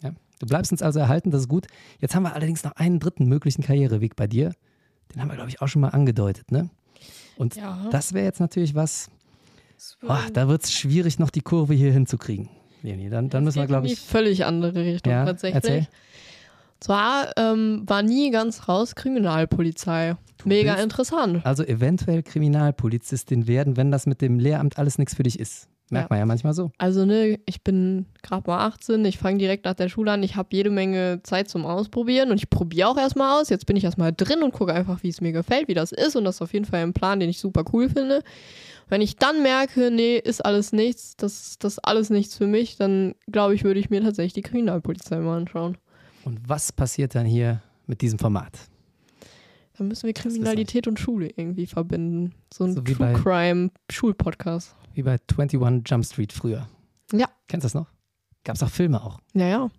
Ja, 0.00 0.12
du 0.38 0.46
bleibst 0.46 0.72
uns 0.72 0.82
also 0.82 0.98
erhalten, 0.98 1.30
das 1.30 1.42
ist 1.42 1.48
gut. 1.48 1.66
Jetzt 1.98 2.14
haben 2.14 2.24
wir 2.24 2.34
allerdings 2.34 2.64
noch 2.64 2.72
einen 2.72 3.00
dritten 3.00 3.26
möglichen 3.26 3.62
Karriereweg 3.62 4.16
bei 4.16 4.26
dir. 4.26 4.52
Den 5.14 5.20
haben 5.22 5.28
wir, 5.28 5.34
glaube 5.36 5.50
ich, 5.50 5.60
auch 5.62 5.68
schon 5.68 5.82
mal 5.82 5.88
angedeutet, 5.88 6.50
ne? 6.50 6.70
Und 7.36 7.56
Ja. 7.56 7.86
das 7.90 8.12
wäre 8.12 8.24
jetzt 8.24 8.40
natürlich 8.40 8.74
was, 8.74 9.10
oh, 10.06 10.14
da 10.32 10.48
wird 10.48 10.64
es 10.64 10.72
schwierig, 10.72 11.18
noch 11.18 11.30
die 11.30 11.40
Kurve 11.40 11.74
hier 11.74 11.92
hinzukriegen. 11.92 12.48
Leonie, 12.82 13.08
dann, 13.10 13.28
dann 13.30 13.44
müssen 13.44 13.58
wir, 13.60 13.66
glaube 13.66 13.86
in 13.86 13.94
die 13.94 13.94
ich, 13.94 14.00
völlig 14.00 14.44
andere 14.44 14.74
Richtung 14.84 15.12
Ja, 15.12 15.24
tatsächlich. 15.24 15.54
erzähl. 15.64 15.86
Zwar 16.80 17.32
ähm, 17.36 17.84
war 17.86 18.02
nie 18.02 18.30
ganz 18.32 18.68
raus 18.68 18.94
Kriminalpolizei. 18.96 20.16
Mega 20.44 20.72
willst- 20.72 20.82
interessant. 20.82 21.46
also 21.46 21.62
eventuell 21.62 22.24
Kriminalpolizistin 22.24 23.46
werden, 23.46 23.76
wenn 23.76 23.92
das 23.92 24.06
mit 24.06 24.20
dem 24.20 24.40
Lehramt 24.40 24.78
alles 24.78 24.98
nichts 24.98 25.14
für 25.14 25.22
dich 25.22 25.38
ist. 25.38 25.68
Merkt 25.92 26.10
Ja. 26.10 26.14
man 26.14 26.18
ja 26.20 26.26
manchmal 26.26 26.54
so. 26.54 26.70
Also 26.78 27.04
ne, 27.04 27.38
ich 27.46 27.62
bin 27.62 28.06
gerade 28.22 28.48
mal 28.48 28.66
18, 28.66 29.04
ich 29.04 29.18
fange 29.18 29.38
direkt 29.38 29.64
nach 29.64 29.74
der 29.74 29.88
Schule 29.88 30.10
an, 30.10 30.22
ich 30.22 30.36
habe 30.36 30.48
jede 30.52 30.70
Menge 30.70 31.20
Zeit 31.22 31.48
zum 31.48 31.66
Ausprobieren 31.66 32.30
und 32.30 32.38
ich 32.38 32.50
probiere 32.50 32.88
auch 32.88 32.96
erstmal 32.96 33.40
aus. 33.40 33.50
Jetzt 33.50 33.66
bin 33.66 33.76
ich 33.76 33.84
erstmal 33.84 34.12
drin 34.12 34.42
und 34.42 34.52
gucke 34.52 34.72
einfach, 34.72 35.02
wie 35.02 35.08
es 35.08 35.20
mir 35.20 35.32
gefällt, 35.32 35.68
wie 35.68 35.74
das 35.74 35.92
ist 35.92 36.16
und 36.16 36.24
das 36.24 36.36
ist 36.36 36.42
auf 36.42 36.52
jeden 36.52 36.64
Fall 36.64 36.80
ein 36.82 36.94
Plan, 36.94 37.20
den 37.20 37.28
ich 37.28 37.38
super 37.38 37.64
cool 37.72 37.88
finde. 37.88 38.22
Wenn 38.88 39.00
ich 39.00 39.16
dann 39.16 39.42
merke, 39.42 39.90
nee, 39.90 40.16
ist 40.16 40.44
alles 40.44 40.72
nichts, 40.72 41.16
das 41.16 41.56
das 41.58 41.74
ist 41.74 41.78
alles 41.80 42.10
nichts 42.10 42.36
für 42.36 42.46
mich, 42.46 42.76
dann 42.76 43.14
glaube 43.30 43.54
ich, 43.54 43.64
würde 43.64 43.80
ich 43.80 43.90
mir 43.90 44.02
tatsächlich 44.02 44.32
die 44.32 44.42
Kriminalpolizei 44.42 45.18
mal 45.18 45.36
anschauen. 45.36 45.78
Und 46.24 46.40
was 46.48 46.72
passiert 46.72 47.14
dann 47.14 47.26
hier 47.26 47.62
mit 47.86 48.00
diesem 48.00 48.18
Format? 48.18 48.52
Dann 49.82 49.88
müssen 49.88 50.06
wir 50.06 50.12
Kriminalität 50.14 50.86
und 50.86 51.00
Schule 51.00 51.28
irgendwie 51.36 51.66
verbinden. 51.66 52.32
So 52.54 52.64
ein 52.64 52.74
So 52.74 52.80
True 52.82 52.94
bei- 52.96 53.12
Crime 53.14 53.70
Schulpodcast. 53.90 54.76
Wie 54.94 55.02
bei 55.02 55.18
21 55.36 55.82
Jump 55.90 56.04
Street 56.04 56.32
früher. 56.32 56.68
Ja. 57.12 57.26
Kennst 57.48 57.64
du 57.64 57.66
das 57.66 57.74
noch? 57.74 57.90
Gab 58.44 58.54
es 58.56 58.62
auch 58.62 58.68
Filme 58.70 59.02
auch. 59.02 59.18
Ja, 59.34 59.46
ja, 59.48 59.70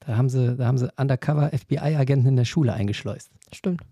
Da 0.00 0.16
haben 0.16 0.28
sie, 0.30 0.56
da 0.56 0.66
haben 0.66 0.78
sie 0.78 0.88
undercover 0.96 1.50
FBI-Agenten 1.52 2.28
in 2.28 2.36
der 2.36 2.44
Schule 2.46 2.72
eingeschleust. 2.72 3.30
stimmt. 3.52 3.82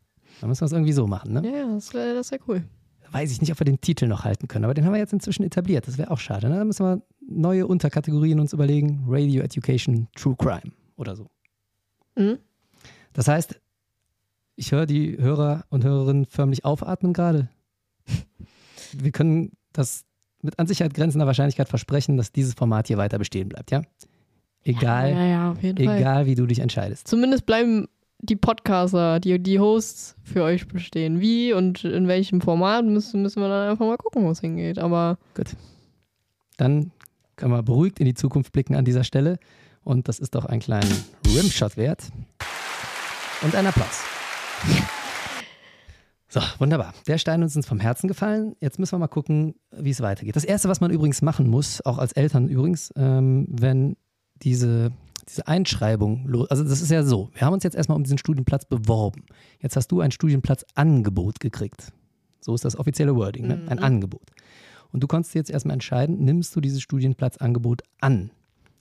Da 0.41 0.47
müssen 0.47 0.61
wir 0.63 0.67
es 0.67 0.73
irgendwie 0.73 0.93
so 0.93 1.07
machen, 1.07 1.33
ne? 1.35 1.43
Ja, 1.45 1.57
ja, 1.59 1.75
das 1.75 1.93
wäre 1.93 2.15
das 2.15 2.31
wär 2.31 2.39
cool. 2.49 2.65
Weiß 3.11 3.31
ich 3.33 3.41
nicht, 3.41 3.51
ob 3.53 3.59
wir 3.61 3.65
den 3.65 3.81
Titel 3.81 4.07
noch 4.07 4.25
halten 4.25 4.49
können, 4.49 4.65
aber 4.65 4.73
den 4.75 4.85
haben 4.85 4.93
wir 4.93 4.99
jetzt 5.01 5.13
inzwischen 5.13 5.43
etabliert. 5.43 5.87
Das 5.89 5.99
wäre 5.99 6.11
auch 6.11 6.19
schade. 6.19 6.49
Ne? 6.49 6.57
Da 6.57 6.65
müssen 6.65 6.85
wir 6.87 7.03
neue 7.29 7.67
Unterkategorien 7.67 8.39
uns 8.41 8.53
überlegen. 8.53 9.05
Radio 9.09 9.43
Education, 9.43 10.09
True 10.15 10.37
Crime 10.39 10.73
oder 10.97 11.17
so. 11.17 11.27
Mhm. 12.17 12.39
Das 13.15 13.27
heißt, 13.29 13.61
ich 14.59 14.73
höre 14.73 14.87
die 14.87 15.17
Hörer 15.19 15.65
und 15.71 15.85
Hörerinnen 15.85 16.27
förmlich 16.27 16.65
aufatmen 16.65 17.13
gerade. 17.13 17.49
Wir 18.93 19.13
können 19.13 19.53
das 19.73 20.05
mit 20.43 20.59
an 20.59 20.67
Sicherheit 20.67 20.95
grenzender 20.95 21.27
Wahrscheinlichkeit 21.27 21.69
versprechen, 21.69 22.17
dass 22.17 22.33
dieses 22.33 22.55
Format 22.55 22.89
hier 22.89 22.99
weiter 22.99 23.19
bestehen 23.19 23.49
bleibt, 23.49 23.71
ja? 23.71 23.83
Egal, 24.65 25.13
Ja, 25.13 25.25
ja, 25.25 25.55
jeden 25.63 25.85
Fall. 25.85 25.99
egal 25.99 26.27
wie 26.27 26.35
du 26.35 26.47
dich 26.47 26.59
entscheidest. 26.59 27.07
Zumindest 27.07 27.47
bleiben 27.47 27.87
die 28.21 28.35
Podcaster, 28.35 29.21
die, 29.21 29.39
die 29.39 29.61
Hosts 29.61 30.17
für 30.25 30.43
euch 30.43 30.67
bestehen. 30.67 31.21
Wie 31.21 31.53
und 31.53 31.85
in 31.85 32.09
welchem 32.09 32.41
Format 32.41 32.85
müssen, 32.85 33.23
müssen 33.23 33.41
wir 33.41 33.49
dann 33.49 33.71
einfach 33.71 33.87
mal 33.87 33.97
gucken, 33.97 34.25
wo 34.25 34.31
es 34.31 34.41
hingeht. 34.41 34.79
Aber 34.81 35.19
Gut. 35.35 35.55
Dann 36.57 36.91
können 37.37 37.53
wir 37.53 37.63
beruhigt 37.63 38.01
in 38.01 38.07
die 38.07 38.15
Zukunft 38.15 38.51
blicken 38.53 38.75
an 38.75 38.85
dieser 38.85 39.05
Stelle. 39.05 39.39
Und 39.85 40.09
das 40.09 40.19
ist 40.19 40.35
doch 40.35 40.45
ein 40.45 40.59
kleinen 40.59 40.93
Rimshot 41.25 41.77
wert. 41.77 42.09
Und 43.43 43.55
ein 43.55 43.67
Applaus. 43.67 44.03
So, 46.31 46.41
wunderbar. 46.59 46.93
Der 47.07 47.17
Stein 47.17 47.41
ist 47.41 47.57
uns 47.57 47.67
vom 47.67 47.81
Herzen 47.81 48.07
gefallen. 48.07 48.55
Jetzt 48.61 48.79
müssen 48.79 48.93
wir 48.93 48.99
mal 48.99 49.07
gucken, 49.09 49.55
wie 49.75 49.91
es 49.91 50.01
weitergeht. 50.03 50.37
Das 50.37 50.45
Erste, 50.45 50.69
was 50.69 50.81
man 50.81 50.91
übrigens 50.91 51.23
machen 51.23 51.49
muss, 51.49 51.81
auch 51.87 51.97
als 51.97 52.13
Eltern 52.13 52.49
übrigens, 52.49 52.93
ähm, 52.97 53.47
wenn 53.49 53.97
diese, 54.43 54.93
diese 55.27 55.49
Einschreibung 55.49 56.27
los, 56.27 56.51
also 56.51 56.65
das 56.65 56.83
ist 56.83 56.91
ja 56.91 57.03
so, 57.03 57.31
wir 57.33 57.43
haben 57.43 57.55
uns 57.55 57.65
jetzt 57.65 57.75
erstmal 57.77 57.97
um 57.97 58.03
diesen 58.05 58.19
Studienplatz 58.19 58.67
beworben. 58.67 59.25
Jetzt 59.61 59.75
hast 59.77 59.89
du 59.89 60.01
ein 60.01 60.11
Studienplatzangebot 60.11 61.41
gekriegt. 61.41 61.93
So 62.41 62.55
ist 62.55 62.65
das 62.65 62.79
offizielle 62.79 63.17
Wording, 63.17 63.47
ne? 63.47 63.63
ein 63.67 63.79
Mhm. 63.79 63.85
Angebot. 63.85 64.31
Und 64.93 65.03
du 65.03 65.07
konntest 65.07 65.35
jetzt 65.35 65.51
erstmal 65.51 65.75
entscheiden, 65.75 66.23
nimmst 66.25 66.55
du 66.55 66.61
dieses 66.61 66.83
Studienplatzangebot 66.83 67.83
an? 68.01 68.31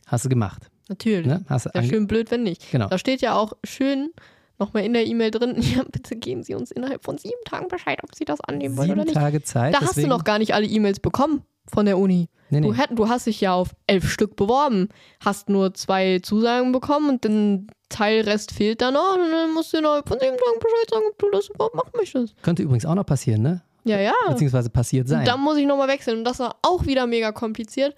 Hast 0.06 0.26
du 0.26 0.30
gemacht. 0.30 0.70
natürlich. 0.90 1.26
Ne? 1.28 1.44
Hast 1.48 1.66
du 1.66 1.70
ange- 1.72 1.90
schön 1.90 2.08
blöd, 2.08 2.30
wenn 2.30 2.44
nicht. 2.44 2.72
Genau. 2.72 2.88
Da 2.90 2.98
steht 2.98 3.22
ja 3.22 3.36
auch 3.36 3.54
schön 3.64 4.12
nochmal 4.60 4.84
in 4.84 4.94
der 4.94 5.06
E-Mail 5.06 5.32
drin, 5.32 5.56
ja, 5.62 5.84
bitte 5.90 6.16
geben 6.16 6.44
Sie 6.44 6.56
uns 6.56 6.72
innerhalb 6.72 7.04
von 7.04 7.18
sieben 7.18 7.44
Tagen 7.46 7.68
Bescheid, 7.68 8.00
ob 8.04 8.16
Sie 8.16 8.26
das 8.26 8.42
annehmen 8.42 8.78
wollen 8.78 8.92
oder 8.92 9.02
Sieben 9.02 9.10
nicht. 9.12 9.20
Tage 9.20 9.44
Zeit. 9.44 9.74
Da 9.74 9.82
hast 9.82 9.98
du 9.98 10.08
noch 10.08 10.24
gar 10.24 10.40
nicht 10.40 10.54
alle 10.54 10.68
E-Mails 10.68 11.00
bekommen 11.00 11.44
von 11.68 11.86
der 11.86 11.98
Uni. 11.98 12.30
Nee, 12.50 12.62
nee. 12.62 12.68
Du, 12.68 12.74
hätt, 12.74 12.90
du 12.92 13.10
hast 13.10 13.28
dich 13.28 13.42
ja 13.42 13.54
auf 13.54 13.76
elf 13.88 14.10
Stück 14.10 14.36
beworben, 14.38 14.88
hast 15.24 15.50
nur 15.50 15.74
zwei 15.74 16.20
Zusagen 16.20 16.72
bekommen 16.72 17.10
und 17.10 17.24
den 17.26 17.68
Teilrest 17.90 18.52
fehlt 18.52 18.82
dann 18.82 18.94
noch 18.94 19.16
und 19.16 19.32
dann 19.32 19.54
musst 19.54 19.74
du 19.74 19.78
innerhalb 19.78 20.08
von 20.08 20.20
sieben 20.20 20.38
Tagen 20.38 20.60
Bescheid 20.60 20.90
sagen, 20.90 21.04
ob 21.12 21.20
du 21.20 21.30
das 21.32 21.50
überhaupt 21.50 21.76
machen 21.76 21.92
möchtest. 21.98 22.42
Könnte 22.44 22.64
übrigens 22.64 22.86
auch 22.86 22.96
noch 22.96 23.06
passieren, 23.06 23.42
ne? 23.42 23.62
Ja, 23.84 24.00
ja. 24.00 24.14
Beziehungsweise 24.30 24.70
passiert 24.70 25.08
sein. 25.08 25.20
Und 25.20 25.28
dann 25.28 25.40
muss 25.40 25.58
ich 25.58 25.66
nochmal 25.66 25.88
wechseln 25.88 26.20
und 26.20 26.24
das 26.24 26.40
war 26.40 26.58
auch 26.62 26.86
wieder 26.86 27.08
mega 27.08 27.32
kompliziert. 27.32 27.96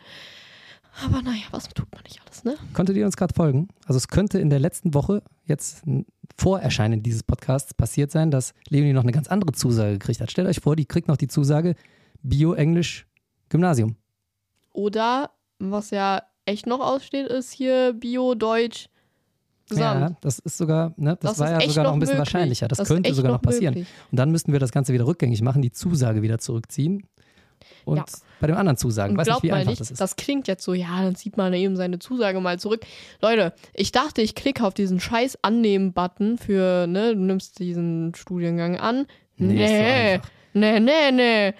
Aber 1.05 1.21
naja, 1.21 1.43
was 1.51 1.67
tut 1.69 1.87
man 1.93 2.03
nicht 2.03 2.19
alles, 2.25 2.43
ne? 2.43 2.55
Konntet 2.73 2.97
ihr 2.97 3.05
uns 3.05 3.17
gerade 3.17 3.33
folgen? 3.33 3.69
Also 3.85 3.97
es 3.97 4.07
könnte 4.07 4.39
in 4.39 4.49
der 4.49 4.59
letzten 4.59 4.93
Woche, 4.93 5.21
jetzt 5.45 5.83
vor 6.37 6.59
Erscheinen 6.59 7.03
dieses 7.03 7.23
Podcasts, 7.23 7.73
passiert 7.73 8.11
sein, 8.11 8.31
dass 8.31 8.53
Leonie 8.69 8.93
noch 8.93 9.03
eine 9.03 9.11
ganz 9.11 9.27
andere 9.27 9.51
Zusage 9.53 9.93
gekriegt 9.93 10.21
hat. 10.21 10.31
Stellt 10.31 10.47
euch 10.47 10.59
vor, 10.59 10.75
die 10.75 10.85
kriegt 10.85 11.07
noch 11.07 11.17
die 11.17 11.27
Zusage 11.27 11.75
Bio, 12.21 12.53
Englisch, 12.53 13.07
Gymnasium. 13.49 13.95
Oder 14.71 15.31
was 15.59 15.91
ja 15.91 16.23
echt 16.45 16.65
noch 16.67 16.79
aussteht, 16.79 17.27
ist 17.27 17.51
hier 17.51 17.93
Bio, 17.93 18.35
Deutsch, 18.35 18.87
Gesamt. 19.69 20.01
Ja, 20.01 20.17
das 20.21 20.39
ist 20.39 20.57
sogar, 20.57 20.93
ne, 20.97 21.15
das, 21.21 21.31
Das 21.37 21.39
war 21.39 21.61
ja 21.61 21.67
sogar 21.69 21.83
noch 21.83 21.93
ein 21.93 21.99
bisschen 21.99 22.17
möglich. 22.17 22.33
wahrscheinlicher. 22.33 22.67
Das, 22.67 22.79
ist 22.79 22.87
könnte 22.87 23.13
sogar 23.13 23.33
noch 23.33 23.41
passieren. 23.41 23.75
möglich. 23.75 23.87
Und 24.11 24.17
dann 24.17 24.31
müssten 24.31 24.51
wir 24.51 24.59
das 24.59 24.71
Ganze 24.71 24.93
wieder 24.93 25.05
rückgängig 25.05 25.43
machen, 25.43 25.61
die 25.61 25.71
Zusage 25.71 26.23
wieder 26.23 26.39
zurückziehen. 26.39 27.03
Und 27.85 27.97
Ja. 27.97 28.05
Bei 28.39 28.47
dem 28.47 28.55
anderen 28.57 28.77
Zusagen. 28.77 29.11
Und 29.11 29.17
Weiß 29.17 29.27
nicht, 29.27 29.31
glaubt 29.31 29.43
wie 29.43 29.49
mal 29.49 29.55
einfach 29.57 29.71
nicht, 29.71 29.81
das 29.81 29.89
das, 29.93 30.11
ist. 30.11 30.17
klingt 30.17 30.47
jetzt 30.47 30.63
so, 30.63 30.73
ja, 30.73 31.01
dann 31.01 31.15
zieht 31.15 31.37
man 31.37 31.53
eben 31.53 31.75
seine 31.75 31.99
Zusage 31.99 32.39
mal 32.39 32.59
zurück. 32.59 32.85
Leute, 33.21 33.53
ich 33.73 33.91
dachte, 33.91 34.21
ich 34.21 34.35
klicke 34.35 34.65
auf 34.65 34.73
diesen 34.73 34.99
scheiß 34.99 35.39
Annehmen-Button 35.41 36.37
für, 36.37 36.87
ne, 36.87 37.15
du 37.15 37.21
nimmst 37.21 37.59
diesen 37.59 38.13
Studiengang 38.15 38.77
an. 38.77 39.05
Nee, 39.37 40.19
Nee, 40.53 40.79
nee, 40.79 40.79
nee, 40.79 41.11
nee. 41.11 41.53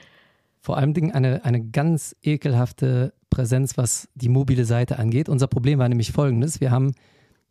Vor 0.62 0.78
allem 0.78 0.94
Dingen 0.94 1.12
eine, 1.12 1.46
eine 1.46 1.64
ganz 1.64 2.16
ekelhafte 2.22 3.14
Präsenz, 3.30 3.78
was 3.78 4.10
die 4.16 4.30
mobile 4.30 4.66
Seite 4.66 5.00
angeht. 5.00 5.30
Unser 5.30 5.48
Problem 5.48 5.80
war 5.80 5.88
nämlich 5.88 6.12
folgendes. 6.12 6.60
Wir 6.60 6.72
haben 6.72 6.94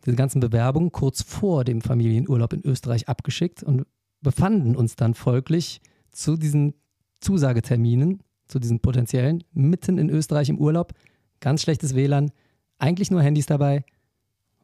diese 0.04 0.16
ganzen 0.16 0.40
Bewerbungen 0.40 0.92
kurz 0.92 1.22
vor 1.22 1.64
dem 1.64 1.80
Familienurlaub 1.80 2.52
in 2.52 2.64
Österreich 2.64 3.08
abgeschickt 3.08 3.62
und 3.62 3.86
befanden 4.20 4.76
uns 4.76 4.96
dann 4.96 5.14
folglich 5.14 5.80
zu 6.12 6.36
diesen 6.36 6.74
Zusageterminen, 7.20 8.22
zu 8.48 8.58
diesen 8.58 8.80
potenziellen, 8.80 9.44
mitten 9.52 9.98
in 9.98 10.10
Österreich 10.10 10.48
im 10.48 10.58
Urlaub. 10.58 10.92
Ganz 11.40 11.62
schlechtes 11.62 11.94
WLAN, 11.94 12.32
eigentlich 12.78 13.10
nur 13.10 13.22
Handys 13.22 13.46
dabei 13.46 13.84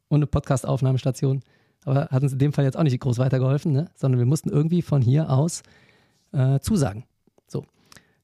und 0.09 0.18
eine 0.18 0.26
Podcast-Aufnahmestation. 0.26 1.43
Aber 1.85 2.09
hat 2.11 2.22
uns 2.22 2.32
in 2.32 2.39
dem 2.39 2.53
Fall 2.53 2.64
jetzt 2.64 2.76
auch 2.76 2.82
nicht 2.82 2.99
groß 2.99 3.18
weitergeholfen, 3.18 3.72
ne? 3.72 3.91
sondern 3.95 4.18
wir 4.18 4.26
mussten 4.26 4.49
irgendwie 4.49 4.82
von 4.82 5.03
hier 5.03 5.30
aus 5.30 5.62
äh, 6.32 6.59
zusagen. 6.61 7.05
So. 7.47 7.66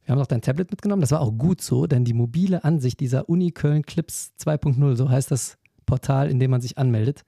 Wir 0.05 0.15
haben 0.15 0.21
auch 0.21 0.27
dein 0.27 0.41
Tablet 0.41 0.71
mitgenommen. 0.71 1.03
Das 1.03 1.11
war 1.13 1.21
auch 1.21 1.33
gut 1.33 1.61
so, 1.61 1.87
denn 1.87 2.05
die 2.05 2.15
mobile 2.15 2.65
Ansicht 2.65 3.01
dieser 3.01 3.29
Uni 3.29 3.53
Köln 3.53 3.83
Clips 3.83 4.33
2.0, 4.41 4.97
so 4.97 5.11
heißt 5.11 5.31
das 5.31 5.59
Portal, 5.85 6.31
in 6.31 6.41
dem 6.41 6.51
man 6.51 6.61
sich 6.61 6.79
anmeldet. 6.79 7.25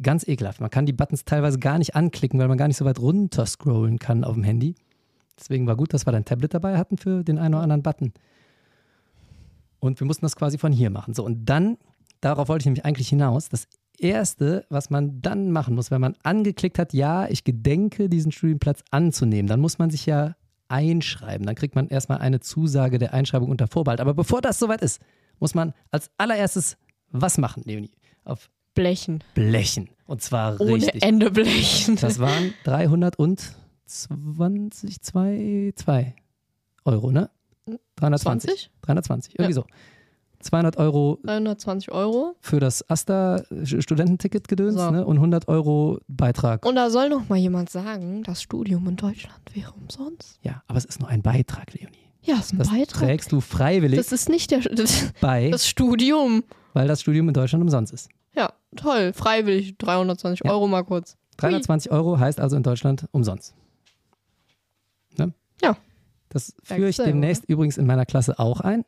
Ganz 0.00 0.26
ekelhaft. 0.28 0.60
Man 0.60 0.70
kann 0.70 0.86
die 0.86 0.92
Buttons 0.92 1.24
teilweise 1.24 1.58
gar 1.58 1.78
nicht 1.78 1.96
anklicken, 1.96 2.38
weil 2.38 2.48
man 2.48 2.58
gar 2.58 2.68
nicht 2.68 2.76
so 2.76 2.84
weit 2.84 3.00
runter 3.00 3.46
scrollen 3.46 3.98
kann 3.98 4.24
auf 4.24 4.34
dem 4.34 4.44
Handy. 4.44 4.74
Deswegen 5.38 5.66
war 5.66 5.76
gut, 5.76 5.92
dass 5.92 6.06
wir 6.06 6.12
dein 6.12 6.24
Tablet 6.24 6.54
dabei 6.54 6.78
hatten 6.78 6.98
für 6.98 7.22
den 7.22 7.38
einen 7.38 7.54
oder 7.54 7.62
anderen 7.62 7.82
Button. 7.82 8.12
Und 9.78 10.00
wir 10.00 10.06
mussten 10.06 10.24
das 10.24 10.36
quasi 10.36 10.58
von 10.58 10.72
hier 10.72 10.90
machen. 10.90 11.14
So, 11.14 11.24
und 11.24 11.44
dann, 11.46 11.76
darauf 12.20 12.48
wollte 12.48 12.62
ich 12.62 12.66
nämlich 12.66 12.84
eigentlich 12.84 13.08
hinaus, 13.08 13.48
das 13.48 13.68
Erste, 13.98 14.66
was 14.68 14.90
man 14.90 15.22
dann 15.22 15.50
machen 15.52 15.74
muss, 15.74 15.90
wenn 15.90 16.00
man 16.00 16.16
angeklickt 16.22 16.78
hat, 16.78 16.92
ja, 16.92 17.28
ich 17.28 17.44
gedenke, 17.44 18.08
diesen 18.08 18.32
Studienplatz 18.32 18.82
anzunehmen, 18.90 19.46
dann 19.46 19.60
muss 19.60 19.78
man 19.78 19.90
sich 19.90 20.06
ja 20.06 20.34
einschreiben. 20.68 21.46
Dann 21.46 21.54
kriegt 21.54 21.74
man 21.74 21.88
erstmal 21.88 22.18
eine 22.18 22.40
Zusage 22.40 22.98
der 22.98 23.14
Einschreibung 23.14 23.50
unter 23.50 23.68
Vorbehalt. 23.68 24.00
Aber 24.00 24.14
bevor 24.14 24.40
das 24.42 24.58
soweit 24.58 24.82
ist, 24.82 25.00
muss 25.38 25.54
man 25.54 25.72
als 25.90 26.10
allererstes 26.18 26.76
was 27.10 27.38
machen, 27.38 27.62
Leonie? 27.64 27.92
Auf 28.24 28.50
Blechen. 28.74 29.22
Blechen. 29.34 29.88
Und 30.06 30.22
zwar 30.22 30.60
Ohne 30.60 30.74
richtig. 30.74 31.02
Ende 31.02 31.30
blechen. 31.30 31.96
Das 31.96 32.18
waren 32.18 32.52
320, 33.86 35.00
2, 35.02 35.72
2 35.76 36.14
Euro, 36.84 37.10
ne? 37.10 37.30
320. 37.96 38.50
20? 38.50 38.70
320, 38.82 39.38
irgendwie 39.38 39.52
so. 39.54 39.64
200 40.40 40.76
Euro 40.76 41.18
320 41.24 41.90
Euro. 41.92 42.36
für 42.40 42.60
das 42.60 42.88
Asta-Studententicket-Gedöns 42.88 44.74
So. 44.76 44.90
ne? 44.90 45.04
und 45.04 45.16
100 45.16 45.48
Euro 45.48 45.98
Beitrag. 46.08 46.64
Und 46.66 46.76
da 46.76 46.90
soll 46.90 47.08
noch 47.08 47.28
mal 47.28 47.36
jemand 47.36 47.70
sagen, 47.70 48.22
das 48.22 48.42
Studium 48.42 48.86
in 48.88 48.96
Deutschland 48.96 49.40
wäre 49.54 49.72
umsonst. 49.72 50.38
Ja, 50.42 50.62
aber 50.68 50.78
es 50.78 50.84
ist 50.84 51.00
nur 51.00 51.08
ein 51.08 51.22
Beitrag, 51.22 51.72
Leonie. 51.74 51.96
Ja, 52.22 52.36
ist 52.36 52.52
ein 52.52 52.58
Das 52.58 52.68
Beitrag. 52.70 53.00
trägst 53.02 53.32
du 53.32 53.40
freiwillig 53.40 53.96
Das 53.98 54.12
ist 54.12 54.28
nicht 54.28 54.50
der, 54.50 54.60
das, 54.60 55.12
bei, 55.20 55.50
das 55.50 55.66
Studium. 55.68 56.44
weil 56.74 56.86
das 56.86 57.00
Studium 57.00 57.28
in 57.28 57.34
Deutschland 57.34 57.62
umsonst 57.62 57.92
ist. 57.92 58.08
Ja, 58.34 58.52
toll. 58.76 59.12
Freiwillig. 59.14 59.78
320 59.78 60.44
Ja. 60.44 60.50
Euro 60.52 60.68
mal 60.68 60.82
kurz. 60.84 61.16
320 61.38 61.90
Euro 61.92 62.18
heißt 62.18 62.38
also 62.40 62.56
in 62.56 62.62
Deutschland 62.62 63.06
umsonst. 63.12 63.54
Ja. 65.62 65.76
Das 66.28 66.54
führe 66.64 66.88
ich 66.88 66.96
demnächst 66.96 67.44
übrigens 67.46 67.78
in 67.78 67.86
meiner 67.86 68.06
Klasse 68.06 68.38
auch 68.38 68.60
ein. 68.60 68.84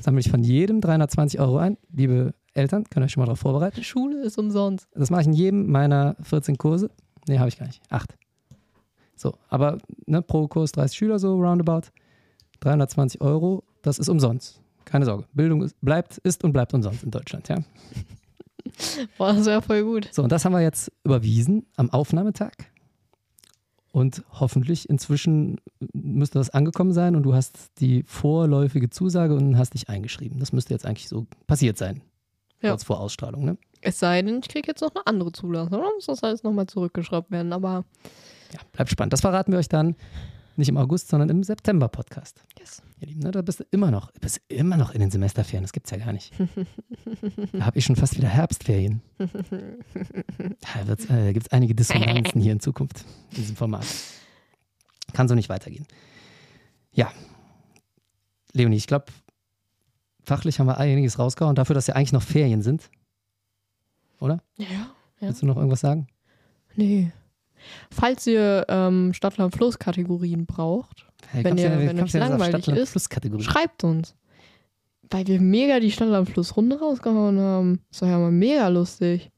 Sammle 0.00 0.20
ich 0.20 0.30
von 0.30 0.44
jedem 0.44 0.80
320 0.80 1.40
Euro 1.40 1.58
ein. 1.58 1.78
Liebe 1.92 2.34
Eltern, 2.54 2.84
könnt 2.84 3.02
ihr 3.02 3.06
euch 3.06 3.12
schon 3.12 3.22
mal 3.22 3.26
darauf 3.26 3.40
vorbereiten. 3.40 3.76
Die 3.76 3.84
Schule 3.84 4.22
ist 4.22 4.38
umsonst. 4.38 4.88
Das 4.94 5.10
mache 5.10 5.22
ich 5.22 5.26
in 5.26 5.32
jedem 5.32 5.70
meiner 5.70 6.16
14 6.22 6.58
Kurse. 6.58 6.90
Nee, 7.28 7.38
habe 7.38 7.48
ich 7.48 7.58
gar 7.58 7.66
nicht. 7.66 7.82
Acht. 7.90 8.16
So, 9.16 9.34
aber 9.48 9.78
ne, 10.06 10.22
pro 10.22 10.46
Kurs 10.46 10.72
30 10.72 10.96
Schüler, 10.96 11.18
so 11.18 11.34
roundabout. 11.34 11.88
320 12.60 13.20
Euro, 13.20 13.64
das 13.82 13.98
ist 13.98 14.08
umsonst. 14.08 14.60
Keine 14.84 15.04
Sorge. 15.04 15.24
Bildung 15.32 15.62
ist, 15.62 15.74
bleibt, 15.80 16.18
ist 16.18 16.44
und 16.44 16.52
bleibt 16.52 16.72
umsonst 16.72 17.02
in 17.02 17.10
Deutschland, 17.10 17.48
ja. 17.48 17.58
Boah, 19.18 19.32
das 19.32 19.46
wäre 19.46 19.62
voll 19.62 19.82
gut. 19.82 20.08
So, 20.12 20.22
und 20.22 20.30
das 20.30 20.44
haben 20.44 20.52
wir 20.52 20.60
jetzt 20.60 20.92
überwiesen 21.04 21.66
am 21.76 21.90
Aufnahmetag. 21.90 22.52
Und 23.96 24.24
hoffentlich 24.30 24.90
inzwischen 24.90 25.58
müsste 25.94 26.38
das 26.38 26.50
angekommen 26.50 26.92
sein 26.92 27.16
und 27.16 27.22
du 27.22 27.32
hast 27.32 27.80
die 27.80 28.02
vorläufige 28.02 28.90
Zusage 28.90 29.34
und 29.34 29.56
hast 29.56 29.72
dich 29.72 29.88
eingeschrieben. 29.88 30.38
Das 30.38 30.52
müsste 30.52 30.74
jetzt 30.74 30.84
eigentlich 30.84 31.08
so 31.08 31.26
passiert 31.46 31.78
sein. 31.78 32.02
Ja. 32.60 32.72
Kurz 32.72 32.84
vor 32.84 33.00
Ausstrahlung, 33.00 33.46
ne? 33.46 33.56
Es 33.80 33.98
sei 33.98 34.20
denn, 34.20 34.40
ich 34.40 34.48
kriege 34.48 34.68
jetzt 34.68 34.82
noch 34.82 34.94
eine 34.94 35.06
andere 35.06 35.32
Zulassung. 35.32 35.70
Dann 35.70 35.80
muss 35.94 36.04
das 36.04 36.22
alles 36.22 36.42
nochmal 36.42 36.66
zurückgeschraubt 36.66 37.30
werden. 37.30 37.54
Aber 37.54 37.86
Ja, 38.52 38.60
bleibt 38.72 38.90
spannend. 38.90 39.14
Das 39.14 39.22
verraten 39.22 39.50
wir 39.50 39.58
euch 39.58 39.70
dann 39.70 39.96
nicht 40.58 40.68
im 40.68 40.76
August, 40.76 41.08
sondern 41.08 41.28
im 41.28 41.42
September-Podcast. 41.42 42.42
yes. 42.58 42.82
Ihr 43.00 43.08
Lieben, 43.08 43.20
ne, 43.20 43.30
da 43.30 43.42
bist 43.42 43.60
du 43.60 43.64
immer 43.70 43.90
noch, 43.90 44.10
bist 44.12 44.40
immer 44.48 44.76
noch 44.76 44.92
in 44.92 45.00
den 45.00 45.10
Semesterferien. 45.10 45.62
Das 45.62 45.72
gibt's 45.72 45.90
ja 45.90 45.98
gar 45.98 46.12
nicht. 46.12 46.32
da 47.52 47.66
habe 47.66 47.78
ich 47.78 47.84
schon 47.84 47.96
fast 47.96 48.16
wieder 48.16 48.28
Herbstferien. 48.28 49.02
Da 50.38 51.26
äh, 51.28 51.32
gibt 51.32 51.46
es 51.46 51.52
einige 51.52 51.74
Dissonanzen 51.74 52.40
hier 52.40 52.52
in 52.52 52.60
Zukunft 52.60 53.04
in 53.30 53.36
diesem 53.36 53.56
Format. 53.56 53.86
Kann 55.12 55.28
so 55.28 55.34
nicht 55.34 55.48
weitergehen. 55.48 55.86
Ja. 56.92 57.10
Leonie, 58.52 58.76
ich 58.76 58.86
glaube, 58.86 59.06
fachlich 60.22 60.58
haben 60.58 60.66
wir 60.66 60.78
einiges 60.78 61.18
rausgehauen, 61.18 61.54
dafür, 61.54 61.74
dass 61.74 61.86
ja 61.86 61.94
eigentlich 61.94 62.12
noch 62.12 62.22
Ferien 62.22 62.62
sind. 62.62 62.90
Oder? 64.20 64.42
Ja. 64.56 64.66
Ja. 64.66 65.28
Willst 65.28 65.42
du 65.42 65.46
noch 65.46 65.56
irgendwas 65.56 65.80
sagen? 65.80 66.06
Nee. 66.74 67.12
Falls 67.90 68.26
ihr 68.26 68.64
ähm, 68.68 69.12
Stadtland-Fluss-Kategorien 69.12 70.46
braucht, 70.46 71.06
Hey, 71.28 71.42
Wenn 71.42 71.58
ihr- 71.58 71.70
wenn 71.78 72.00
euch 72.00 72.12
langweilig 72.12 72.68
ist, 72.68 73.08
schreibt 73.42 73.82
uns. 73.84 74.14
Weil 75.10 75.26
wir 75.26 75.40
mega 75.40 75.80
die 75.80 75.90
Stadtland-Fluss-Runde 75.90 76.78
rausgehauen 76.78 77.38
haben. 77.40 77.80
Das 77.90 78.02
war 78.02 78.08
ja 78.10 78.18
mal 78.18 78.30
mega 78.30 78.68
lustig. 78.68 79.30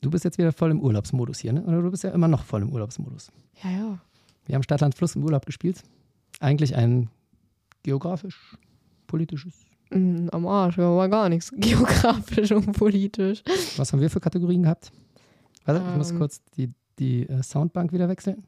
Du 0.00 0.10
bist 0.10 0.24
jetzt 0.24 0.38
wieder 0.38 0.52
voll 0.52 0.70
im 0.70 0.80
Urlaubsmodus 0.80 1.40
hier, 1.40 1.52
ne? 1.52 1.62
Oder 1.64 1.82
du 1.82 1.90
bist 1.90 2.04
ja 2.04 2.10
immer 2.10 2.28
noch 2.28 2.44
voll 2.44 2.62
im 2.62 2.70
Urlaubsmodus. 2.72 3.32
Ja, 3.64 3.70
ja. 3.70 3.98
Wir 4.46 4.54
haben 4.54 4.62
Stadtland 4.62 4.94
Fluss 4.94 5.16
im 5.16 5.24
Urlaub 5.24 5.44
gespielt. 5.44 5.82
Eigentlich 6.40 6.76
ein 6.76 7.10
geografisch, 7.82 8.56
politisches. 9.08 9.54
Mm, 9.90 10.28
am 10.30 10.46
Arsch, 10.46 10.78
ja, 10.78 10.84
war 10.94 11.08
gar 11.08 11.28
nichts. 11.28 11.50
Geografisch 11.56 12.52
und 12.52 12.72
politisch. 12.72 13.42
Was 13.76 13.92
haben 13.92 14.00
wir 14.00 14.10
für 14.10 14.20
Kategorien 14.20 14.62
gehabt? 14.62 14.92
Warte, 15.64 15.82
ich 15.90 15.96
muss 15.96 16.10
Ähm. 16.12 16.18
kurz 16.18 16.42
die, 16.56 16.70
die 16.98 17.28
äh, 17.28 17.42
Soundbank 17.42 17.92
wieder 17.92 18.08
wechseln. 18.08 18.44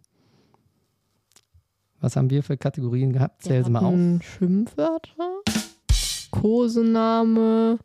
Was 2.01 2.16
haben 2.16 2.30
wir 2.30 2.42
für 2.42 2.57
Kategorien 2.57 3.12
gehabt? 3.12 3.42
Zähl 3.42 3.64
sie 3.64 3.70
mal 3.70 3.84
auf. 3.84 3.94
Schimpfwörter, 4.24 5.42
Kosename, 6.30 7.78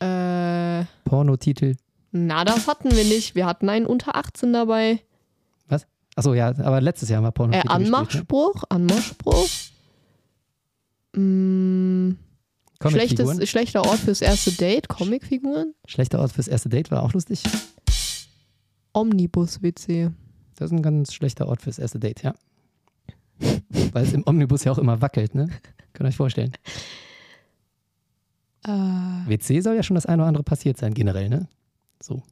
äh, 0.00 0.84
Pornotitel. 1.04 1.74
na, 2.10 2.44
das 2.44 2.66
hatten 2.68 2.90
wir 2.90 3.04
nicht. 3.04 3.34
Wir 3.34 3.46
hatten 3.46 3.68
einen 3.68 3.86
unter 3.86 4.16
18 4.16 4.52
dabei. 4.52 5.00
Achso, 6.14 6.34
ja, 6.34 6.48
aber 6.58 6.82
letztes 6.82 7.08
Jahr 7.08 7.18
haben 7.18 7.24
wir 7.24 7.28
Äh, 7.28 7.32
Pornotitel 7.32 7.68
gespielt. 7.68 7.80
Ne? 7.80 7.86
Anmachspruch, 7.86 8.64
Anmachspruch. 8.68 9.48
Mm, 11.14 12.10
Comicfiguren. 12.78 13.36
schlechtes, 13.36 13.48
schlechter 13.50 13.86
Ort 13.86 13.98
fürs 13.98 14.20
erste 14.20 14.52
Date, 14.52 14.88
Comicfiguren. 14.88 15.74
Schlechter 15.86 16.18
Ort 16.20 16.32
fürs 16.32 16.48
erste 16.48 16.68
Date 16.68 16.90
war 16.90 17.02
auch 17.02 17.14
lustig. 17.14 17.42
Omnibus-WC. 18.92 20.10
Das 20.56 20.66
ist 20.70 20.72
ein 20.76 20.82
ganz 20.82 21.12
schlechter 21.14 21.48
Ort 21.48 21.62
fürs 21.62 21.78
erste 21.78 21.98
Date, 21.98 22.22
ja. 22.22 22.34
Weil 23.92 24.04
es 24.04 24.12
im 24.12 24.22
Omnibus 24.26 24.64
ja 24.64 24.72
auch 24.72 24.78
immer 24.78 25.00
wackelt, 25.00 25.34
ne? 25.34 25.48
Könnt 25.92 26.06
ihr 26.06 26.08
euch 26.10 26.16
vorstellen. 26.16 26.52
Äh, 28.64 28.68
WC 28.70 29.60
soll 29.60 29.74
ja 29.74 29.82
schon 29.82 29.96
das 29.96 30.06
eine 30.06 30.22
oder 30.22 30.28
andere 30.28 30.44
passiert 30.44 30.76
sein, 30.78 30.94
generell, 30.94 31.28
ne? 31.28 31.48
So. 32.00 32.22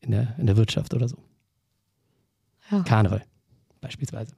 In 0.00 0.12
der, 0.12 0.34
in 0.38 0.46
der 0.46 0.56
Wirtschaft 0.56 0.94
oder 0.94 1.08
so. 1.08 1.16
ja. 2.70 2.82
Karneval, 2.82 3.22
beispielsweise. 3.80 4.34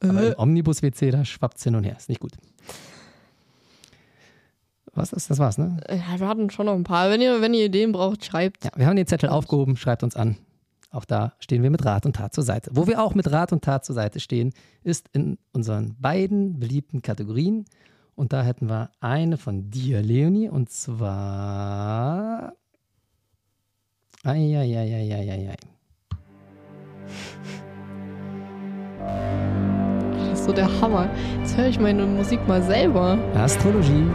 Aber 0.00 0.22
Äh, 0.22 0.28
im 0.28 0.34
Omnibus-WC, 0.38 1.10
da 1.10 1.24
schwappt 1.24 1.60
hin 1.60 1.74
und 1.74 1.84
her. 1.84 1.96
Ist 1.96 2.08
nicht 2.08 2.20
gut. 2.20 2.32
Was 4.94 5.12
ist? 5.12 5.30
Das 5.30 5.38
war's, 5.38 5.58
ne? 5.58 5.80
ja, 5.88 6.18
wir 6.20 6.28
hatten 6.28 6.50
schon 6.50 6.66
noch 6.66 6.74
ein 6.74 6.84
paar. 6.84 7.10
Wenn 7.10 7.20
ihr, 7.20 7.40
wenn 7.40 7.54
ihr 7.54 7.64
Ideen 7.66 7.92
braucht, 7.92 8.24
schreibt. 8.24 8.64
Ja, 8.64 8.70
wir 8.76 8.86
haben 8.86 8.96
den 8.96 9.06
Zettel 9.06 9.28
aufgehoben, 9.28 9.76
schreibt 9.76 10.02
uns 10.02 10.14
an. 10.16 10.36
Auch 10.90 11.04
da 11.04 11.34
stehen 11.38 11.62
wir 11.62 11.70
mit 11.70 11.84
Rat 11.84 12.06
und 12.06 12.16
Tat 12.16 12.32
zur 12.32 12.44
Seite. 12.44 12.70
Wo 12.72 12.86
wir 12.86 13.02
auch 13.02 13.14
mit 13.14 13.30
Rat 13.30 13.52
und 13.52 13.62
Tat 13.62 13.84
zur 13.84 13.94
Seite 13.94 14.20
stehen, 14.20 14.54
ist 14.82 15.08
in 15.12 15.36
unseren 15.52 15.96
beiden 16.00 16.58
beliebten 16.58 17.02
Kategorien. 17.02 17.66
Und 18.14 18.32
da 18.32 18.42
hätten 18.42 18.68
wir 18.68 18.90
eine 19.00 19.36
von 19.36 19.70
dir, 19.70 20.02
Leonie, 20.02 20.48
und 20.48 20.70
zwar. 20.70 22.54
Eieieiei. 24.24 25.56
Das 30.12 30.40
ist 30.40 30.44
so 30.46 30.52
der 30.52 30.80
Hammer. 30.80 31.10
Jetzt 31.38 31.56
höre 31.56 31.68
ich 31.68 31.78
meine 31.78 32.06
Musik 32.06 32.46
mal 32.48 32.62
selber. 32.62 33.18
Astrologie. 33.34 34.06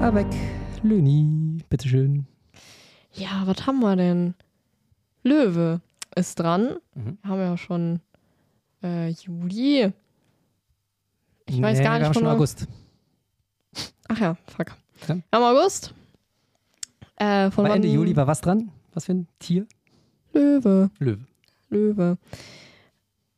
Avec 0.00 0.28
Leonie, 0.82 1.64
bitteschön. 1.68 2.26
Ja, 3.12 3.42
was 3.46 3.66
haben 3.66 3.80
wir 3.80 3.96
denn? 3.96 4.34
Löwe 5.22 5.80
ist 6.16 6.38
dran. 6.38 6.76
Mhm. 6.94 7.18
Wir 7.22 7.30
haben 7.30 7.40
ja 7.40 7.56
schon 7.56 8.00
äh, 8.82 9.08
Juli. 9.10 9.92
Ich 11.46 11.60
weiß 11.62 11.78
Nee, 11.78 11.84
gar 11.84 11.92
wir 11.94 11.98
nicht 12.00 12.06
haben 12.08 12.14
schon. 12.14 12.26
August. 12.26 12.66
Ach 14.08 14.18
ja, 14.18 14.36
fuck. 14.46 14.68
Ja. 15.08 15.16
Wir 15.16 15.22
haben 15.32 15.56
August. 15.56 15.94
Äh, 17.16 17.50
von 17.50 17.66
Ende 17.66 17.88
Juli 17.88 18.14
war 18.16 18.26
was 18.26 18.40
dran? 18.40 18.70
Was 18.94 19.04
für 19.06 19.12
ein 19.12 19.28
Tier? 19.38 19.66
Löwe. 20.32 20.90
Löwe. 20.98 21.24
Löwe. 21.68 22.18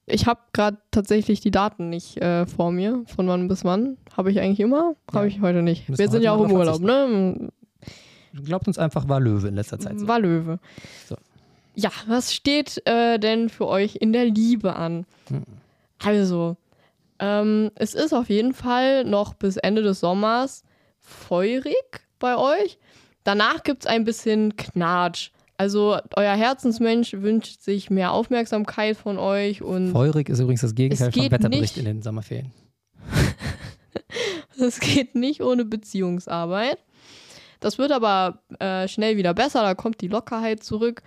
Ich 0.06 0.26
habe 0.26 0.40
gerade 0.52 0.78
tatsächlich 0.90 1.40
die 1.40 1.50
Daten 1.50 1.88
nicht 1.90 2.16
äh, 2.18 2.46
vor 2.46 2.72
mir. 2.72 3.02
Von 3.06 3.28
wann 3.28 3.48
bis 3.48 3.64
wann. 3.64 3.96
Habe 4.16 4.30
ich 4.30 4.40
eigentlich 4.40 4.60
immer? 4.60 4.94
Habe 5.12 5.20
Ja. 5.20 5.24
ich 5.26 5.40
heute 5.40 5.62
nicht. 5.62 5.88
Müssen 5.88 5.98
wir 5.98 6.06
wir 6.06 6.10
sind 6.12 6.22
ja 6.22 6.32
auch 6.32 6.44
im 6.44 6.52
Urlaub, 6.52 6.80
ne? 6.80 7.50
Glaubt 8.44 8.66
uns 8.66 8.78
einfach, 8.78 9.08
war 9.08 9.20
Löwe 9.20 9.48
in 9.48 9.54
letzter 9.54 9.78
Zeit 9.78 9.98
so. 10.00 10.08
War 10.08 10.18
Löwe. 10.20 10.58
So. 11.06 11.16
Ja, 11.74 11.90
was 12.06 12.34
steht 12.34 12.82
äh, 12.86 13.18
denn 13.18 13.48
für 13.48 13.66
euch 13.66 13.96
in 13.96 14.12
der 14.12 14.26
Liebe 14.26 14.76
an? 14.76 15.06
Hm. 15.28 15.44
Also, 16.04 16.56
ähm, 17.18 17.70
es 17.76 17.94
ist 17.94 18.12
auf 18.12 18.28
jeden 18.28 18.52
Fall 18.52 19.04
noch 19.04 19.34
bis 19.34 19.56
Ende 19.56 19.82
des 19.82 20.00
Sommers 20.00 20.64
feurig 20.98 21.74
bei 22.18 22.36
euch. 22.36 22.78
danach 23.24 23.62
gibt 23.62 23.84
es 23.84 23.86
ein 23.86 24.04
bisschen 24.04 24.56
Knatsch. 24.56 25.30
Also 25.56 25.98
euer 26.16 26.34
Herzensmensch 26.34 27.12
wünscht 27.14 27.60
sich 27.60 27.88
mehr 27.88 28.12
Aufmerksamkeit 28.12 28.96
von 28.96 29.18
euch 29.18 29.62
und 29.62 29.92
Feurig 29.92 30.28
ist 30.28 30.40
übrigens 30.40 30.62
das 30.62 30.74
Gegenteil 30.74 31.12
vom 31.12 31.22
geht 31.22 31.30
Wetterbericht 31.30 31.76
nicht- 31.76 31.78
in 31.78 31.84
den 31.84 32.02
Sommerferien. 32.02 32.50
es 34.58 34.80
geht 34.80 35.14
nicht 35.14 35.40
ohne 35.40 35.64
Beziehungsarbeit. 35.64 36.78
Das 37.60 37.78
wird 37.78 37.92
aber 37.92 38.42
äh, 38.58 38.88
schnell 38.88 39.16
wieder 39.16 39.34
besser, 39.34 39.62
da 39.62 39.74
kommt 39.74 40.00
die 40.00 40.08
Lockerheit 40.08 40.64
zurück. 40.64 41.02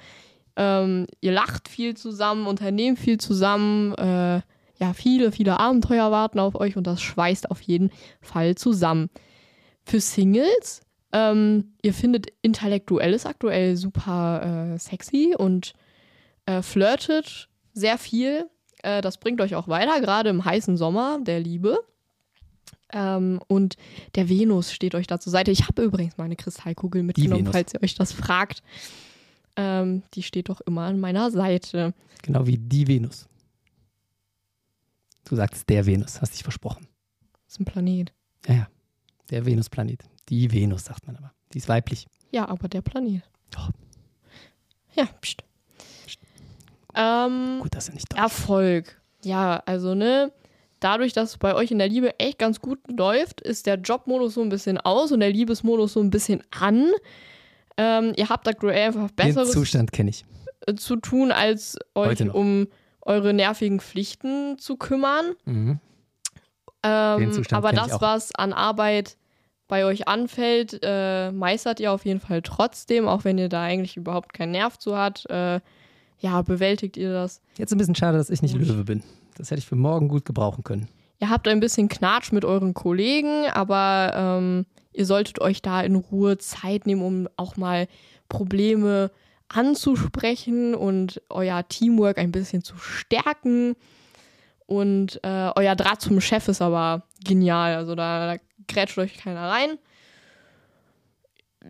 Ähm, 0.56 1.08
ihr 1.22 1.32
lacht 1.32 1.68
viel 1.68 1.96
zusammen, 1.96 2.48
unternehmt 2.48 3.00
viel 3.00 3.20
zusammen. 3.20 3.94
Äh, 3.96 4.42
ja, 4.78 4.94
viele, 4.94 5.32
viele 5.32 5.60
Abenteuer 5.60 6.12
warten 6.12 6.40
auf 6.40 6.56
euch 6.56 6.78
und 6.78 6.86
das 6.88 7.02
schweißt 7.02 7.52
auf 7.52 7.62
jeden 7.62 7.92
Fall 8.22 8.56
zusammen. 8.56 9.10
Für 9.84 10.00
Singles, 10.00 10.82
ähm, 11.12 11.74
ihr 11.82 11.94
findet 11.94 12.28
Intellektuelles 12.42 13.26
aktuell 13.26 13.78
super 13.78 14.74
äh, 14.74 14.80
sexy 14.80 15.36
und 15.38 15.74
äh, 16.46 16.62
flirtet 16.62 17.48
sehr 17.74 17.98
viel. 17.98 18.50
Äh, 18.84 19.02
das 19.02 19.18
bringt 19.18 19.40
euch 19.42 19.56
auch 19.56 19.68
weiter, 19.68 20.02
gerade 20.02 20.30
im 20.30 20.44
heißen 20.44 20.78
Sommer 20.78 21.20
der 21.22 21.40
Liebe. 21.40 21.80
Ähm, 22.92 23.40
und 23.48 23.78
der 24.16 24.30
Venus 24.30 24.72
steht 24.72 24.96
euch 24.96 25.08
da 25.08 25.20
zur 25.20 25.32
Seite. 25.32 25.52
Ich 25.52 25.68
habe 25.68 25.84
übrigens 25.84 26.18
meine 26.18 26.36
Kristallkugel 26.36 27.04
mitgenommen, 27.04 27.48
falls 27.52 27.74
ihr 27.74 27.84
euch 27.84 27.96
das 27.96 28.12
fragt. 28.12 28.62
Ähm, 29.56 30.04
die 30.14 30.24
steht 30.24 30.50
doch 30.50 30.62
immer 30.62 30.84
an 30.84 31.00
meiner 31.00 31.32
Seite. 31.32 31.94
Genau 32.22 32.46
wie 32.46 32.58
die 32.58 32.88
Venus. 32.88 33.28
Du 35.26 35.36
sagst 35.36 35.70
der 35.70 35.86
Venus, 35.86 36.22
hast 36.22 36.34
dich 36.34 36.44
versprochen. 36.44 36.88
Das 37.46 37.54
ist 37.54 37.60
ein 37.60 37.66
Planet. 37.66 38.14
Ja, 38.48 38.54
ja. 38.54 38.68
Der 39.30 39.46
Venusplanet. 39.46 40.04
Die 40.30 40.52
Venus, 40.52 40.86
sagt 40.86 41.08
man 41.08 41.16
aber. 41.16 41.32
Die 41.54 41.58
ist 41.58 41.70
weiblich. 41.70 42.06
Ja, 42.32 42.48
aber 42.48 42.68
der 42.68 42.82
Planet. 42.82 43.24
Doch. 43.52 43.72
Ja, 44.96 45.06
pst. 45.22 45.44
Ähm, 46.96 47.60
Gut, 47.62 47.76
dass 47.76 47.90
er 47.90 47.96
nicht 47.96 48.14
da 48.14 48.18
Erfolg. 48.18 49.02
Ja, 49.24 49.62
also 49.66 49.96
ne, 49.96 50.32
dadurch, 50.80 51.14
dass 51.14 51.32
es 51.32 51.38
bei 51.38 51.56
euch 51.56 51.72
in 51.72 51.80
der 51.80 51.90
Liebe 51.90 52.18
echt 52.20 52.40
ganz 52.40 52.62
gut 52.62 52.80
läuft, 52.90 53.42
ist 53.42 53.66
der 53.66 53.76
Jobmodus 53.76 54.36
so 54.36 54.42
ein 54.42 54.50
bisschen 54.50 54.78
aus 54.78 55.12
und 55.12 55.20
der 55.20 55.32
Liebesmodus 55.32 55.94
so 55.94 56.00
ein 56.02 56.10
bisschen 56.10 56.42
an. 56.52 56.92
Ähm, 57.78 58.14
ihr 58.16 58.30
habt 58.30 58.48
aktuell 58.48 58.88
einfach 58.88 59.10
Den 59.12 59.28
Besseres 59.28 59.52
Zustand 59.52 59.92
kenne 59.92 60.10
ich. 60.10 60.26
äh, 60.66 60.76
zu 60.76 60.96
tun, 60.96 61.32
als 61.32 61.78
euch 61.94 62.22
um 62.34 62.68
eure 63.02 63.34
nervigen 63.34 63.80
Pflichten 63.80 64.58
zu 64.58 64.78
kümmern. 64.78 65.34
Mhm. 65.46 65.80
Ähm, 66.84 67.44
aber 67.52 67.72
das, 67.72 68.00
was 68.02 68.34
an 68.36 68.54
Arbeit 68.54 69.18
bei 69.68 69.86
euch 69.86 70.08
anfällt, 70.08 70.80
äh, 70.84 71.32
meistert 71.32 71.80
ihr 71.80 71.92
auf 71.92 72.06
jeden 72.06 72.20
Fall 72.20 72.42
trotzdem, 72.44 73.08
auch 73.08 73.24
wenn 73.24 73.38
ihr 73.38 73.50
da 73.50 73.64
eigentlich 73.64 73.98
überhaupt 73.98 74.34
keinen 74.34 74.52
Nerv 74.52 74.78
zu 74.78 74.96
habt. 74.96 75.28
Äh, 75.30 75.60
ja, 76.20 76.42
bewältigt 76.44 76.98
ihr 76.98 77.12
das. 77.12 77.42
Jetzt 77.58 77.72
ein 77.72 77.78
bisschen 77.78 77.96
schade, 77.96 78.18
dass 78.18 78.30
ich 78.30 78.42
nicht. 78.42 78.56
Löwe 78.56 78.84
bin. 78.84 79.04
Das 79.38 79.52
hätte 79.52 79.60
ich 79.60 79.66
für 79.66 79.76
morgen 79.76 80.08
gut 80.08 80.26
gebrauchen 80.26 80.64
können. 80.64 80.88
Ihr 81.20 81.30
habt 81.30 81.48
ein 81.48 81.60
bisschen 81.60 81.90
Knatsch 81.90 82.32
mit 82.32 82.46
euren 82.46 82.74
Kollegen, 82.74 83.46
aber 83.52 84.12
ähm, 84.16 84.66
ihr 84.96 85.06
solltet 85.06 85.40
euch 85.42 85.62
da 85.62 85.82
in 85.82 85.96
Ruhe 85.96 86.38
Zeit 86.38 86.86
nehmen, 86.86 87.02
um 87.02 87.30
auch 87.38 87.58
mal 87.58 87.88
Probleme 88.30 89.12
anzusprechen 89.48 90.74
und 90.76 91.22
euer 91.30 91.68
Teamwork 91.68 92.18
ein 92.18 92.32
bisschen 92.32 92.64
zu 92.64 92.78
stärken. 92.78 93.76
Und 94.66 95.20
äh, 95.24 95.52
euer 95.56 95.76
Draht 95.76 96.02
zum 96.02 96.20
Chef 96.22 96.48
ist 96.48 96.62
aber 96.62 97.04
genial. 97.24 97.76
Also 97.76 97.94
da, 97.94 98.34
da 98.36 98.42
grätscht 98.68 98.98
euch 98.98 99.18
keiner 99.18 99.50
rein. 99.50 99.78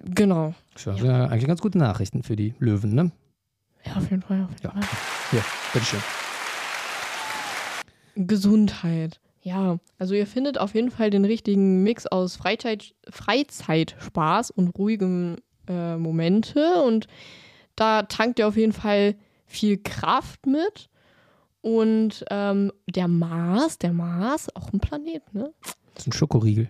Genau. 0.06 0.54
Sind 0.76 1.04
ja 1.04 1.26
eigentlich 1.26 1.48
ganz 1.48 1.62
gute 1.62 1.78
Nachrichten 1.78 2.24
für 2.24 2.36
die 2.36 2.54
Löwen, 2.60 2.94
ne? 2.94 3.12
Ja, 3.86 3.96
auf 3.98 4.10
jeden 4.10 4.22
Fall. 4.22 4.44
Auf 4.44 4.52
jeden 4.52 4.64
Ja. 4.64 4.72
Fall. 4.72 4.84
Hier, 5.32 5.44
bitteschön. 5.74 6.02
Gesundheit. 8.16 9.20
Ja, 9.46 9.78
also 10.00 10.16
ihr 10.16 10.26
findet 10.26 10.58
auf 10.58 10.74
jeden 10.74 10.90
Fall 10.90 11.12
den 11.12 11.24
richtigen 11.24 11.84
Mix 11.84 12.08
aus 12.08 12.36
Freizeit, 12.36 12.96
Freizeitspaß 13.08 14.50
und 14.50 14.70
ruhigem 14.70 15.36
äh, 15.68 15.98
Momente 15.98 16.82
und 16.82 17.06
da 17.76 18.02
tankt 18.02 18.40
ihr 18.40 18.48
auf 18.48 18.58
jeden 18.58 18.74
Fall 18.74 19.14
viel 19.46 19.78
Kraft 19.78 20.48
mit 20.48 20.90
und 21.62 22.26
ähm, 22.32 22.72
der 22.88 23.08
Mars, 23.08 23.78
der 23.78 23.94
Mars, 23.94 24.48
auch 24.56 24.74
ein 24.74 24.80
Planet, 24.80 25.22
ne? 25.32 25.54
Das 25.94 26.06
ist 26.06 26.08
ein 26.08 26.14
Schokoriegel. 26.14 26.68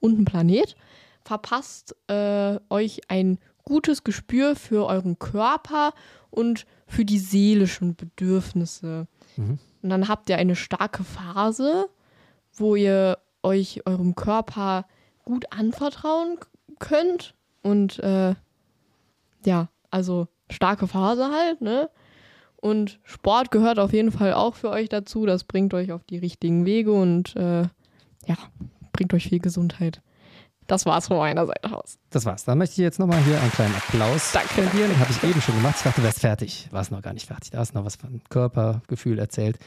Und 0.00 0.20
ein 0.20 0.24
Planet 0.24 0.74
verpasst 1.22 1.94
äh, 2.08 2.60
euch 2.70 3.02
ein 3.08 3.38
gutes 3.64 4.04
Gespür 4.04 4.56
für 4.56 4.86
euren 4.86 5.18
Körper 5.18 5.92
und 6.30 6.64
für 6.86 7.04
die 7.04 7.18
seelischen 7.18 7.94
Bedürfnisse. 7.94 9.06
Mhm. 9.36 9.58
Und 9.82 9.90
dann 9.90 10.08
habt 10.08 10.30
ihr 10.30 10.36
eine 10.36 10.56
starke 10.56 11.04
Phase, 11.04 11.88
wo 12.54 12.76
ihr 12.76 13.18
euch 13.42 13.82
eurem 13.86 14.14
Körper 14.14 14.86
gut 15.24 15.46
anvertrauen 15.50 16.38
könnt. 16.78 17.34
Und 17.62 17.98
äh, 17.98 18.34
ja, 19.44 19.68
also 19.90 20.28
starke 20.50 20.86
Phase 20.86 21.30
halt, 21.30 21.60
ne? 21.60 21.90
Und 22.56 23.00
Sport 23.02 23.50
gehört 23.50 23.80
auf 23.80 23.92
jeden 23.92 24.12
Fall 24.12 24.34
auch 24.34 24.54
für 24.54 24.70
euch 24.70 24.88
dazu. 24.88 25.26
Das 25.26 25.42
bringt 25.42 25.74
euch 25.74 25.90
auf 25.90 26.04
die 26.04 26.18
richtigen 26.18 26.64
Wege 26.64 26.92
und 26.92 27.34
äh, 27.34 27.62
ja, 27.62 28.36
bringt 28.92 29.12
euch 29.14 29.24
viel 29.28 29.40
Gesundheit. 29.40 30.00
Das 30.66 30.86
war's 30.86 31.08
von 31.08 31.16
meiner 31.18 31.46
Seite 31.46 31.76
aus. 31.76 31.98
Das 32.10 32.24
war's. 32.24 32.44
Dann 32.44 32.58
möchte 32.58 32.74
ich 32.74 32.78
jetzt 32.78 32.98
nochmal 32.98 33.22
hier 33.24 33.40
einen 33.40 33.50
kleinen 33.50 33.74
Applaus 33.74 34.32
Danke. 34.32 34.48
spendieren. 34.50 34.98
Habe 34.98 35.10
ich 35.10 35.22
eben 35.22 35.40
schon 35.40 35.56
gemacht. 35.56 35.74
Ich 35.78 35.82
dachte, 35.82 36.00
du 36.00 36.04
wärst 36.06 36.20
fertig. 36.20 36.68
War 36.70 36.80
es 36.80 36.90
noch 36.90 37.02
gar 37.02 37.12
nicht 37.12 37.26
fertig. 37.26 37.50
Da 37.50 37.58
hast 37.58 37.74
du 37.74 37.78
noch 37.78 37.84
was 37.84 37.96
von 37.96 38.22
Körpergefühl 38.30 39.18
erzählt. 39.18 39.58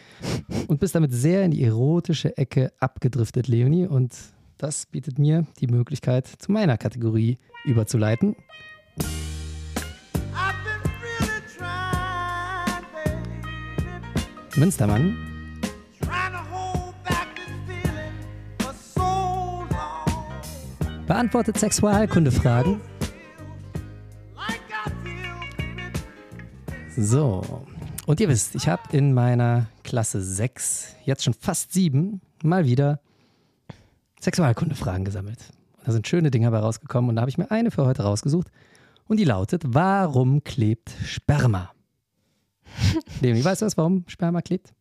Und 0.67 0.79
bist 0.79 0.95
damit 0.95 1.13
sehr 1.13 1.43
in 1.43 1.51
die 1.51 1.63
erotische 1.63 2.37
Ecke 2.37 2.71
abgedriftet, 2.79 3.47
Leonie. 3.47 3.87
Und 3.87 4.13
das 4.57 4.85
bietet 4.85 5.19
mir 5.19 5.45
die 5.59 5.67
Möglichkeit, 5.67 6.27
zu 6.27 6.51
meiner 6.51 6.77
Kategorie 6.77 7.37
überzuleiten. 7.65 8.35
Really 11.01 11.41
trying, 11.57 12.85
Münstermann, 14.55 15.34
beantwortet 21.07 21.57
Sexualkundefragen. 21.57 22.81
So, 26.97 27.65
und 28.05 28.21
ihr 28.21 28.29
wisst, 28.29 28.55
ich 28.55 28.69
habe 28.69 28.81
in 28.95 29.13
meiner 29.13 29.67
Klasse 29.83 30.21
6, 30.21 30.95
jetzt 31.03 31.23
schon 31.25 31.33
fast 31.33 31.73
7, 31.73 32.21
mal 32.41 32.65
wieder 32.65 33.01
Sexualkundefragen 34.21 35.03
gesammelt. 35.03 35.39
Da 35.83 35.91
sind 35.91 36.07
schöne 36.07 36.31
Dinge 36.31 36.49
bei 36.51 36.59
rausgekommen 36.59 37.09
und 37.09 37.17
da 37.17 37.21
habe 37.21 37.29
ich 37.29 37.37
mir 37.37 37.51
eine 37.51 37.69
für 37.69 37.85
heute 37.85 38.03
rausgesucht. 38.03 38.47
Und 39.07 39.17
die 39.17 39.25
lautet, 39.25 39.63
warum 39.67 40.43
klebt 40.43 40.89
Sperma? 41.03 41.71
Leonie, 43.21 43.43
weißt 43.43 43.61
du 43.61 43.65
was, 43.65 43.77
warum 43.77 44.05
Sperma 44.07 44.41
klebt? 44.41 44.73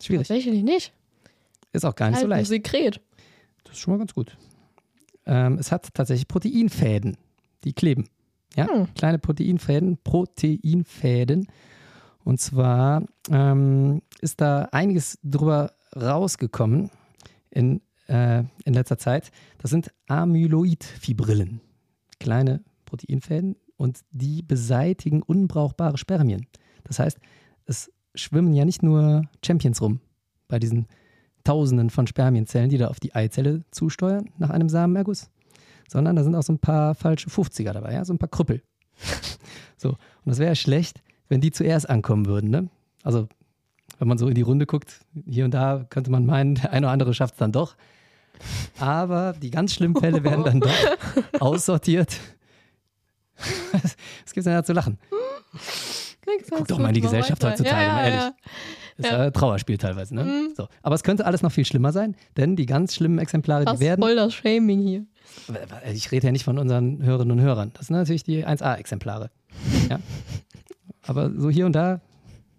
Schwierig. 0.00 0.28
Tatsächlich 0.28 0.62
nicht. 0.62 0.92
Ist 1.72 1.84
auch 1.84 1.94
gar 1.94 2.10
nicht 2.10 2.16
so 2.16 2.22
Halt 2.22 2.32
ein 2.32 2.38
leicht. 2.38 2.48
Sekret. 2.48 3.00
Ist 3.76 3.82
schon 3.82 3.92
mal 3.92 3.98
ganz 3.98 4.14
gut. 4.14 4.38
Ähm, 5.26 5.58
es 5.58 5.70
hat 5.70 5.92
tatsächlich 5.92 6.26
Proteinfäden, 6.28 7.18
die 7.64 7.74
kleben. 7.74 8.08
Ja, 8.54 8.66
Hm. 8.68 8.88
kleine 8.94 9.18
Proteinfäden, 9.18 9.98
Proteinfäden. 10.02 11.46
Und 12.24 12.40
zwar 12.40 13.02
ähm, 13.30 14.00
ist 14.22 14.40
da 14.40 14.62
einiges 14.72 15.18
drüber 15.22 15.72
rausgekommen 15.94 16.90
in, 17.50 17.82
äh, 18.08 18.44
in 18.64 18.72
letzter 18.72 18.96
Zeit. 18.96 19.30
Das 19.58 19.70
sind 19.70 19.92
Amyloidfibrillen, 20.08 21.60
kleine 22.18 22.64
Proteinfäden 22.86 23.56
und 23.76 24.00
die 24.10 24.40
beseitigen 24.42 25.20
unbrauchbare 25.22 25.98
Spermien. 25.98 26.46
Das 26.84 26.98
heißt, 26.98 27.18
es 27.66 27.92
schwimmen 28.14 28.54
ja 28.54 28.64
nicht 28.64 28.82
nur 28.82 29.24
Champions 29.44 29.82
rum 29.82 30.00
bei 30.48 30.58
diesen 30.58 30.86
Tausenden 31.46 31.90
von 31.90 32.06
Spermienzellen, 32.06 32.70
die 32.70 32.78
da 32.78 32.88
auf 32.88 32.98
die 32.98 33.14
Eizelle 33.14 33.62
zusteuern 33.70 34.30
nach 34.38 34.50
einem 34.50 34.68
Samenerguss, 34.68 35.30
sondern 35.88 36.16
da 36.16 36.24
sind 36.24 36.34
auch 36.34 36.42
so 36.42 36.52
ein 36.52 36.58
paar 36.58 36.94
falsche 36.94 37.30
50er 37.30 37.72
dabei, 37.72 37.94
ja, 37.94 38.04
so 38.04 38.12
ein 38.12 38.18
paar 38.18 38.28
Krüppel. 38.28 38.62
so, 39.76 39.90
und 39.90 39.96
das 40.24 40.38
wäre 40.38 40.50
ja 40.50 40.54
schlecht, 40.56 41.02
wenn 41.28 41.40
die 41.40 41.52
zuerst 41.52 41.88
ankommen 41.88 42.26
würden, 42.26 42.50
ne? 42.50 42.68
Also, 43.04 43.28
wenn 43.98 44.08
man 44.08 44.18
so 44.18 44.26
in 44.26 44.34
die 44.34 44.42
Runde 44.42 44.66
guckt, 44.66 45.00
hier 45.26 45.44
und 45.44 45.54
da 45.54 45.86
könnte 45.88 46.10
man 46.10 46.26
meinen, 46.26 46.56
der 46.56 46.72
eine 46.72 46.86
oder 46.86 46.92
andere 46.92 47.14
schafft 47.14 47.34
es 47.34 47.38
dann 47.38 47.52
doch. 47.52 47.76
Aber 48.78 49.32
die 49.40 49.50
ganz 49.50 49.72
schlimmen 49.72 49.96
Fälle 49.96 50.24
werden 50.24 50.44
dann 50.44 50.60
doch 50.60 50.74
aussortiert. 51.40 52.18
Gibt's 53.72 54.44
denn 54.44 54.54
da 54.54 54.64
zu 54.64 54.72
lachen? 54.72 54.98
Guck 56.50 56.68
doch 56.68 56.78
mal 56.78 56.88
in 56.88 56.94
die 56.94 57.00
Gesellschaft 57.00 57.42
heutzutage, 57.44 57.92
mal 57.92 58.08
ehrlich. 58.08 58.34
Ist 58.98 59.10
Ja. 59.10 59.24
ja 59.24 59.30
Trauerspiel 59.30 59.76
teilweise, 59.78 60.14
ne? 60.14 60.24
Mhm. 60.24 60.54
So. 60.56 60.68
Aber 60.82 60.94
es 60.94 61.02
könnte 61.02 61.26
alles 61.26 61.42
noch 61.42 61.52
viel 61.52 61.64
schlimmer 61.64 61.92
sein, 61.92 62.16
denn 62.36 62.56
die 62.56 62.66
ganz 62.66 62.94
schlimmen 62.94 63.18
Exemplare, 63.18 63.64
Das 63.64 63.78
die 63.78 63.84
werden. 63.84 64.00
voll 64.00 64.16
das 64.16 64.32
Shaming 64.34 64.80
hier. 64.82 65.04
Ich 65.92 66.10
rede 66.12 66.26
ja 66.26 66.32
nicht 66.32 66.44
von 66.44 66.58
unseren 66.58 67.02
Hörerinnen 67.02 67.38
und 67.38 67.44
Hörern. 67.44 67.72
Das 67.74 67.88
sind 67.88 67.96
natürlich 67.96 68.24
die 68.24 68.46
1A-Exemplare. 68.46 69.30
Ja? 69.90 70.00
Aber 71.02 71.30
so 71.36 71.50
hier 71.50 71.66
und 71.66 71.72
da, 71.72 72.00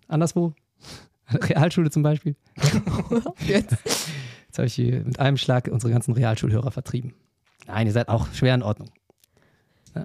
anderswo, 0.07 0.53
Realschule 1.29 1.89
zum 1.89 2.03
Beispiel. 2.03 2.35
Jetzt. 3.47 3.75
Jetzt 4.47 4.57
habe 4.57 4.67
ich 4.67 4.73
hier 4.73 5.01
mit 5.03 5.19
einem 5.19 5.37
Schlag 5.37 5.67
unsere 5.71 5.91
ganzen 5.91 6.13
Realschulhörer 6.13 6.71
vertrieben. 6.71 7.13
Nein, 7.67 7.87
ihr 7.87 7.93
seid 7.93 8.07
auch 8.09 8.27
schwer 8.33 8.55
in 8.55 8.63
Ordnung. 8.63 8.89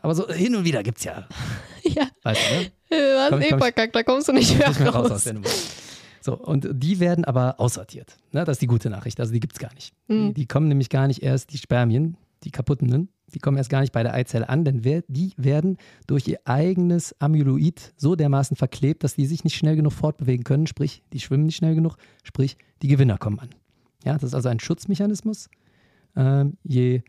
Aber 0.01 0.15
so 0.15 0.29
hin 0.29 0.57
und 0.57 0.65
wieder 0.65 0.83
gibt 0.83 0.99
es 0.99 1.05
ja, 1.05 1.29
Ja, 1.85 2.09
weißt 2.23 2.41
du, 2.51 2.55
ne? 2.57 2.71
du 2.91 3.21
hast 3.21 3.31
Komm 3.31 3.41
eh 3.43 3.49
verkackt, 3.59 3.95
da 3.95 4.03
kommst 4.03 4.29
du 4.29 4.33
nicht 4.33 4.57
mehr 4.59 4.69
Nicht 4.69 4.81
mehr 4.81 4.91
raus 4.91 5.11
aus 5.11 5.27
raus. 5.27 5.45
So, 6.25 6.39
und 6.39 6.69
die 6.73 7.01
werden 7.01 7.25
aber 7.25 7.59
aussortiert. 7.59 8.17
Ne, 8.31 8.45
das 8.45 8.55
ist 8.57 8.63
die 8.63 8.67
gute 8.69 8.89
Nachricht. 8.91 9.19
Also 9.21 9.33
die 9.33 9.41
gibt 9.41 9.55
es 9.55 9.59
gar 9.59 9.75
nicht. 9.75 9.93
Die, 10.09 10.13
Mhm. 10.15 10.35
die 10.35 10.47
kommen 10.47 10.69
nämlich 10.69 10.89
gar 10.89 11.07
nicht 11.09 11.23
erst, 11.23 11.53
die 11.53 11.59
Spermien, 11.59 12.17
die 12.45 12.51
kaputten, 12.51 13.09
die 13.35 13.39
kommen 13.39 13.57
erst 13.57 13.71
gar 13.71 13.81
nicht 13.81 13.93
bei 13.93 14.03
der 14.03 14.15
Eizelle 14.15 14.49
an, 14.49 14.65
denn 14.65 14.85
wer, 14.85 15.03
die 15.09 15.33
werden 15.37 15.79
durch 16.07 16.29
ihr 16.29 16.39
eigenes 16.45 17.15
Amyloid 17.21 17.93
so 17.97 18.15
dermaßen 18.15 18.57
verklebt, 18.57 19.03
dass 19.05 19.15
die 19.15 19.27
sich 19.27 19.43
nicht 19.43 19.57
schnell 19.57 19.75
genug 19.75 19.93
fortbewegen 19.95 20.45
können, 20.45 20.67
sprich, 20.67 21.03
die 21.13 21.21
schwimmen 21.21 21.45
nicht 21.47 21.57
schnell 21.57 21.75
genug, 21.75 21.97
sprich, 22.25 22.57
die 22.83 22.89
Gewinner 22.89 23.19
kommen 23.19 23.39
an. 23.41 23.49
Ja, 24.05 24.13
das 24.15 24.25
ist 24.25 24.35
also 24.35 24.49
ein 24.49 24.61
Schutzmechanismus. 24.61 25.49
Ähm, 26.15 26.57
je 26.63 27.03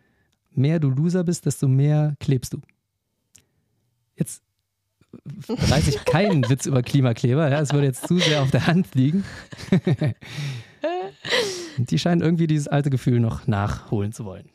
mehr 0.55 0.79
du 0.79 0.89
Loser 0.89 1.23
bist, 1.23 1.45
desto 1.45 1.67
mehr 1.67 2.15
klebst 2.19 2.53
du. 2.53 2.61
Jetzt 4.15 4.43
reiße 5.47 5.89
ich 5.89 6.05
keinen 6.05 6.47
Witz 6.49 6.65
über 6.65 6.81
Klimakleber, 6.83 7.49
ja, 7.49 7.59
es 7.59 7.73
würde 7.73 7.87
jetzt 7.87 8.07
zu 8.07 8.17
sehr 8.17 8.41
auf 8.41 8.51
der 8.51 8.67
Hand 8.67 8.93
liegen. 8.95 9.23
Die 11.77 11.97
scheinen 11.97 12.21
irgendwie 12.21 12.47
dieses 12.47 12.67
alte 12.67 12.89
Gefühl 12.89 13.19
noch 13.19 13.47
nachholen 13.47 14.11
zu 14.11 14.25
wollen. 14.25 14.49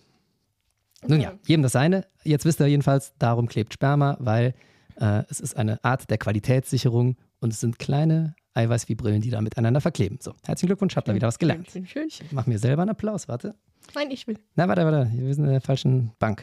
Nun 1.06 1.20
ja, 1.20 1.32
jedem 1.46 1.62
das 1.62 1.72
seine. 1.72 2.06
Jetzt 2.24 2.44
wisst 2.44 2.61
ihr 2.61 2.66
jedenfalls, 2.66 3.14
darum 3.18 3.48
klebt 3.48 3.72
Sperma, 3.72 4.16
weil 4.20 4.54
äh, 5.00 5.22
es 5.30 5.40
ist 5.40 5.56
eine 5.56 5.82
Art 5.84 6.11
der 6.11 6.18
Qualitätssicherung 6.18 7.16
und 7.40 7.52
es 7.52 7.61
sind 7.61 7.78
kleine 7.78 8.34
Eiweißfibrillen, 8.54 9.20
die 9.20 9.30
da 9.30 9.40
miteinander 9.40 9.80
verkleben. 9.80 10.18
So, 10.20 10.34
herzlichen 10.44 10.68
Glückwunsch, 10.68 10.96
habt 10.96 11.09
ihr 11.09 11.14
wieder 11.14 11.28
was 11.28 11.38
gelernt. 11.38 11.70
Schön, 11.70 11.86
schön. 11.86 12.09
Ich 12.09 12.32
mache 12.32 12.50
mir 12.50 12.59
selber 12.59 12.82
einen 12.82 12.90
Applaus, 12.90 13.28
warte. 13.28 13.54
Nein, 13.94 14.11
ich 14.11 14.26
will. 14.26 14.38
Na, 14.56 14.68
warte, 14.68 14.84
warte, 14.84 15.11
wir 15.14 15.34
sind 15.34 15.44
in 15.44 15.50
der 15.50 15.61
falschen 15.61 16.12
Bank. 16.18 16.42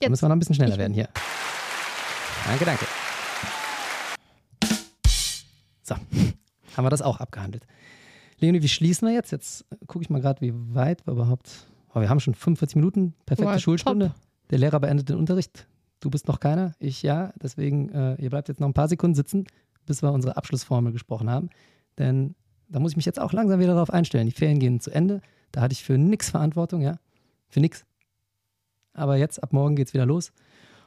Da 0.00 0.04
Jetzt. 0.04 0.10
müssen 0.10 0.22
wir 0.22 0.28
noch 0.28 0.36
ein 0.36 0.38
bisschen 0.38 0.54
schneller 0.54 0.78
werden 0.78 0.94
hier. 0.94 1.08
Danke, 2.46 2.64
danke. 2.64 2.86
So, 5.88 5.94
haben 6.76 6.84
wir 6.84 6.90
das 6.90 7.00
auch 7.00 7.18
abgehandelt. 7.18 7.64
Leonie, 8.40 8.62
wie 8.62 8.68
schließen 8.68 9.08
wir 9.08 9.14
jetzt? 9.14 9.32
Jetzt 9.32 9.64
gucke 9.86 10.02
ich 10.02 10.10
mal 10.10 10.20
gerade, 10.20 10.42
wie 10.42 10.52
weit 10.74 11.06
wir 11.06 11.14
überhaupt. 11.14 11.66
Oh, 11.94 12.00
wir 12.00 12.10
haben 12.10 12.20
schon 12.20 12.34
45 12.34 12.76
Minuten, 12.76 13.14
perfekte 13.24 13.52
Boah, 13.52 13.58
Schulstunde. 13.58 14.14
Der 14.50 14.58
Lehrer 14.58 14.80
beendet 14.80 15.08
den 15.08 15.16
Unterricht. 15.16 15.66
Du 16.00 16.10
bist 16.10 16.28
noch 16.28 16.40
keiner, 16.40 16.74
ich 16.78 17.02
ja. 17.02 17.32
Deswegen, 17.42 17.88
äh, 17.88 18.14
ihr 18.16 18.28
bleibt 18.28 18.48
jetzt 18.48 18.60
noch 18.60 18.68
ein 18.68 18.74
paar 18.74 18.88
Sekunden 18.88 19.14
sitzen, 19.14 19.46
bis 19.86 20.02
wir 20.02 20.12
unsere 20.12 20.36
Abschlussformel 20.36 20.92
gesprochen 20.92 21.30
haben. 21.30 21.48
Denn 21.96 22.34
da 22.68 22.80
muss 22.80 22.92
ich 22.92 22.96
mich 22.96 23.06
jetzt 23.06 23.18
auch 23.18 23.32
langsam 23.32 23.58
wieder 23.58 23.72
darauf 23.72 23.90
einstellen. 23.90 24.26
Die 24.26 24.32
Ferien 24.32 24.58
gehen 24.58 24.80
zu 24.80 24.90
Ende. 24.90 25.22
Da 25.52 25.62
hatte 25.62 25.72
ich 25.72 25.82
für 25.82 25.96
nichts 25.96 26.28
Verantwortung, 26.30 26.82
ja. 26.82 26.98
Für 27.48 27.60
nichts. 27.60 27.86
Aber 28.92 29.16
jetzt, 29.16 29.42
ab 29.42 29.54
morgen 29.54 29.74
geht 29.74 29.88
es 29.88 29.94
wieder 29.94 30.04
los. 30.04 30.32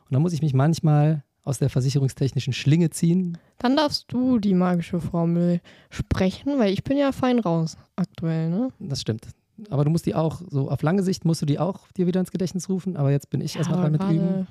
Und 0.06 0.14
da 0.14 0.20
muss 0.20 0.34
ich 0.34 0.43
mich 0.43 0.54
manchmal 0.54 1.24
aus 1.43 1.57
der 1.57 1.69
versicherungstechnischen 1.69 2.53
Schlinge 2.53 2.89
ziehen. 2.91 3.37
Dann 3.57 3.75
darfst 3.75 4.05
du 4.11 4.39
die 4.39 4.53
magische 4.53 4.99
Formel 4.99 5.59
sprechen, 5.89 6.59
weil 6.59 6.71
ich 6.73 6.83
bin 6.83 6.97
ja 6.97 7.11
fein 7.11 7.39
raus 7.39 7.77
aktuell, 7.95 8.49
ne? 8.49 8.69
Das 8.79 9.01
stimmt. 9.01 9.27
Aber 9.69 9.83
du 9.83 9.91
musst 9.91 10.05
die 10.05 10.15
auch, 10.15 10.41
so 10.49 10.69
auf 10.69 10.81
lange 10.81 11.03
Sicht 11.03 11.25
musst 11.25 11.41
du 11.41 11.45
die 11.45 11.59
auch 11.59 11.79
dir 11.97 12.07
wieder 12.07 12.19
ins 12.19 12.31
Gedächtnis 12.31 12.69
rufen. 12.69 12.97
Aber 12.97 13.11
jetzt 13.11 13.29
bin 13.29 13.41
ich 13.41 13.55
erstmal 13.55 13.81
dran 13.81 13.91
mit 13.91 14.03
Üben. 14.03 14.47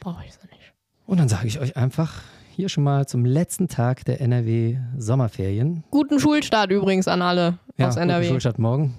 Brauche 0.00 0.24
ich 0.24 0.32
so 0.32 0.40
nicht. 0.50 0.72
Und 1.06 1.18
dann 1.20 1.28
sage 1.28 1.46
ich 1.46 1.60
euch 1.60 1.76
einfach 1.76 2.22
hier 2.54 2.68
schon 2.68 2.84
mal 2.84 3.06
zum 3.06 3.24
letzten 3.24 3.68
Tag 3.68 4.04
der 4.04 4.20
NRW 4.20 4.78
Sommerferien. 4.98 5.84
Guten 5.90 6.18
Schulstart 6.18 6.70
übrigens 6.70 7.06
an 7.08 7.22
alle 7.22 7.58
aus 7.78 7.94
gute 7.94 8.00
NRW. 8.00 8.28
Schulstadt 8.28 8.58
morgen. 8.58 8.94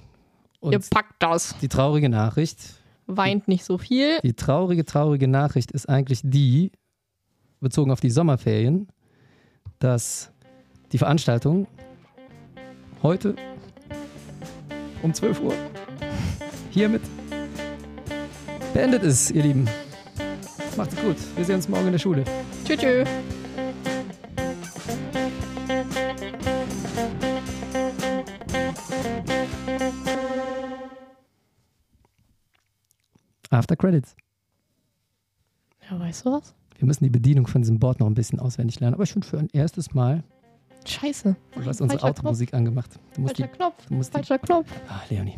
Und 0.61 0.73
Ihr 0.73 0.79
packt 0.79 1.15
das. 1.19 1.55
die 1.61 1.67
traurige 1.67 2.07
Nachricht, 2.09 2.59
Weint 3.07 3.47
nicht 3.47 3.65
so 3.65 3.77
viel. 3.77 4.19
die 4.23 4.33
traurige, 4.33 4.85
traurige 4.85 5.27
Nachricht 5.27 5.71
ist 5.71 5.89
eigentlich 5.89 6.21
die, 6.23 6.71
bezogen 7.61 7.91
auf 7.91 8.01
die 8.01 8.09
Sommerferien, 8.09 8.87
dass 9.79 10.31
die 10.91 10.97
Veranstaltung 10.97 11.67
heute 13.01 13.35
um 15.01 15.13
12 15.13 15.41
Uhr 15.41 15.53
hiermit 16.71 17.01
beendet 18.73 19.03
ist, 19.03 19.31
ihr 19.31 19.43
Lieben. 19.43 19.67
Macht's 20.77 20.95
gut. 20.95 21.17
Wir 21.35 21.45
sehen 21.45 21.55
uns 21.55 21.69
morgen 21.69 21.87
in 21.87 21.91
der 21.93 21.99
Schule. 21.99 22.23
Tschüss. 22.65 22.79
tschüss. 22.79 23.07
After 33.49 33.75
Credits. 33.75 34.15
Ja, 35.89 35.99
weißt 35.99 36.25
du 36.25 36.31
was? 36.31 36.55
Wir 36.81 36.87
müssen 36.87 37.03
die 37.03 37.11
Bedienung 37.11 37.45
von 37.45 37.61
diesem 37.61 37.77
Board 37.77 37.99
noch 37.99 38.07
ein 38.07 38.15
bisschen 38.15 38.39
auswendig 38.39 38.79
lernen. 38.79 38.95
Aber 38.95 39.05
finde 39.05 39.27
für 39.27 39.37
ein 39.37 39.49
erstes 39.53 39.93
Mal, 39.93 40.23
Scheiße. 40.83 41.35
du 41.53 41.59
hast 41.63 41.79
unsere 41.79 41.99
Falscher 41.99 42.05
Automusik 42.19 42.55
angemacht. 42.55 42.89
Du 43.13 43.21
musst 43.21 43.37
die, 43.37 43.43
Falscher 43.43 43.55
Knopf. 43.55 43.85
du 43.85 43.93
musst 43.93 44.09
die 44.09 44.13
Falscher 44.13 44.39
Knopf. 44.39 44.67
Ah, 44.89 45.01
Leonie. 45.07 45.37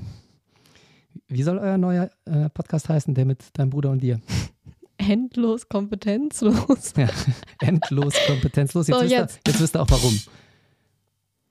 Wie 1.28 1.44
soll 1.44 1.58
euer 1.58 1.78
neuer 1.78 2.10
äh, 2.24 2.50
Podcast 2.50 2.88
heißen, 2.88 3.14
der 3.14 3.26
mit 3.26 3.44
deinem 3.58 3.72
Bruder 3.72 3.92
und 3.92 4.02
dir? 4.02 4.22
Endlos 4.98 5.68
kompetenzlos. 5.68 6.94
Ja, 6.96 7.10
endlos 7.60 8.14
kompetenzlos. 8.26 8.88
Jetzt, 8.88 8.96
So, 8.96 9.04
wisst 9.04 9.12
ihr, 9.12 9.20
jetzt. 9.20 9.42
jetzt 9.46 9.60
wisst 9.60 9.76
ihr 9.76 9.82
auch 9.82 9.90
warum. 9.90 10.18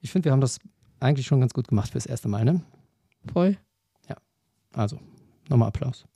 Ich 0.01 0.11
finde, 0.11 0.25
wir 0.25 0.33
haben 0.33 0.41
das 0.41 0.59
eigentlich 1.01 1.27
schon 1.27 1.41
ganz 1.41 1.53
gut 1.53 1.69
gemacht 1.69 1.93
fürs 1.93 2.07
erste 2.07 2.29
Mal, 2.29 2.47
ne? 2.47 2.63
Voll. 3.31 3.59
Also, 4.75 4.99
nochmal 5.51 5.69
Applaus. 5.69 6.07